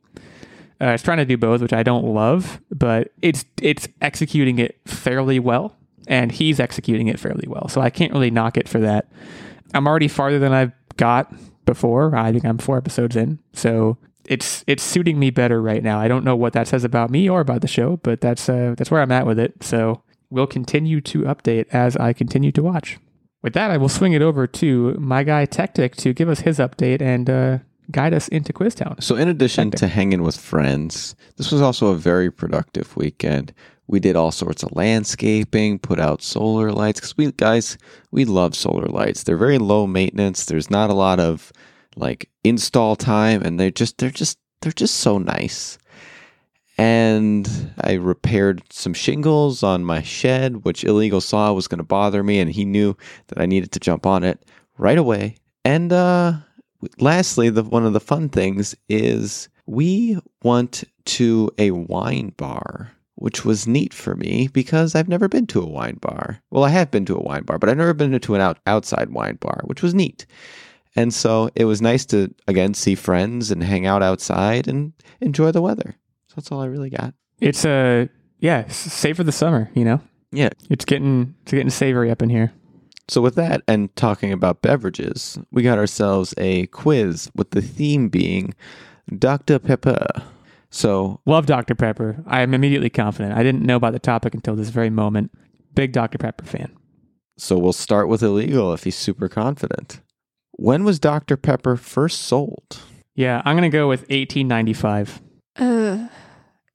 Uh, 0.82 0.90
it's 0.90 1.04
trying 1.04 1.18
to 1.18 1.26
do 1.26 1.36
both, 1.36 1.62
which 1.62 1.74
I 1.74 1.82
don't 1.82 2.06
love, 2.06 2.62
but 2.72 3.12
it's 3.24 3.44
it's 3.60 3.88
executing 4.02 4.60
it 4.60 4.80
fairly 4.86 5.40
well, 5.40 5.76
and 6.10 6.32
he's 6.32 6.60
executing 6.60 7.08
it 7.08 7.20
fairly 7.20 7.48
well. 7.48 7.70
So 7.70 7.80
I 7.80 7.90
can't 7.90 8.12
really 8.12 8.32
knock 8.32 8.58
it 8.58 8.68
for 8.68 8.80
that. 8.80 9.10
I'm 9.74 9.88
already 9.88 10.10
farther 10.10 10.40
than 10.40 10.52
I've 10.52 10.74
got 10.98 11.32
before. 11.66 12.16
I 12.16 12.34
think 12.34 12.44
I'm 12.44 12.58
four 12.58 12.78
episodes 12.78 13.16
in, 13.16 13.40
so 13.54 13.98
it's 14.26 14.64
it's 14.68 14.84
suiting 14.84 15.20
me 15.20 15.30
better 15.30 15.62
right 15.62 15.84
now. 15.84 16.00
I 16.00 16.08
don't 16.08 16.26
know 16.26 16.36
what 16.36 16.54
that 16.54 16.68
says 16.68 16.84
about 16.84 17.10
me 17.10 17.30
or 17.30 17.40
about 17.40 17.62
the 17.62 17.68
show, 17.68 17.98
but 17.98 18.20
that's 18.20 18.50
uh, 18.50 18.74
that's 18.78 18.92
where 18.92 19.02
I'm 19.02 19.12
at 19.12 19.26
with 19.26 19.40
it. 19.40 19.64
So 19.64 20.02
we'll 20.30 20.48
continue 20.48 21.00
to 21.02 21.22
update 21.24 21.68
as 21.72 21.96
I 21.96 22.14
continue 22.14 22.52
to 22.54 22.64
watch. 22.64 22.98
With 23.42 23.54
that, 23.54 23.72
I 23.72 23.78
will 23.78 23.90
swing 23.90 24.14
it 24.14 24.22
over 24.22 24.48
to 24.48 24.96
my 25.00 25.24
guy 25.24 25.46
Tactic 25.46 25.96
to 25.98 26.14
give 26.14 26.28
us 26.28 26.42
his 26.42 26.58
update 26.58 27.02
and 27.02 27.30
uh, 27.30 27.60
guide 27.90 28.14
us 28.14 28.28
into 28.28 28.52
Quiztown. 28.52 29.02
So, 29.02 29.16
in 29.16 29.28
addition 29.28 29.72
to 29.72 29.88
hanging 29.88 30.24
with 30.24 30.38
friends, 30.38 31.16
this 31.38 31.52
was 31.52 31.62
also 31.62 31.88
a 31.88 31.96
very 31.96 32.32
productive 32.32 32.96
weekend. 32.98 33.54
We 33.90 34.00
did 34.00 34.16
all 34.16 34.32
sorts 34.32 34.62
of 34.62 34.76
landscaping, 34.76 35.80
put 35.80 36.00
out 36.00 36.22
solar 36.22 36.72
lights 36.72 37.00
because 37.00 37.18
we 37.18 37.32
guys 37.32 37.76
we 38.12 38.24
love 38.24 38.56
solar 38.56 38.86
lights. 38.86 39.24
They're 39.24 39.36
very 39.36 39.58
low 39.58 39.88
maintenance. 39.88 40.46
There's 40.46 40.70
not 40.70 40.92
a 40.92 40.94
lot 40.94 41.20
of 41.20 41.52
like 41.96 42.30
install 42.44 42.96
time, 42.96 43.42
and 43.42 43.60
they're 43.60 43.72
just 43.72 43.98
they're 43.98 44.12
just 44.12 44.38
they're 44.62 44.72
just 44.72 44.98
so 44.98 45.18
nice. 45.18 45.80
And 46.78 47.74
I 47.82 47.94
repaired 47.94 48.62
some 48.70 48.94
shingles 48.94 49.64
on 49.64 49.84
my 49.84 50.04
shed, 50.04 50.64
which 50.64 50.84
illegal 50.84 51.20
saw 51.20 51.52
was 51.52 51.68
going 51.68 51.80
to 51.80 51.84
bother 51.84 52.24
me, 52.24 52.40
and 52.40 52.52
he 52.52 52.66
knew 52.66 52.96
that 53.30 53.42
I 53.42 53.48
needed 53.48 53.72
to 53.72 53.80
jump 53.80 54.06
on 54.06 54.24
it 54.24 54.46
right 54.78 55.00
away. 55.00 55.38
And 55.66 55.92
uh, 55.92 56.34
lastly, 57.00 57.50
the 57.50 57.64
one 57.64 57.88
of 57.88 57.94
the 57.94 58.00
fun 58.00 58.30
things 58.30 58.76
is 58.88 59.50
we 59.66 60.20
went 60.44 60.84
to 61.06 61.50
a 61.58 61.72
wine 61.72 62.34
bar, 62.38 62.92
which 63.20 63.44
was 63.46 63.68
neat 63.68 63.94
for 63.94 64.16
me 64.16 64.48
because 64.52 64.96
I've 64.96 65.10
never 65.10 65.28
been 65.28 65.46
to 65.48 65.62
a 65.62 65.68
wine 65.68 65.98
bar. 66.00 66.42
Well, 66.50 66.64
I 66.64 66.70
have 66.70 66.90
been 66.90 67.06
to 67.06 67.16
a 67.16 67.22
wine 67.22 67.44
bar, 67.44 67.60
but 67.60 67.70
I've 67.70 67.78
never 67.78 67.94
been 67.94 68.18
to 68.18 68.36
an 68.36 68.42
out- 68.42 68.60
outside 68.66 69.10
wine 69.10 69.36
bar, 69.36 69.62
which 69.66 69.82
was 69.82 69.94
neat. 69.94 70.26
And 70.96 71.14
so 71.14 71.50
it 71.56 71.66
was 71.66 71.82
nice 71.82 72.06
to 72.08 72.34
again 72.48 72.74
see 72.74 72.96
friends 72.96 73.52
and 73.52 73.64
hang 73.64 73.86
out 73.86 74.02
outside 74.02 74.68
and 74.68 74.94
enjoy 75.22 75.52
the 75.52 75.62
weather. 75.62 75.96
So 76.28 76.34
that's 76.36 76.52
all 76.52 76.62
I 76.62 76.66
really 76.66 76.90
got. 76.90 77.14
It's 77.40 77.66
uh 77.66 78.08
yeah, 78.40 78.68
save 78.70 79.18
for 79.18 79.24
the 79.24 79.32
summer, 79.32 79.70
you 79.74 79.84
know. 79.84 80.02
Yeah. 80.32 80.50
It's 80.70 80.86
getting 80.86 81.36
it's 81.44 81.52
getting 81.52 81.70
savory 81.70 82.10
up 82.10 82.22
in 82.22 82.30
here. 82.30 82.54
So 83.08 83.22
with 83.22 83.36
that 83.36 83.62
and 83.68 83.94
talking 83.96 84.32
about 84.32 84.62
beverages, 84.62 85.38
we 85.52 85.64
got 85.64 85.78
ourselves 85.78 86.34
a 86.38 86.68
quiz 86.68 87.30
with 87.36 87.52
the 87.52 87.62
theme 87.62 88.10
being 88.10 88.54
Dr. 89.18 89.58
Pepper. 89.60 90.06
So 90.72 91.22
Love 91.26 91.46
Dr. 91.46 91.76
Pepper. 91.76 92.24
I 92.28 92.42
am 92.42 92.54
immediately 92.54 92.90
confident. 92.90 93.38
I 93.38 93.44
didn't 93.44 93.66
know 93.66 93.76
about 93.76 93.94
the 93.94 94.00
topic 94.00 94.34
until 94.34 94.56
this 94.56 94.70
very 94.70 94.90
moment. 94.90 95.32
Big 95.74 95.92
Dr. 95.94 96.18
Pepper 96.18 96.46
fan. 96.46 96.76
so 97.38 97.58
we'll 97.58 97.74
start 97.74 98.08
with 98.08 98.22
illegal 98.24 98.74
if 98.74 98.84
he's 98.84 98.96
super 98.98 99.30
confident. 99.30 100.02
When 100.52 100.84
was 100.84 101.00
Dr. 101.00 101.38
Pepper 101.38 101.78
first 101.78 102.22
sold? 102.22 102.80
Yeah, 103.16 103.42
I'm 103.46 103.56
gonna 103.56 103.70
go 103.70 103.88
with 103.88 104.02
1895. 104.02 105.22
Uh, 105.56 106.08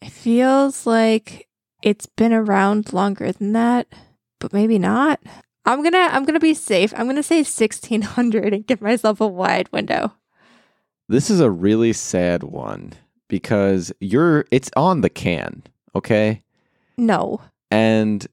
it 0.01 0.11
feels 0.11 0.87
like 0.87 1.49
it's 1.83 2.07
been 2.07 2.33
around 2.33 2.93
longer 2.93 3.31
than 3.33 3.53
that, 3.53 3.87
but 4.41 4.53
maybe 4.53 4.79
not. 4.79 5.21
I'm 5.67 5.83
gonna 5.83 6.09
I'm 6.11 6.25
gonna 6.25 6.41
be 6.41 6.55
safe. 6.55 6.93
I'm 6.97 7.07
gonna 7.07 7.23
say 7.23 7.39
1600 7.39 8.53
and 8.55 8.67
give 8.67 8.81
myself 8.81 9.21
a 9.21 9.27
wide 9.27 9.71
window. 9.73 10.15
This 11.09 11.29
is 11.31 11.41
a 11.41 11.51
really 11.51 11.93
sad 11.93 12.43
one 12.43 12.95
because 13.35 13.93
you're 13.99 14.45
it's 14.53 14.71
on 14.77 15.01
the 15.01 15.11
can, 15.11 15.61
okay? 15.97 16.41
No. 16.97 17.41
And 17.69 18.25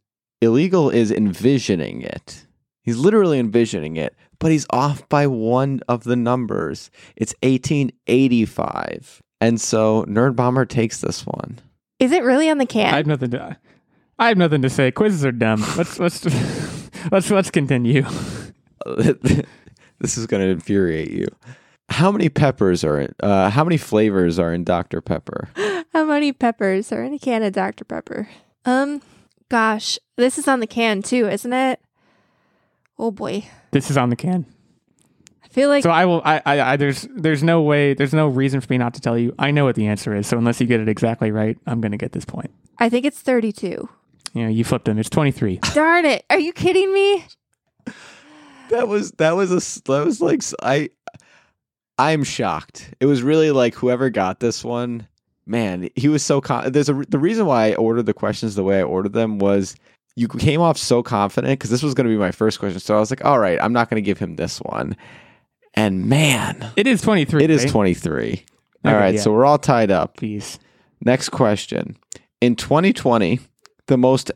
illegal 0.42 0.92
is 0.92 1.12
envisioning 1.12 2.04
it. 2.04 2.46
He's 2.84 2.98
literally 2.98 3.40
envisioning 3.40 3.98
it, 3.98 4.16
but 4.38 4.52
he's 4.52 4.68
off 4.70 5.10
by 5.10 5.26
one 5.26 5.80
of 5.88 6.04
the 6.04 6.16
numbers. 6.16 6.92
It's 7.16 7.34
1885. 7.42 9.24
And 9.40 9.60
so 9.60 10.06
Nerd 10.08 10.36
Bomber 10.36 10.66
takes 10.66 11.02
this 11.02 11.26
one. 11.26 11.58
Is 11.98 12.12
it 12.12 12.24
really 12.24 12.48
on 12.48 12.60
the 12.60 12.68
can? 12.68 12.86
I 12.86 12.90
can? 12.90 12.98
have 12.98 13.08
nothing 13.08 13.32
to 13.32 13.58
I 14.20 14.28
have 14.28 14.38
nothing 14.38 14.62
to 14.62 14.70
say. 14.70 14.92
Quizzes 14.92 15.26
are 15.26 15.32
dumb. 15.32 15.66
Let's 15.78 15.98
let's 15.98 16.24
let's 17.12 17.32
let's 17.32 17.50
continue. 17.50 18.04
this 18.86 20.16
is 20.16 20.28
going 20.28 20.44
to 20.44 20.50
infuriate 20.50 21.10
you. 21.10 21.26
How 21.92 22.12
many 22.12 22.30
peppers 22.30 22.84
are 22.84 23.00
in, 23.02 23.14
uh, 23.22 23.50
how 23.50 23.64
many 23.64 23.78
flavors 23.78 24.40
are 24.40 24.54
in 24.54 24.64
Dr. 24.64 25.02
Pepper? 25.02 25.50
How 25.94 26.06
many 26.06 26.32
peppers 26.32 26.92
are 26.94 27.04
in 27.04 27.14
a 27.14 27.20
can 27.20 27.44
of 27.44 27.52
Dr. 27.52 27.84
Pepper? 27.84 28.30
Um, 28.64 29.02
gosh, 29.50 30.00
this 30.16 30.38
is 30.38 30.48
on 30.48 30.62
the 30.62 30.68
can 30.68 31.02
too, 31.02 31.28
isn't 31.28 31.52
it? 31.52 31.82
Oh 32.98 33.12
boy, 33.12 33.46
This 33.72 33.92
is 33.92 33.98
on 33.98 34.10
the 34.10 34.16
can. 34.16 34.46
I 35.44 35.50
feel 35.50 35.68
like 35.68 35.84
So 35.84 35.90
I 35.90 36.06
will. 36.06 36.22
I, 36.24 36.42
I, 36.46 36.62
I. 36.62 36.78
There's. 36.78 37.06
There's 37.14 37.44
no 37.44 37.62
way. 37.62 37.94
There's 37.94 38.14
no 38.14 38.30
reason 38.30 38.62
for 38.62 38.68
me 38.72 38.78
not 38.78 38.94
to 38.94 39.02
tell 39.02 39.18
you. 39.18 39.36
I 39.38 39.52
know 39.52 39.66
what 39.66 39.76
the 39.76 39.88
answer 39.88 40.16
is. 40.16 40.28
So 40.28 40.38
unless 40.38 40.62
you 40.62 40.68
get 40.68 40.80
it 40.80 40.88
exactly 40.88 41.30
right, 41.32 41.58
I'm 41.68 41.82
going 41.82 41.92
to 41.92 41.98
get 41.98 42.14
this 42.14 42.24
point. 42.24 42.52
I 42.80 42.88
think 42.88 43.06
it's 43.06 43.20
32. 43.20 43.90
You 44.34 44.44
know, 44.44 44.48
you 44.48 44.64
flipped 44.64 44.88
him. 44.88 44.98
It's 44.98 45.10
23. 45.10 45.58
Darn 45.74 46.06
it! 46.06 46.24
Are 46.30 46.40
you 46.40 46.54
kidding 46.54 46.94
me? 46.94 47.26
That 48.70 48.88
was 48.88 49.12
that 49.14 49.36
was 49.36 49.52
a 49.52 49.82
that 49.92 50.06
was 50.06 50.22
like 50.22 50.40
s- 50.40 50.56
I 50.64 50.90
I'm 52.02 52.24
shocked. 52.24 52.94
It 53.00 53.06
was 53.06 53.22
really 53.24 53.52
like 53.52 53.76
whoever 53.76 54.10
got 54.10 54.40
this 54.40 54.64
one, 54.64 55.08
man, 55.46 55.90
he 55.96 56.08
was 56.08 56.24
so 56.24 56.42
con- 56.42 56.72
there's 56.72 56.90
a 56.90 56.94
the 57.10 57.20
reason 57.20 57.46
why 57.46 57.68
I 57.72 57.76
ordered 57.76 58.06
the 58.08 58.14
questions 58.14 58.56
the 58.56 58.64
way 58.64 58.80
I 58.80 58.84
ordered 58.84 59.14
them 59.14 59.38
was 59.40 59.76
you 60.16 60.28
came 60.28 60.60
off 60.62 60.78
so 60.78 61.02
confident 61.04 61.60
because 61.60 61.70
this 61.70 61.84
was 61.84 61.94
going 61.94 62.06
to 62.08 62.14
be 62.14 62.18
my 62.20 62.32
first 62.32 62.60
question. 62.60 62.80
So 62.80 62.96
I 62.96 63.00
was 63.00 63.12
like, 63.12 63.24
all 63.24 63.40
right, 63.40 63.58
I'm 63.62 63.74
not 63.74 63.90
going 63.90 64.02
to 64.02 64.06
give 64.06 64.20
him 64.20 64.36
this 64.36 64.60
one. 64.60 64.96
And 65.74 66.08
man, 66.10 66.70
It 66.76 66.86
is 66.88 67.02
23. 67.02 67.44
it 67.44 67.50
is 67.50 67.64
right? 67.64 67.72
23. 67.72 68.46
All 68.84 68.92
Okay, 68.92 69.00
right, 69.00 69.14
yeah. 69.16 69.22
so 69.22 69.32
we're 69.32 69.46
all 69.46 69.58
tied 69.60 69.90
up. 69.92 70.18
Please. 70.18 70.60
Next 71.00 71.30
question. 71.30 71.98
In 72.42 72.56
2020, 72.56 73.40
the 73.88 73.98
most 73.98 74.32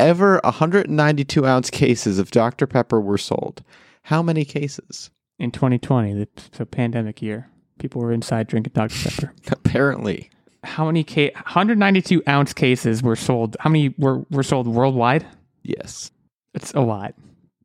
ever 0.00 0.40
192 0.44 1.44
ounce 1.44 1.68
cases 1.70 2.18
of 2.18 2.30
Dr. 2.30 2.66
Pepper 2.66 3.00
were 3.00 3.18
sold. 3.18 3.62
How 4.04 4.22
many 4.22 4.44
cases? 4.44 5.10
In 5.38 5.50
2020, 5.52 6.14
the 6.14 6.28
so 6.52 6.64
pandemic 6.64 7.22
year, 7.22 7.48
people 7.78 8.00
were 8.00 8.12
inside 8.12 8.48
drinking 8.48 8.72
Dr 8.74 9.08
Pepper. 9.08 9.34
Apparently. 9.52 10.30
How 10.64 10.86
many 10.86 11.04
ca- 11.04 11.32
192 11.34 12.22
ounce 12.26 12.52
cases 12.52 13.02
were 13.02 13.14
sold? 13.14 13.56
How 13.60 13.70
many 13.70 13.94
were 13.96 14.24
were 14.30 14.42
sold 14.42 14.66
worldwide? 14.66 15.24
Yes. 15.62 16.10
It's 16.54 16.72
a 16.72 16.80
lot. 16.80 17.14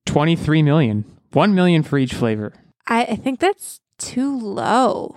23 0.05 0.61
million. 0.61 1.05
1 1.32 1.55
million 1.55 1.82
for 1.82 1.97
each 1.97 2.13
flavor. 2.13 2.53
I, 2.86 3.05
I 3.05 3.15
think 3.15 3.39
that's 3.39 3.80
too 3.97 4.38
low. 4.38 5.15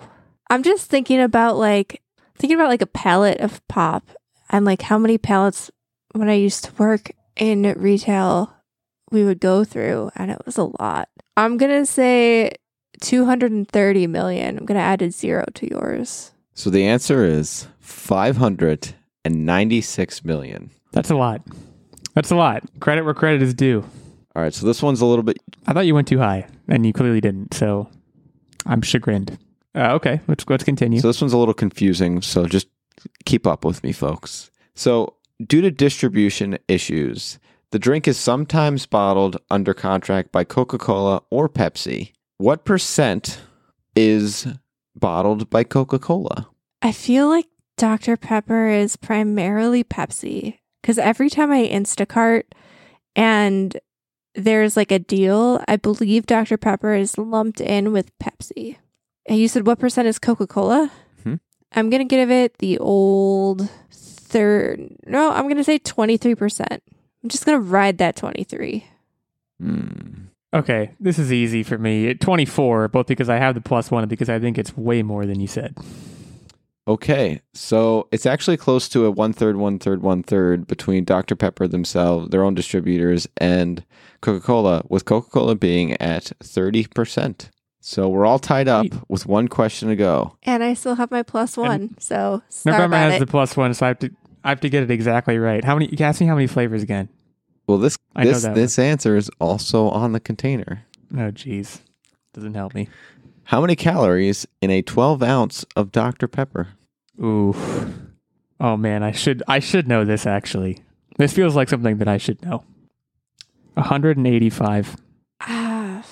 I'm 0.49 0.63
just 0.63 0.89
thinking 0.89 1.19
about 1.21 1.57
like 1.57 2.01
thinking 2.35 2.57
about 2.57 2.69
like 2.69 2.81
a 2.81 2.87
pallet 2.87 3.39
of 3.39 3.65
pop 3.67 4.09
and 4.49 4.65
like 4.65 4.81
how 4.81 4.97
many 4.97 5.17
pallets 5.17 5.69
when 6.13 6.29
I 6.29 6.33
used 6.33 6.63
to 6.65 6.73
work 6.73 7.11
in 7.35 7.63
retail 7.77 8.53
we 9.11 9.23
would 9.23 9.39
go 9.39 9.63
through 9.63 10.11
and 10.15 10.31
it 10.31 10.41
was 10.45 10.57
a 10.57 10.69
lot. 10.79 11.09
I'm 11.35 11.57
gonna 11.57 11.85
say 11.85 12.51
230 13.01 14.07
million. 14.07 14.57
I'm 14.57 14.65
gonna 14.65 14.79
add 14.79 15.01
a 15.01 15.11
zero 15.11 15.45
to 15.55 15.69
yours. 15.69 16.31
So 16.53 16.69
the 16.69 16.85
answer 16.85 17.23
is 17.23 17.67
596 17.79 20.25
million. 20.25 20.71
That's 20.91 21.11
a 21.11 21.15
lot. 21.15 21.41
That's 22.13 22.31
a 22.31 22.35
lot. 22.35 22.63
Credit 22.79 23.03
where 23.03 23.13
credit 23.13 23.41
is 23.41 23.53
due. 23.53 23.85
All 24.35 24.41
right, 24.41 24.53
so 24.53 24.65
this 24.65 24.83
one's 24.83 25.01
a 25.01 25.05
little 25.05 25.23
bit 25.23 25.37
I 25.65 25.73
thought 25.73 25.85
you 25.85 25.95
went 25.95 26.07
too 26.07 26.19
high, 26.19 26.47
and 26.67 26.85
you 26.85 26.93
clearly 26.93 27.21
didn't. 27.21 27.53
So 27.53 27.89
I'm 28.65 28.81
chagrined. 28.81 29.37
Uh, 29.75 29.93
okay, 29.93 30.21
let's 30.27 30.45
let's 30.47 30.63
continue. 30.63 30.99
So 30.99 31.07
this 31.07 31.21
one's 31.21 31.33
a 31.33 31.37
little 31.37 31.53
confusing, 31.53 32.21
so 32.21 32.45
just 32.45 32.67
keep 33.25 33.45
up 33.45 33.65
with 33.65 33.83
me, 33.83 33.91
folks. 33.91 34.49
So, 34.75 35.15
due 35.45 35.61
to 35.61 35.71
distribution 35.71 36.57
issues, 36.67 37.39
the 37.71 37.79
drink 37.79 38.07
is 38.07 38.17
sometimes 38.17 38.85
bottled 38.85 39.37
under 39.49 39.73
contract 39.73 40.31
by 40.31 40.43
Coca-Cola 40.43 41.23
or 41.29 41.49
Pepsi. 41.49 42.13
What 42.37 42.65
percent 42.65 43.41
is 43.95 44.47
bottled 44.95 45.49
by 45.49 45.63
Coca-Cola? 45.63 46.47
I 46.81 46.91
feel 46.91 47.27
like 47.27 47.47
Dr. 47.77 48.17
Pepper 48.17 48.67
is 48.69 48.95
primarily 48.95 49.83
Pepsi 49.83 50.59
because 50.81 50.97
every 50.97 51.29
time 51.29 51.51
I 51.51 51.67
Instacart 51.67 52.43
and 53.15 53.75
there's 54.35 54.77
like 54.77 54.91
a 54.91 54.99
deal, 54.99 55.61
I 55.67 55.75
believe 55.77 56.25
Dr. 56.27 56.57
Pepper 56.57 56.93
is 56.93 57.17
lumped 57.17 57.59
in 57.59 57.91
with 57.91 58.17
Pepsi. 58.19 58.77
And 59.25 59.37
you 59.39 59.47
said 59.47 59.65
what 59.67 59.79
percent 59.79 60.07
is 60.07 60.19
Coca 60.19 60.47
Cola? 60.47 60.91
Mhm. 61.23 61.39
I'm 61.73 61.89
going 61.89 62.07
to 62.07 62.15
give 62.15 62.31
it 62.31 62.59
the 62.59 62.77
old 62.79 63.69
third. 63.91 64.95
No, 65.05 65.31
I'm 65.31 65.43
going 65.45 65.57
to 65.57 65.63
say 65.63 65.79
23%. 65.79 66.79
I'm 67.27 67.29
just 67.29 67.45
going 67.45 67.57
to 67.57 67.61
ride 67.61 67.97
that 67.97 68.15
23. 68.15 68.85
Hmm. 69.61 70.27
okay, 70.53 70.91
this 70.97 71.19
is 71.19 71.33
easy 71.33 71.61
for 71.61 71.77
me. 71.77 72.09
At 72.11 72.21
24, 72.21 72.87
both 72.87 73.07
because 73.07 73.27
I 73.27 73.35
have 73.35 73.53
the 73.53 73.59
plus 73.59 73.91
one 73.91 74.03
and 74.03 74.09
because 74.09 74.29
I 74.29 74.39
think 74.39 74.57
it's 74.57 74.77
way 74.77 75.03
more 75.03 75.25
than 75.25 75.41
you 75.41 75.47
said. 75.47 75.75
Okay, 76.87 77.41
so 77.53 78.07
it's 78.13 78.25
actually 78.25 78.55
close 78.55 78.87
to 78.87 79.05
a 79.05 79.11
one 79.11 79.33
third, 79.33 79.57
one 79.57 79.77
third, 79.77 80.01
one 80.01 80.23
third 80.23 80.67
between 80.67 81.03
Dr. 81.03 81.35
Pepper 81.35 81.67
themselves, 81.67 82.29
their 82.29 82.45
own 82.45 82.55
distributors, 82.55 83.27
and 83.35 83.83
Coca 84.21 84.39
Cola, 84.39 84.83
with 84.87 85.03
Coca 85.03 85.29
Cola 85.29 85.55
being 85.55 85.99
at 86.01 86.31
30%. 86.41 87.49
So 87.81 88.07
we're 88.07 88.25
all 88.25 88.39
tied 88.39 88.69
up 88.69 88.85
with 89.09 89.25
one 89.25 89.49
question 89.49 89.89
to 89.89 89.97
go. 89.97 90.37
And 90.43 90.63
I 90.63 90.75
still 90.75 90.95
have 90.95 91.11
my 91.11 91.23
plus 91.23 91.57
one. 91.57 91.99
so 91.99 92.41
Nerd 92.47 92.53
sorry 92.53 92.77
Bomber 92.77 92.95
has 92.95 93.15
it. 93.15 93.19
the 93.19 93.27
plus 93.27 93.57
one, 93.57 93.73
so 93.73 93.85
I 93.85 93.89
have 93.89 93.99
to 93.99 94.11
I 94.47 94.49
have 94.51 94.61
to 94.61 94.69
get 94.69 94.81
it 94.81 94.91
exactly 94.91 95.37
right. 95.37 95.61
How 95.61 95.75
many? 95.75 95.89
You 95.91 96.05
ask 96.05 96.21
me 96.21 96.27
how 96.27 96.35
many 96.35 96.47
flavors 96.47 96.81
again? 96.81 97.09
Well, 97.67 97.77
this 97.77 97.97
I 98.15 98.23
know 98.23 98.31
this 98.31 98.43
that 98.43 98.55
this 98.55 98.79
answer 98.79 99.15
is 99.15 99.29
also 99.39 99.89
on 99.89 100.13
the 100.13 100.19
container. 100.19 100.85
Oh, 101.13 101.31
jeez, 101.31 101.79
doesn't 102.33 102.53
help 102.53 102.73
me. 102.73 102.89
How 103.45 103.61
many 103.61 103.75
calories 103.75 104.45
in 104.61 104.71
a 104.71 104.81
12 104.81 105.23
ounce 105.23 105.65
of 105.75 105.91
Dr. 105.91 106.27
Pepper? 106.27 106.69
Ooh. 107.21 107.55
Oh 108.59 108.75
man, 108.75 109.03
I 109.03 109.11
should 109.11 109.43
I 109.47 109.59
should 109.59 109.87
know 109.87 110.03
this 110.03 110.25
actually. 110.25 110.79
This 111.17 111.33
feels 111.33 111.55
like 111.55 111.69
something 111.69 111.97
that 111.97 112.07
I 112.07 112.17
should 112.17 112.41
know. 112.43 112.63
185. 113.73 114.97
ah, 115.41 116.03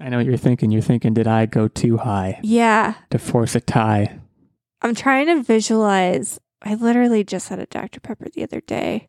I 0.00 0.08
know 0.08 0.16
what 0.16 0.26
you're 0.26 0.36
thinking. 0.36 0.70
You're 0.70 0.82
thinking, 0.82 1.14
did 1.14 1.28
I 1.28 1.46
go 1.46 1.68
too 1.68 1.98
high 1.98 2.40
yeah. 2.42 2.94
to 3.10 3.18
force 3.18 3.54
a 3.54 3.60
tie? 3.60 4.18
I'm 4.82 4.94
trying 4.94 5.26
to 5.26 5.42
visualize. 5.42 6.40
I 6.62 6.74
literally 6.74 7.22
just 7.22 7.48
had 7.48 7.58
a 7.58 7.66
Dr. 7.66 8.00
Pepper 8.00 8.28
the 8.32 8.42
other 8.42 8.60
day. 8.60 9.08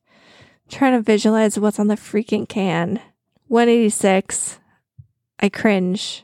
Trying 0.72 0.94
to 0.94 1.02
visualize 1.02 1.60
what's 1.60 1.80
on 1.80 1.88
the 1.88 1.96
freaking 1.96 2.48
can. 2.50 3.00
186. 3.48 4.60
I 5.40 5.50
cringe. 5.50 6.24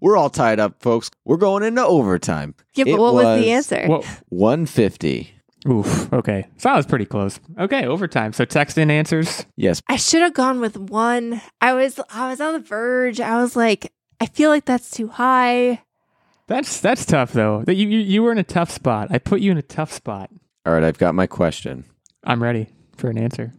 We're 0.00 0.16
all 0.16 0.28
tied 0.28 0.60
up, 0.60 0.82
folks. 0.82 1.10
We're 1.24 1.36
going 1.38 1.62
into 1.62 1.84
overtime. 1.84 2.54
Yeah, 2.74 2.84
but 2.84 2.90
It 2.90 2.98
what 2.98 3.14
was, 3.14 3.24
was- 3.24 3.40
the 3.40 3.50
answer? 3.52 3.86
Whoa. 3.86 4.02
150. 4.28 5.30
Oof. 5.66 6.12
Okay. 6.12 6.46
So 6.58 6.68
that 6.68 6.76
was 6.76 6.84
pretty 6.84 7.06
close. 7.06 7.40
Okay, 7.58 7.86
overtime. 7.86 8.34
So 8.34 8.44
text 8.44 8.76
in 8.76 8.90
answers. 8.90 9.46
Yes. 9.56 9.80
I 9.88 9.96
should 9.96 10.20
have 10.20 10.34
gone 10.34 10.60
with 10.60 10.76
one. 10.76 11.40
I 11.62 11.72
was 11.72 11.98
I 12.10 12.28
was 12.28 12.38
on 12.40 12.52
the 12.52 12.58
verge. 12.58 13.18
I 13.18 13.40
was 13.40 13.56
like, 13.56 13.90
I 14.20 14.26
feel 14.26 14.50
like 14.50 14.66
that's 14.66 14.90
too 14.90 15.08
high. 15.08 15.82
That's 16.48 16.80
that's 16.80 17.06
tough 17.06 17.32
though. 17.32 17.62
That 17.64 17.76
you, 17.76 17.88
you 17.88 17.98
you 18.00 18.22
were 18.22 18.30
in 18.32 18.36
a 18.36 18.44
tough 18.44 18.70
spot. 18.70 19.08
I 19.10 19.16
put 19.16 19.40
you 19.40 19.50
in 19.52 19.56
a 19.56 19.62
tough 19.62 19.90
spot. 19.90 20.28
All 20.66 20.72
right, 20.74 20.84
I've 20.84 20.98
got 20.98 21.14
my 21.14 21.26
question. 21.26 21.84
I'm 22.22 22.42
ready 22.42 22.68
for 22.96 23.08
an 23.10 23.18
answer. 23.18 23.52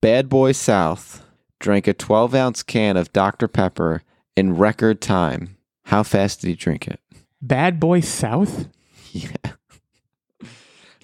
Bad 0.00 0.28
Boy 0.28 0.52
South 0.52 1.24
drank 1.58 1.86
a 1.86 1.94
12 1.94 2.34
ounce 2.34 2.62
can 2.62 2.96
of 2.96 3.12
Dr. 3.12 3.46
Pepper 3.48 4.02
in 4.36 4.56
record 4.56 5.00
time. 5.00 5.56
How 5.86 6.02
fast 6.02 6.40
did 6.40 6.48
he 6.48 6.54
drink 6.54 6.88
it? 6.88 7.00
Bad 7.40 7.78
Boy 7.80 8.00
South. 8.00 8.68
Yeah. 9.14 9.26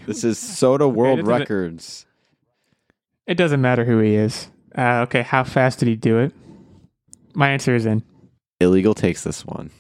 This 0.07 0.25
is 0.25 0.39
Soda 0.39 0.89
World 0.89 1.19
is 1.19 1.27
Records. 1.27 2.07
It 3.27 3.35
doesn't 3.35 3.61
matter 3.61 3.85
who 3.85 3.99
he 3.99 4.15
is. 4.15 4.49
Uh, 4.77 5.01
okay, 5.07 5.21
how 5.21 5.45
fast 5.45 5.81
did 5.81 5.89
he 5.89 5.97
do 5.97 6.19
it? 6.19 6.33
My 7.35 7.51
answer 7.51 7.75
is 7.75 7.85
in. 7.85 8.03
Illegal 8.61 8.95
takes 8.95 9.25
this 9.25 9.45
one. 9.45 9.71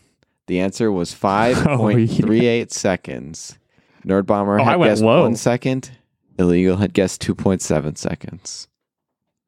The 0.46 0.60
answer 0.60 0.92
was 0.92 1.14
Oh, 1.14 1.16
5.38 1.16 2.70
seconds. 2.70 3.58
Nerd 4.04 4.26
Bomber 4.26 4.60
Oh, 4.60 4.64
had 4.64 4.78
guessed 4.78 5.02
low. 5.02 5.22
one 5.22 5.36
second. 5.36 5.90
Illegal 6.38 6.76
had 6.76 6.92
guessed 6.92 7.22
2.7 7.22 7.98
seconds. 7.98 8.68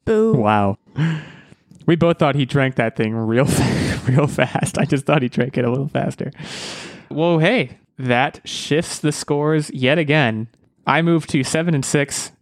Boo. 0.05 0.35
Wow. 0.35 0.79
We 1.87 1.97
both 1.97 2.19
thought 2.19 2.35
he 2.35 2.45
drank 2.45 2.77
that 2.77 2.97
thing 2.97 3.15
real, 3.15 3.45
real 4.07 4.27
fast. 4.27 4.79
I 4.79 4.85
just 4.85 5.07
thought 5.07 5.23
he 5.23 5.29
drank 5.29 5.57
it 5.57 5.65
a 5.65 5.71
little 5.71 5.89
faster. 5.89 6.31
Well, 7.11 7.39
hey, 7.39 7.79
that 7.99 8.41
shifts 8.45 8.99
the 8.99 9.13
scores 9.13 9.71
yet 9.71 9.99
again. 9.99 10.49
I 10.87 11.03
move 11.03 11.27
to 11.29 11.45
seven 11.45 11.75
and 11.75 11.85
six. 11.85 12.33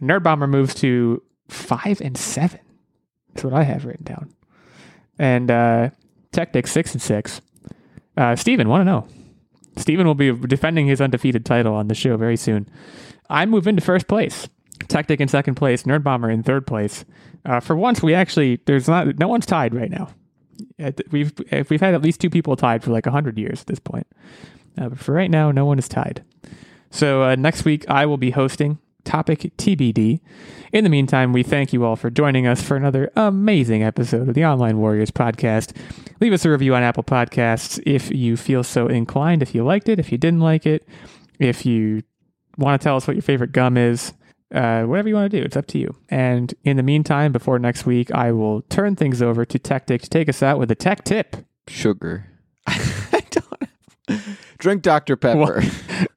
Nerd 0.00 0.22
Bomber 0.22 0.46
moves 0.46 0.74
to 0.76 1.22
five 1.48 2.00
and 2.00 2.16
seven. 2.16 2.60
That's 3.28 3.44
what 3.44 3.54
I 3.54 3.62
have 3.64 3.84
written 3.84 4.04
down. 4.04 4.34
And 5.18 5.50
uh, 5.50 5.90
Tactic 6.32 6.66
six 6.66 6.92
and 6.92 7.00
six. 7.00 7.40
Uh, 8.16 8.36
Steven, 8.36 8.68
want 8.68 8.82
to 8.82 8.84
know? 8.84 9.06
Steven 9.76 10.06
will 10.06 10.14
be 10.14 10.32
defending 10.32 10.86
his 10.86 11.00
undefeated 11.00 11.44
title 11.46 11.74
on 11.74 11.88
the 11.88 11.94
show 11.94 12.16
very 12.16 12.36
soon. 12.36 12.68
I 13.28 13.46
move 13.46 13.66
into 13.66 13.82
first 13.82 14.08
place. 14.08 14.48
Tactic 14.88 15.20
in 15.20 15.28
second 15.28 15.54
place. 15.54 15.84
Nerd 15.84 16.02
Bomber 16.02 16.30
in 16.30 16.42
third 16.42 16.66
place. 16.66 17.04
Uh, 17.44 17.60
for 17.60 17.76
once, 17.76 18.02
we 18.02 18.14
actually 18.14 18.60
there's 18.66 18.88
not 18.88 19.18
no 19.18 19.28
one's 19.28 19.46
tied 19.46 19.74
right 19.74 19.90
now. 19.90 20.08
Uh, 20.82 20.92
We've 21.10 21.32
if 21.50 21.70
we've 21.70 21.80
had 21.80 21.94
at 21.94 22.02
least 22.02 22.20
two 22.20 22.30
people 22.30 22.56
tied 22.56 22.82
for 22.82 22.90
like 22.90 23.06
hundred 23.06 23.38
years 23.38 23.60
at 23.62 23.66
this 23.66 23.78
point. 23.78 24.06
Uh, 24.78 24.90
but 24.90 24.98
for 24.98 25.12
right 25.12 25.30
now, 25.30 25.50
no 25.50 25.64
one 25.64 25.78
is 25.78 25.88
tied. 25.88 26.22
So 26.90 27.22
uh, 27.22 27.34
next 27.36 27.64
week, 27.64 27.88
I 27.88 28.06
will 28.06 28.16
be 28.18 28.30
hosting 28.30 28.78
topic 29.04 29.52
TBD. 29.56 30.20
In 30.72 30.84
the 30.84 30.90
meantime, 30.90 31.32
we 31.32 31.42
thank 31.42 31.72
you 31.72 31.84
all 31.84 31.96
for 31.96 32.10
joining 32.10 32.46
us 32.46 32.60
for 32.60 32.76
another 32.76 33.10
amazing 33.16 33.82
episode 33.82 34.28
of 34.28 34.34
the 34.34 34.44
Online 34.44 34.78
Warriors 34.78 35.10
podcast. 35.10 35.74
Leave 36.20 36.32
us 36.32 36.44
a 36.44 36.50
review 36.50 36.74
on 36.74 36.82
Apple 36.82 37.04
Podcasts 37.04 37.80
if 37.86 38.10
you 38.10 38.36
feel 38.36 38.62
so 38.64 38.88
inclined, 38.88 39.42
if 39.42 39.54
you 39.54 39.64
liked 39.64 39.88
it, 39.88 39.98
if 39.98 40.10
you 40.12 40.18
didn't 40.18 40.40
like 40.40 40.66
it, 40.66 40.86
if 41.38 41.64
you 41.64 42.02
want 42.56 42.80
to 42.80 42.84
tell 42.84 42.96
us 42.96 43.06
what 43.06 43.16
your 43.16 43.22
favorite 43.22 43.52
gum 43.52 43.76
is. 43.76 44.12
Uh, 44.54 44.84
whatever 44.84 45.08
you 45.08 45.14
want 45.14 45.30
to 45.30 45.36
do, 45.38 45.44
it's 45.44 45.56
up 45.56 45.66
to 45.66 45.78
you. 45.78 45.94
And 46.08 46.54
in 46.64 46.76
the 46.76 46.82
meantime, 46.82 47.32
before 47.32 47.58
next 47.58 47.84
week, 47.84 48.12
I 48.12 48.32
will 48.32 48.62
turn 48.62 48.94
things 48.94 49.20
over 49.20 49.44
to 49.44 49.58
Tactic 49.58 50.02
to 50.02 50.08
take 50.08 50.28
us 50.28 50.42
out 50.42 50.58
with 50.58 50.70
a 50.70 50.76
tech 50.76 51.04
tip. 51.04 51.36
Sugar. 51.68 52.30
I 52.66 53.22
don't. 53.30 54.20
Drink 54.58 54.82
Dr. 54.82 55.16
Pepper. 55.16 55.62
What? 55.62 56.08